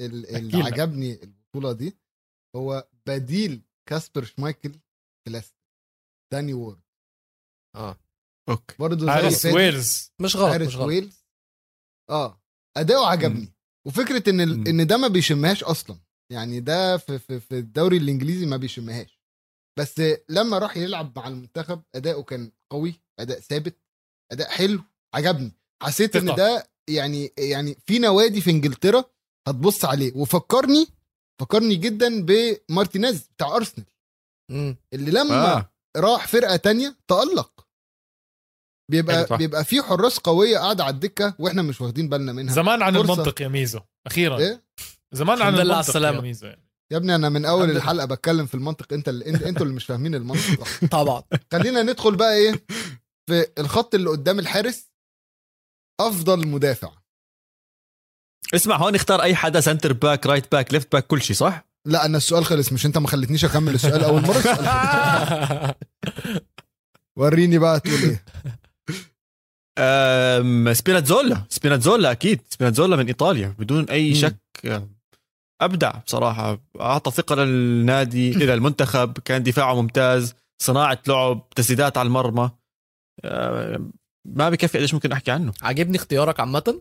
[0.00, 0.62] ال- احكي اللي.
[0.64, 1.96] عجبني البطولة دي
[2.56, 4.72] هو بديل كاسبر شمايكل
[5.24, 5.56] في ليستر
[6.32, 6.80] داني وورد.
[7.76, 7.96] آه.
[8.48, 8.74] okay.
[8.78, 10.86] برضه فادي، ويلز مش غلط حارس مش غلط.
[10.86, 11.24] ويلز
[12.10, 12.42] آه
[12.76, 13.52] أداؤه عجبني.
[13.86, 14.68] وفكرة إن ال...
[14.68, 15.96] إن ده ما بيشمهاش أصلا.
[16.32, 19.20] يعني ده في في, في الدوري الإنجليزي ما بيشمهاش.
[19.78, 23.76] بس لما راح يلعب مع المنتخب أداؤه كان قوي أداء ثابت
[24.32, 24.82] أداء حلو
[25.14, 25.52] عجبني.
[25.82, 26.16] حسيت.
[26.16, 29.04] إن ده يعني يعني في نوادي في إنجلترا
[29.48, 30.12] هتبص عليه.
[30.16, 30.86] وفكرني
[31.40, 33.86] فكرني جدا بمارتينيز بتاع أرسنال.
[34.92, 35.72] اللي لما آه.
[35.96, 37.65] راح فرقة تانية تألق.
[38.90, 39.36] بيبقى.
[39.36, 43.12] بيبقى في حراس قوية قاعدة على الدكة وإحنا مش واخدين بالنا منها زمان عن فرصة.
[43.12, 44.64] المنطق يا ميزو أخيرا إيه؟
[45.12, 46.16] زمان عن المنطق السلامة.
[46.16, 46.66] يا ميزو يعني.
[46.92, 47.70] يا ابني أنا من أول.
[47.70, 50.68] الحلقة بتكلم في المنطق أنت اللي انت أنتوا اللي مش فاهمين المنطق.
[50.90, 51.22] طبعا
[51.52, 52.64] خلينا ندخل بقى إيه
[53.30, 54.90] في الخط اللي قدام الحارس
[56.00, 56.90] أفضل مدافع
[58.54, 62.04] اسمع هون اختار أي حدا centre back right back left back كل شيء صح لا
[62.04, 64.42] أنا السؤال خلص مش أنت ما خلتنيش أكمل السؤال أول مرة.
[67.18, 68.24] وريني بقى تقول إيه
[70.72, 71.42] سبيناتزولا.
[71.48, 72.40] سبيناتزولا أكيد.
[72.50, 74.14] سبيناتزولا من إيطاليا بدون أي مم.
[74.14, 74.36] شك.
[75.60, 76.58] أبدع بصراحة.
[76.80, 79.18] أعطى ثقه للنادي إلى المنتخب.
[79.18, 80.34] كان دفاعه ممتاز.
[80.62, 82.50] صناعة لعب تسديدات على المرمى.
[84.24, 85.52] ما بكفي قديش ممكن أحكي عنه.
[85.62, 86.80] عاجبني اختيارك عامة.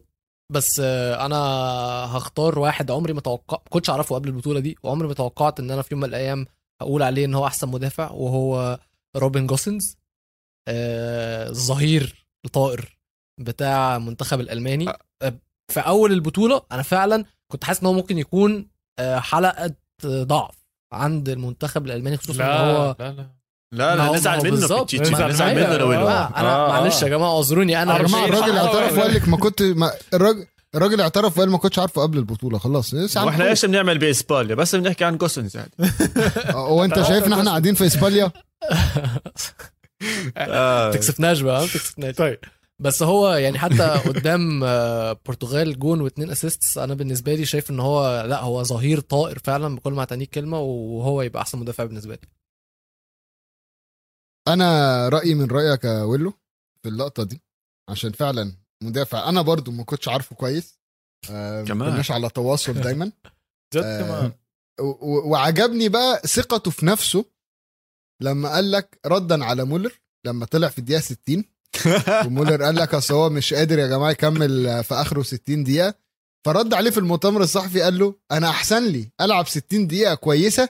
[0.52, 1.38] بس آه، أنا
[2.18, 5.82] هختار واحد عمري ما توقع كنتش أعرفه قبل البطولة دي وعمري ما توقعت إن أنا
[5.82, 6.46] في يوم من الأيام
[6.82, 8.80] هقول عليه إن هو أحسن مدافع وهو
[9.16, 9.98] روبن جوسنز.
[10.68, 12.98] آه، الظهير الطائر
[13.42, 14.90] بتاع المنتخب الألماني
[15.22, 15.34] آه،
[15.74, 18.68] في أول البطولة أنا فعلا كنت حاسس إن هو ممكن يكون
[19.00, 19.72] آه، حلقة
[20.06, 20.56] ضعف
[20.94, 23.12] عند المنتخب الألماني خصوصا إن هو لا
[23.72, 24.84] لا لا لا نزعل منه.
[24.84, 25.78] بيتشيتشي نزعل منه.
[25.78, 25.98] لو آه.
[25.98, 26.70] آه، أنا آه.
[26.70, 28.98] معلش يا جماعة اعذروني أنا يا جماعة شيء الراجل اعترف.
[28.98, 30.46] وقال لك ما كنت ما الراجل
[30.76, 33.50] الراجل اعترف وقال ما كنتش عارفه قبل البطولة خلاص عم وإحنا.
[33.50, 35.72] إيش بنعمل بإسبانيا بس بنحكي عن جوسنز يعني
[36.50, 38.32] آه، هو أنت شايف إن إحنا قاعدين في إسبانيا
[38.72, 39.22] آه.
[40.94, 42.40] تكسفناش بقى تكسفناش طيب.
[42.82, 47.80] بس هو يعني حتى قدام آه، برتغال جون واثنين assists أنا بالنسبة لي شايف إن
[47.80, 52.14] هو لأ هو ظهير طائر فعلا بكل ما تعنيه كلمه وهو يبقى أحسن مدافع بالنسبة
[52.16, 52.28] لي.
[54.48, 56.34] أنا رأيي من رأيك يا ويلو
[56.84, 57.42] في اللقطة دي
[57.90, 60.80] عشان فعلا مدافع أنا برضو ما كنتش عارفه كويس
[61.32, 61.92] آه، ما كمان.
[61.94, 63.06] كناش على تواصل دايما.
[63.74, 64.32] جد آه، كمان
[64.80, 67.26] و- وعجبني بقى ثقته في نفسه
[68.22, 69.94] لما قال لك ردا على مولر
[70.26, 71.44] لما طلع في الدقيقة 60
[72.26, 75.94] ومولر قال لك أصل هو مش قادر يا جماعة يكمل في آخره 60 دقيقة
[76.46, 80.70] فرد عليه في المؤتمر الصحفي قال له أنا أحسن لي ألعب 60 دقيقة كويسة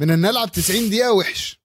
[0.00, 1.60] من إن ألعب 90 دقيقة وحش.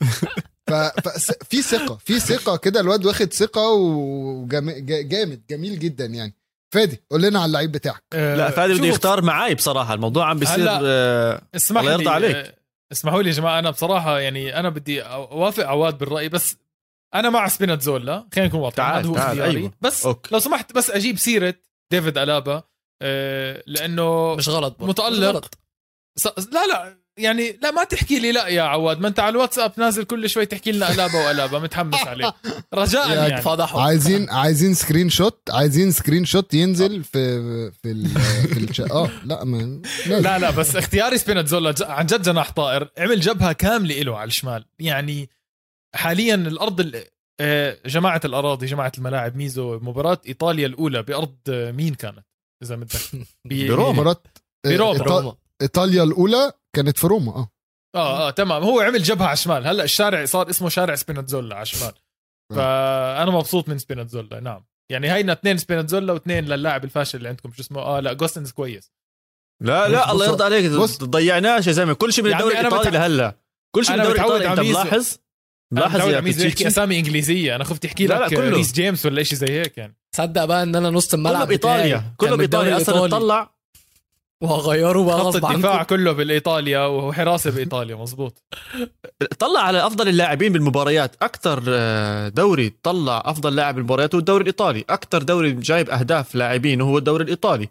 [0.70, 0.72] ف...
[0.72, 1.32] ف...
[1.50, 6.34] في ثقة في ثقة كده الواد واخد ثقة وجامد جميل جدا يعني.
[6.74, 8.02] فادي قول لنا على اللعيب بتاعك.
[8.12, 12.59] لا فادي بده يختار معي بصراحة الموضوع عم بيصير آه، اسمح الله يرضى عليك.
[12.92, 16.56] اسمحوا لي يا جماعة أنا بصراحة يعني أنا بدي أوافق عواد بالرأي بس
[17.14, 19.72] أنا مع سبيناتزولا خلينا نكون واضحين تعال، هذا هو تعال، اختياري أيوة.
[19.80, 20.34] بس okay.
[20.34, 21.54] لو سمحت بس أجيب سيرة
[21.92, 22.62] ديفيد ألابا
[23.02, 24.90] آه، لأنه مش غلط برضه.
[24.90, 25.50] متألق.
[26.16, 26.48] مش غلط.
[26.52, 30.04] لا لا يعني لا ما تحكي لي لا يا عواد ما انت على الواتساب نازل
[30.04, 32.32] كل شوي تحكي لنا ألابا وألابا متحمس عليه
[32.74, 33.42] رجاء يا يعني.
[33.42, 33.82] فضحوا.
[33.82, 37.20] عايزين عايزين screenshot عايزين screenshot ينزل في
[37.70, 38.08] في ال
[38.48, 38.80] في الش...
[38.80, 39.82] آه لا ما.
[40.06, 40.38] لا.
[40.38, 44.64] لا بس اختياري سبيناتزولا عن جد جناح طائر عمل جبهة كاملة له على الشمال.
[44.78, 45.30] يعني
[45.94, 47.04] حاليا الأرض ال-
[47.40, 52.24] آه، جماعة الأراضي جماعة الملاعب ميزو مباراة إيطاليا الأولى بأرض آه، مين كانت؟
[52.62, 53.00] إذا بدك.
[53.44, 54.16] ب- بروما.
[54.64, 55.34] بروما.
[55.62, 57.48] إيطاليا الأولى كانت في روما آه.
[57.94, 58.62] آه آه تمام.
[58.62, 59.66] هو عمل جبهة على الشمال.
[59.66, 61.92] هلأ الشارع صار اسمه شارع سبيناتزولا على الشمال.
[62.54, 64.64] فأنا مبسوط من سبيناتزولا نعم.
[64.92, 67.52] يعني هينا اثنين سبيناتزولا واثنين للاعب الفاشل اللي عندكم.
[67.52, 68.92] شو اسمه؟ آه لا جوسنز كويس.
[69.62, 70.70] لا لا الله يرضى عليك.
[70.72, 70.98] بص.
[71.04, 71.92] ضيعناش يا زلمة.
[71.92, 73.36] كل شيء من يا عمي الدوري أنا الإيطالي بتع- لهلا.
[73.74, 74.48] كل شيء من الدوري الإيطالي.
[74.50, 74.60] انت.
[74.60, 75.16] ملاحظ
[75.72, 77.56] ملاحظ ملاحظ يا بيحكي بيتشيتشي أسامي إنجليزية.
[77.56, 78.50] أنا خفت أحكي لا، لا، لك كله.
[78.50, 79.96] ريس جيمس ولا شيء زي هيك يعني.
[80.12, 82.14] تصدق بقى إن أنا نص الملعب كله بإيطاليا.
[82.16, 82.76] كله بإيطاليا.
[82.76, 83.48] أصلا الإيطالي.
[84.42, 85.82] وهغيره بقى خط الدفاع عنكم.
[85.82, 88.42] كله بالإيطاليا وحراسة بإيطاليا مزبوط
[89.38, 91.22] طلع على أفضل اللاعبين بالمباريات.
[91.22, 91.62] أكثر
[92.28, 94.84] دوري طلع أفضل لاعب بالمباريات هو الدوري الإيطالي.
[94.88, 97.68] أكثر دوري جايب أهداف لاعبين هو الدوري الإيطالي.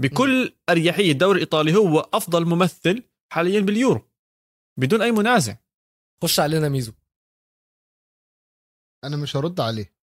[0.00, 3.02] بكل أريحية الدوري الإيطالي هو أفضل ممثل
[3.32, 4.02] حاليا باليورو.
[4.80, 5.56] بدون أي منازع.
[6.22, 6.92] خش علينا ميزو.
[9.04, 9.95] أنا مش هرد عليه.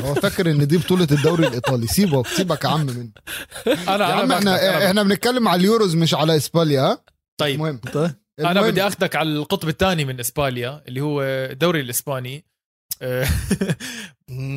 [0.00, 3.10] هو فاكر إن دي بطولة الدوري الإيطالي؟ سيبك سيبك يا عم منه
[3.88, 7.04] أنا يا عم إحنا إحنا بنتكلم على اليوروز مش على إسبانيا ها؟
[7.40, 7.54] طيب.
[7.54, 7.80] المهم.
[8.40, 12.44] أنا المهم، بدي أخذك على القطب الثاني من إسبانيا اللي هو الدوري الإسباني.
[13.02, 13.26] آه،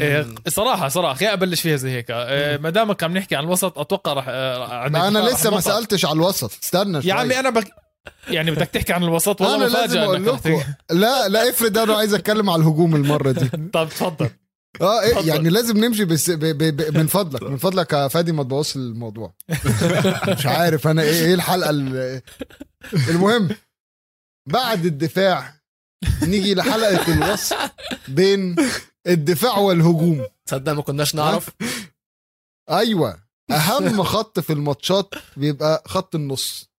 [0.01, 2.05] آه، صراحة صراحة خليني أبلش فيها زي هيك.
[2.09, 5.59] آه، ما دامك عم نحكي عن الوسط أتوقع رح عن ما أنا لسه ما.
[5.59, 6.51] سألتش على الوسط.
[6.63, 7.13] استنى يا شوية.
[7.13, 7.71] عمي أنا بك
[8.29, 10.63] يعني بدك تحكي عن الوسط والله أنا لازم مفاجأة أقول لكم تحكي.
[10.89, 13.49] لا لا افرض أنا عايز أتكلم على الهجوم المرة دي.
[13.73, 14.29] طب تفضل.
[14.81, 15.27] آه إيه.
[15.27, 18.75] يعني لازم نمشي بس ب ب ب من فضلك من فضلك يا فادي ما تبوظش
[18.75, 19.33] الموضوع.
[20.37, 22.21] مش عارف أنا إيه إيه الحلقة ال-
[23.09, 23.49] المهم
[24.49, 25.53] بعد الدفاع
[26.23, 27.71] نيجي لحلقة الوصف
[28.07, 28.55] بين
[29.07, 30.25] الدفاع والهجوم.
[30.45, 31.49] تصدق ما كناش نعرف؟
[32.69, 33.23] أيوه.
[33.51, 36.69] أهم خط في الماتشات بيبقى خط النص.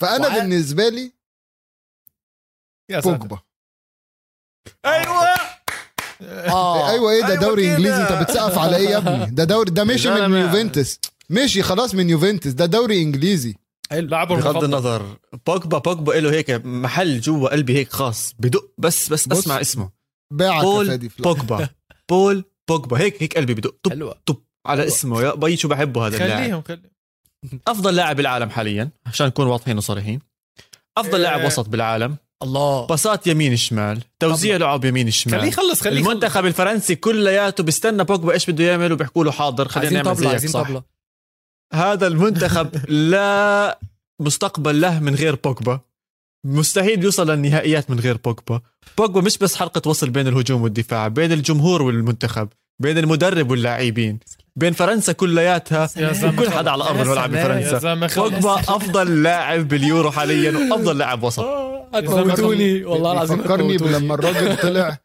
[0.00, 1.12] فأنا بالنسبة لي
[2.90, 3.38] بوجبا.
[4.86, 5.51] أيوه!
[6.28, 6.90] آه.
[6.90, 7.72] أيوه إيه ده أيوة دوري كده.
[7.76, 7.96] إنجليزي.
[8.02, 10.40] انت بتسقف على إيه يا ابني؟ ده دوري ده مشي لا، من لا.
[10.40, 10.98] يوفنتوس.
[11.30, 12.52] مشي خلاص من يوفنتوس.
[12.52, 13.54] ده دوري إنجليزي.
[13.92, 15.16] لاعبه بغض النظر
[15.46, 19.90] بوجبا بوجبا له هيك محل جوا قلبي هيك خاص بدق بس بس أسمع اسمه.
[20.30, 20.98] باعك بول.
[21.18, 21.68] بوجبا.
[22.08, 22.98] بول بوجبا.
[22.98, 23.74] هيك هيك قلبي بدق.
[23.82, 24.14] طب حلوة.
[24.26, 24.36] طب
[24.66, 25.22] على اسمه.
[25.22, 26.92] يا بي شو بحبه هذا اللاعب؟ خليهم خليهم.
[27.68, 30.20] أفضل لاعب بالعالم حاليا عشان نكون واضحين وصريحين.
[30.98, 31.22] أفضل إيه.
[31.22, 32.16] لاعب وسط بالعالم.
[32.42, 32.86] الله.
[32.86, 36.08] باصات يمين شمال توزيع لعب يمين خليه شمال يخلص خليه يخلص.
[36.08, 40.50] المنتخب الفرنسي كلياته بيستنى بوجبا إيش بده يعمل وبيحكوا له حاضر خلينا نعمل طبلة زيك
[40.50, 40.62] صح.
[40.62, 40.82] طبلة.
[41.74, 42.68] هذا المنتخب
[43.10, 43.78] لا
[44.20, 45.80] مستقبل له من غير بوجبا.
[46.46, 48.60] مستحيل يوصل للنهائيات من غير بوجبا.
[48.98, 52.48] بوجبا مش بس حلقة وصل بين الهجوم والدفاع بين الجمهور والمنتخب
[52.78, 54.18] بين المدرب واللاعبين.
[54.56, 55.88] بين فرنسا كلياتها
[56.24, 57.62] وكل حدا على أرض يا الملعب سلام.
[57.62, 58.20] يا بفرنسا.
[58.20, 61.44] بوجبا أفضل لاعب باليورو حاليا وأفضل لاعب وسط
[61.94, 63.76] هتموتوني والله العظيم فكرني.
[63.76, 64.98] لما الراجل طلع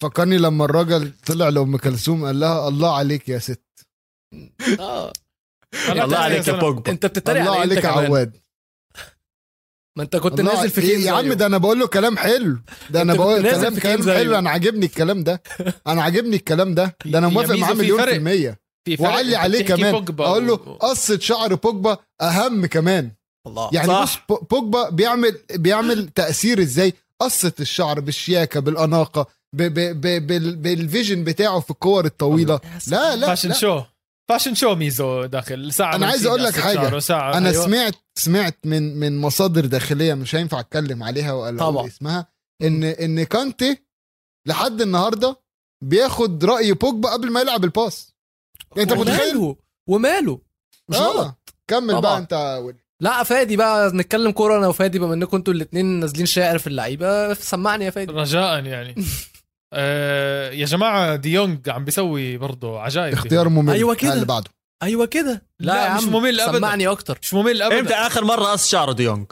[0.00, 3.64] فكرني لما الراجل طلع لام كلثوم قال لها الله عليك يا ست
[4.80, 5.12] آه.
[5.90, 6.60] الله عليك يا سلام.
[6.60, 8.36] بوجبا أنت بتتريق الله على عليك يا عواد
[9.96, 11.32] ما أنت كنت نازل في إيه تيم يا عم.
[11.32, 12.58] ده أنا بقول له كلام حلو
[12.90, 14.02] ده أنا أنت بقول كلام كلام.
[14.16, 15.42] حلو أنا عاجبني الكلام ده
[15.86, 18.04] أنا عاجبني الكلام ده ده أنا يا موافق معاه مليون.
[18.04, 18.60] في المية
[18.96, 19.08] في فرق.
[19.10, 23.10] وعلي عليه كمان بوجبا أقول له و- قصة شعر بوجبا أهم كمان
[23.46, 24.02] الله يعني صح.
[24.02, 29.26] بص بو- بوجبا بيعمل بيعمل تأثير إزاي قصة الشعر بالشياكة بالأناقة
[29.56, 33.54] ب ب ب بال بال vision بتاعه في الكور الطويلة لا لا, fashion لا.
[33.54, 33.82] شو
[34.30, 36.54] fashion show ميزو داخل ساعة أنا عايز أقول لك
[36.98, 37.64] ساعه أنا أيوة.
[37.64, 41.86] سمعت سمعت من من مصادر داخلية مش هينفع أتكلم عليها ولا طبعا.
[41.86, 42.26] اسمها
[42.62, 43.76] إن إن كانتي
[44.48, 45.36] لحد النهارده
[45.84, 48.09] بياخد رأي بوجبا قبل ما يلعب ال pass
[48.78, 49.56] انت متخيل؟ وماله
[49.88, 50.40] وماله.
[50.88, 51.00] مش آه.
[51.12, 51.54] غلط.
[51.68, 52.00] كمل طبعا.
[52.00, 52.78] بقى انت ولي.
[53.00, 57.34] لا فادي بقى نتكلم كورة أنا وفادي بما انكم أنتوا الاثنين نازلين شاعر في اللعيبة
[57.34, 58.12] سمعني يا فادي.
[58.12, 58.94] رجاء يعني.
[59.72, 63.12] آه يا جماعة دي يونج عم بيسوي برضه عجائب.
[63.12, 63.72] اختيار ممل.
[63.72, 64.12] أيوة كده.
[64.12, 64.50] اللي بعده.
[64.82, 65.42] أيوه كده.
[65.60, 66.58] لا, لا، يا مش عم ممل أبداً.
[66.58, 67.18] سمعني أكتر.
[67.22, 69.26] مش ممل إمتى ابدا آخر مرة قص شعره دي يونج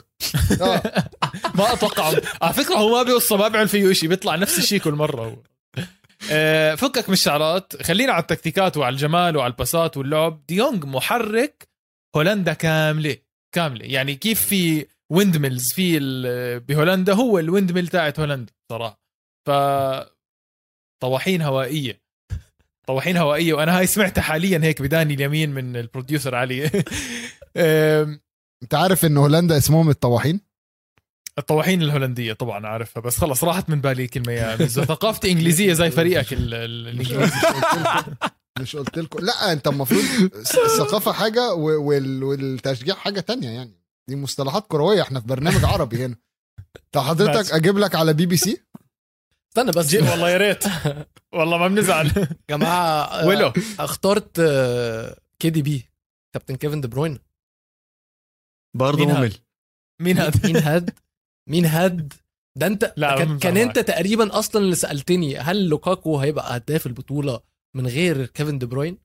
[0.60, 0.82] آه.
[1.54, 2.12] ما أتوقع.
[2.42, 5.26] على فكرة هو ما بيوصل ما بيعمل فيه شيء بيطلع نفس الشيء كل مرة هو.
[5.28, 5.42] آه،
[6.76, 10.46] فكك من الشعرات خلينا على التكتيكات وعلى الجمال وعلى الباسات واللعب.
[10.46, 11.68] دي يونج محرك
[12.16, 13.16] هولندا كاملة
[13.54, 13.84] كاملة.
[13.84, 15.98] يعني كيف في windmills في
[16.68, 19.00] بهولندا هو ال windmill تاعت هولندا صراحة.
[19.46, 19.50] ف
[21.02, 22.00] طواحين هوائية.
[22.86, 26.70] طواحين هوائية وأنا هاي سمعتها حاليا هيك بوداني اليمين من ال producer علي.
[28.62, 30.47] انت عارف إن هولندا اسمهم الطواحين؟
[31.38, 34.84] الطواحين الهولندية طبعا عارفها بس خلص راحت من بالي كلمة يا ميزو.
[34.94, 37.36] ثقافتي إنجليزية زي فريقك ال- ال- مش الإنجليزي.
[37.36, 38.14] مش قلت لكم
[38.60, 39.24] مش قلت لكم.
[39.24, 40.02] لا أنت المفروض
[40.64, 43.78] الثقافه حاجة والتشجيع حاجة تانية يعني.
[44.08, 46.16] دي مصطلحات كروية إحنا في برنامج عربي هنا.
[46.92, 47.52] طب حضرتك.
[47.52, 48.62] أجيب لك على بي بي سي؟
[49.52, 49.94] استنى بس.
[49.94, 50.64] والله يا ريت.
[51.34, 52.28] والله ما بنزعل.
[52.50, 55.90] جماعة آه، ولو اخترت آه، KDB
[56.34, 57.18] كابتن كيفن دي بروين.
[58.76, 59.34] برضه؟ ممل.
[60.02, 60.90] مين هذا مين هاد؟
[61.48, 62.12] مين هاد؟
[62.58, 63.56] ده انت لا، كان, كان.
[63.56, 67.40] انت تقريبا أصلا اللي سألتني هل لوكاكو هيبقى هداف البطولة
[67.76, 68.98] من غير كيفن دي بروين؟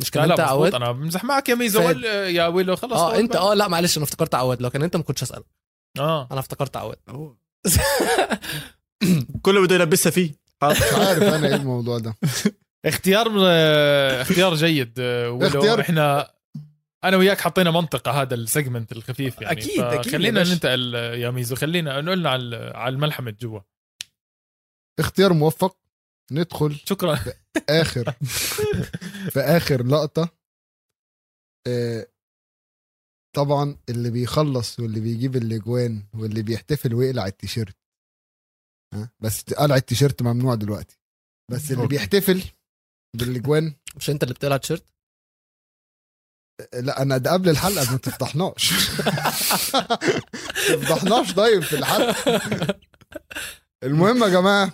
[0.00, 1.86] مش كان لا انت لا عواد؟ أنا بمزح معك يا ميزو.
[1.88, 2.76] ولا يا ويلو.
[2.76, 3.42] خلص آه انت بقى.
[3.42, 5.44] آه لا معلش أنا افتكرت عواد لو كان انت ما كنتش اسالك
[5.98, 6.28] آه.
[6.30, 6.96] أنا افتكرت عواد.
[9.42, 10.30] كله بده يلبسها فيه.
[10.64, 12.14] مش عارف أنا إيه الموضوع ده.
[12.86, 16.30] اختيار آه، اختيار جيد آه، ولو اختيار- إحنا
[17.04, 19.52] أنا وياك حطينا منطقة هذا ال segment الخفيف يعني.
[19.52, 20.42] أكيد، أكيد يا خلينا.
[20.42, 23.60] ننتقل يا ميزو خلينا نقولنا على على الملحمة جوا.
[25.00, 25.76] اختيار موفق.
[26.32, 27.18] ندخل شكرا.
[27.68, 28.12] آخر
[29.30, 30.28] في آخر لقطة.
[31.68, 32.06] آه،
[33.36, 37.76] طبعا اللي بيخلص واللي بيجيب الأجوان واللي بيحتفل ويقلع التيشيرت.
[38.94, 40.98] ها؟ بس قلع التيشيرت ممنوع دلوقتي.
[41.50, 41.86] بس اللي.
[41.86, 42.42] بيحتفل
[43.16, 43.74] بالأجوان.
[43.96, 44.93] مش أنت اللي بتقلع تيشيرت آه،
[46.74, 48.72] لا أنا ده قبل الحلقة ما تفضحناش.
[50.68, 52.74] تفضحناش طيب في الحلقة.
[53.82, 54.72] المهم يا جماعة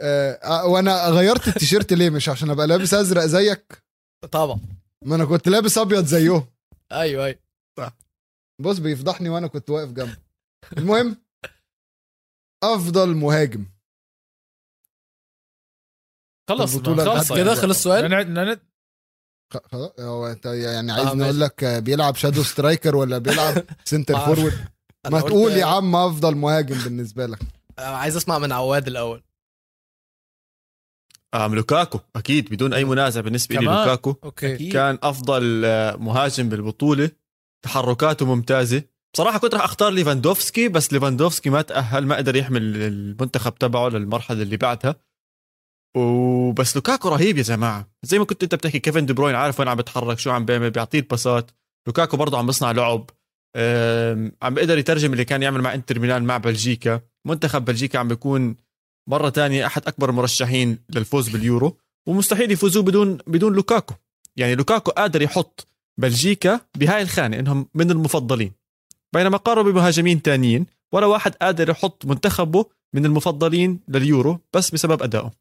[0.00, 3.82] آه، آه، وأنا غيرت التيشيرت ليه؟ مش عشان أبقى لابس أزرق زيك؟
[4.32, 4.60] طبعا.
[5.04, 6.46] ما أنا كنت لابس أبيض زيهم.
[6.92, 7.38] أيوه أيوه.
[8.60, 10.16] بص بيفضحني وأنا كنت واقف جنبه.
[10.78, 11.16] المهم
[12.64, 13.66] أفضل مهاجم.
[16.48, 18.10] خلص البطولة خلص كده خلص السؤال.
[18.10, 18.69] نعد- خ-
[19.72, 24.14] خلاص هو انت يعني عايز آه، نقول لك آه، بيلعب shadow striker ولا بيلعب center
[24.14, 24.54] ما- forward
[25.10, 27.38] ما تقول يا عم أفضل مهاجم بالنسبة لك.
[27.78, 29.22] آه، عايز أسمع من عواد الأول.
[31.34, 34.14] آم لوكاكو أكيد بدون أي منازع بالنسبة لي؟ لوكاكو.
[34.24, 34.72] أكيد.
[34.72, 37.10] كان أفضل آه، مهاجم بالبطولة.
[37.62, 38.82] تحركاته ممتازة.
[39.14, 44.42] بصراحة كنت راح أختار ليفاندوفسكي بس ليفاندوفسكي ما تأهل ما قدر يحمل المنتخب تبعه للمرحلة
[44.42, 44.94] اللي بعدها.
[45.96, 47.88] وبس لوكاكو رهيب يا جماعة.
[48.02, 50.70] زي ما كنت انت بتحكي كيفن دي بروين عارف وين عم بيتحرك شو عم بيعمل
[50.70, 51.50] بيعطيه الباسات
[51.86, 53.10] لوكاكو برضه عم بيصنع لعب.
[54.42, 57.00] عم بيقدر يترجم اللي كان يعمل مع انتر ميلان مع بلجيكا.
[57.26, 58.56] منتخب بلجيكا عم بيكون
[59.08, 61.76] مرة تانية أحد أكبر المرشحين للفوز باليورو.
[62.08, 63.94] ومستحيل يفوزوا بدون بدون لوكاكو.
[64.36, 65.68] يعني لوكاكو قادر يحط
[66.00, 68.52] بلجيكا بهاي الخانة إنهم من المفضلين.
[69.14, 72.64] بينما قارنوا بمهاجمين تانيين ولا واحد قادر يحط منتخبه
[72.94, 75.32] من المفضلين لليورو بس بسبب أدائه.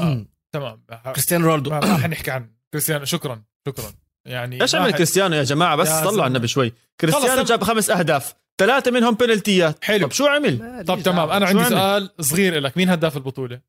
[0.00, 0.26] آه.
[0.54, 0.84] تمام.
[1.12, 1.70] كريستيانو رونالدو.
[1.70, 3.92] ما حنحكي عن كريستيانو شكرا شكرا.
[4.26, 6.26] يعني إيش عمل كريستيانو يا جماعة؟ بس زلمة.
[6.26, 8.34] النبي شوي كريستيانو جاب خمس أهداف.
[8.58, 10.06] ثلاثة منهم بنالتيات حلو.
[10.06, 11.30] طب شو عمل؟ طب تمام.
[11.30, 12.76] أنا عندي؟ سؤال صغير لك.
[12.76, 13.60] مين هداف البطولة؟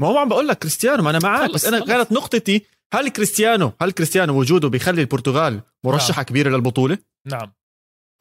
[0.00, 1.84] ما هو عم بقول لك كريستيانو ما أنا معك خلص، بس أنا.
[1.84, 2.66] كانت نقطتي.
[2.94, 6.24] هل كريستيانو هل كريستيانو وجوده بيخلي البرتغال مرشحة نعم.
[6.24, 7.52] كبيرة للبطولة؟ نعم.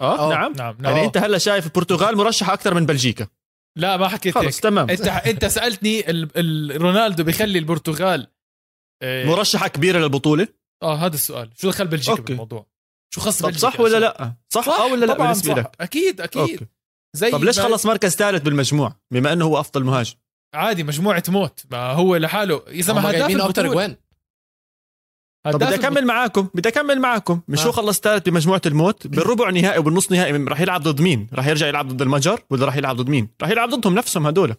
[0.01, 0.29] آه آه.
[0.29, 0.53] نعم.
[0.53, 0.85] نعم نعم.
[0.85, 1.05] يعني آه.
[1.05, 3.27] أنت هلأ شايف البرتغال مرشحة أكثر من بلجيكا.
[3.77, 4.89] لا ما حكيت خلص تمام.
[4.89, 6.29] انت انت سألتني ال...
[6.35, 6.81] ال...
[6.81, 8.27] رونالدو بيخلي البرتغال
[9.03, 10.47] آه, مرشحة كبيرة للبطولة؟
[10.83, 11.49] آه هذا السؤال.
[11.61, 12.23] شو دخل بلجيكا okay.
[12.23, 12.67] بالموضوع؟
[13.13, 15.57] شو خص طب بلجيكا؟ صح ولا؟ لا؟ صح, آه ولا لا بالنسبة صح.
[15.59, 15.71] لك.
[15.81, 16.41] أكيد أكيد.
[16.41, 16.65] okay.
[17.15, 20.15] زي طب ليش ما- خلص مركز ثالث بالمجموع؟ بما أنه هو أفضل مهاجم.
[20.53, 21.63] عادي مجموعة موت.
[21.71, 23.95] ما هو لحاله إذا ما هداف جايبين أكتر البطولة.
[25.51, 27.41] بدي أكمل معاكم بدي أكمل معاكم.
[27.47, 27.67] مش آه.
[27.67, 31.67] هو خلص ثالث بمجموعة الموت؟ بالربع نهائي وبالنص نهائي راح يلعب ضد مين؟ راح يرجع
[31.67, 34.55] يلعب ضد المجر ولا راح يلعب ضد مين؟ راح يلعب ضدهم نفسهم هدول.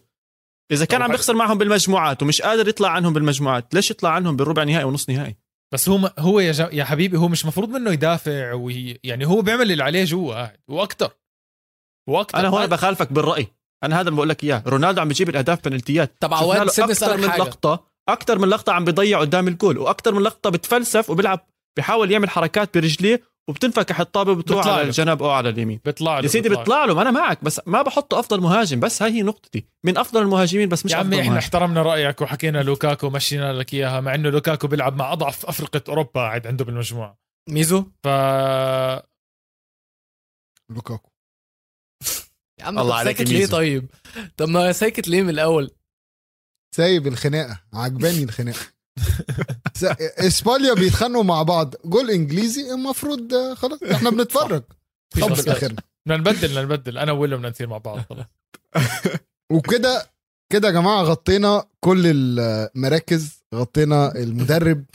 [0.71, 1.11] إذا كان عم.
[1.11, 5.35] بيخسر معهم بالمجموعات ومش قادر يطلع عنهم بالمجموعات ليش يطلع عنهم بالربع نهائي ونص نهائي؟
[5.73, 6.69] بس هو هو يا, جا...
[6.71, 8.97] يا حبيبي هو مش مفروض منه يدافع وهي...
[9.03, 11.11] يعني هو بيعمل اللي عليه جوا قاعد وأكثر
[12.09, 13.47] وأكثر أنا هون بخالفك بالرأي.
[13.83, 14.63] أنا هذا اللي بقول لك إياه.
[14.67, 16.15] رونالدو عم بيجيب الأهداف بنالتيات.
[16.19, 17.41] طب شفنا عواد له سيبني أكثر أسألك من حاجة.
[17.41, 17.88] لقطة.
[18.13, 22.77] أكثر من لقطة عم بيضيع قدام الجول وأكثر من لقطة بتفلسف وبيلعب بيحاول يعمل حركات
[22.77, 24.81] برجليه وبتنفكح الطابه وبتروح على.
[24.81, 25.79] الجنب أو على اليمين.
[25.85, 27.01] بيطلع له يا سيدي بيطلع له.
[27.01, 30.85] أنا معك بس ما بحطه أفضل مهاجم بس هاي هي نقطتي من أفضل المهاجمين بس
[30.85, 31.37] مش يا عمي إحنا مهاجم.
[31.37, 36.21] احترمنا رأيك وحكينا لوكاكو مشينا لك إياها مع إنه لوكاكو بيلعب مع أضعف أفرقة أوروبا
[36.21, 37.19] قاعد عنده بالمجموعة.
[37.49, 38.07] ميزو؟ ف
[40.69, 41.09] لوكاكو.
[42.59, 43.45] يا عم الله عليك ساكت ليه.
[43.45, 43.91] طيب؟
[44.37, 45.71] طب ما ساكت ليه من الأول؟
[46.75, 47.61] سايب الخناقة.
[47.73, 48.59] عجباني الخناقة.
[49.99, 51.75] إسبانيا بيتخانقوا مع بعض.
[51.85, 54.63] جول إنجليزي المفروض خلاص إحنا بنتفرج.
[55.17, 55.53] مشكلة.
[55.53, 55.81] آخرنا.
[56.05, 56.97] بدنا نبدل نبدل.
[56.97, 58.25] أنا بدنا نصير مع بعض خلاص.
[59.53, 60.09] وكده
[60.51, 64.85] كده يا جماعة غطينا كل المراكز غطينا المدرب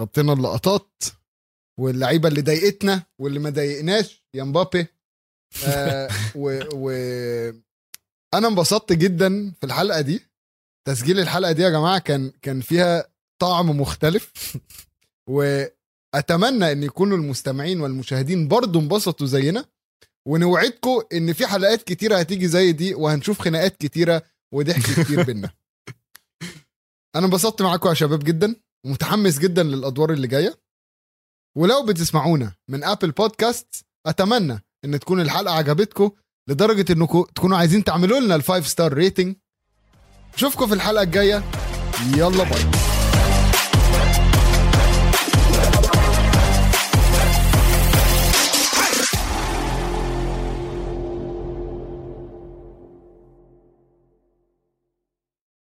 [0.00, 1.04] غطينا اللقطات
[1.80, 4.86] واللعيبة اللي ضايقتنا واللي ما ضايقناش يا مبابي.
[5.66, 6.90] آه و, و
[8.34, 10.31] أنا انبسطت جدا في الحلقة دي.
[10.88, 14.32] تسجيل الحلقة دي يا جماعة كان كان فيها طعم مختلف.
[15.30, 19.64] وأتمنى إن يكونوا المستمعين والمشاهدين برضو انبسطوا زينا.
[20.28, 24.22] ونوعدكم إن في حلقات كتيرة هتيجي زي دي وهنشوف خناقات كتيرة
[24.52, 25.50] وضحك كتير بينا.
[27.16, 28.56] أنا انبسطت معاكم يا شباب جدا
[28.86, 30.58] ومتحمس جدا للأدوار اللي جاية.
[31.56, 36.10] ولو بتسمعونا من Apple Podcast أتمنى إن تكون الحلقة عجبتكم
[36.48, 39.36] لدرجة إنكم تكونوا عايزين تعملوا لنا ال five star rating
[40.34, 41.42] اشوفكم في الحلقة الجاية.
[42.16, 42.91] يلا bye.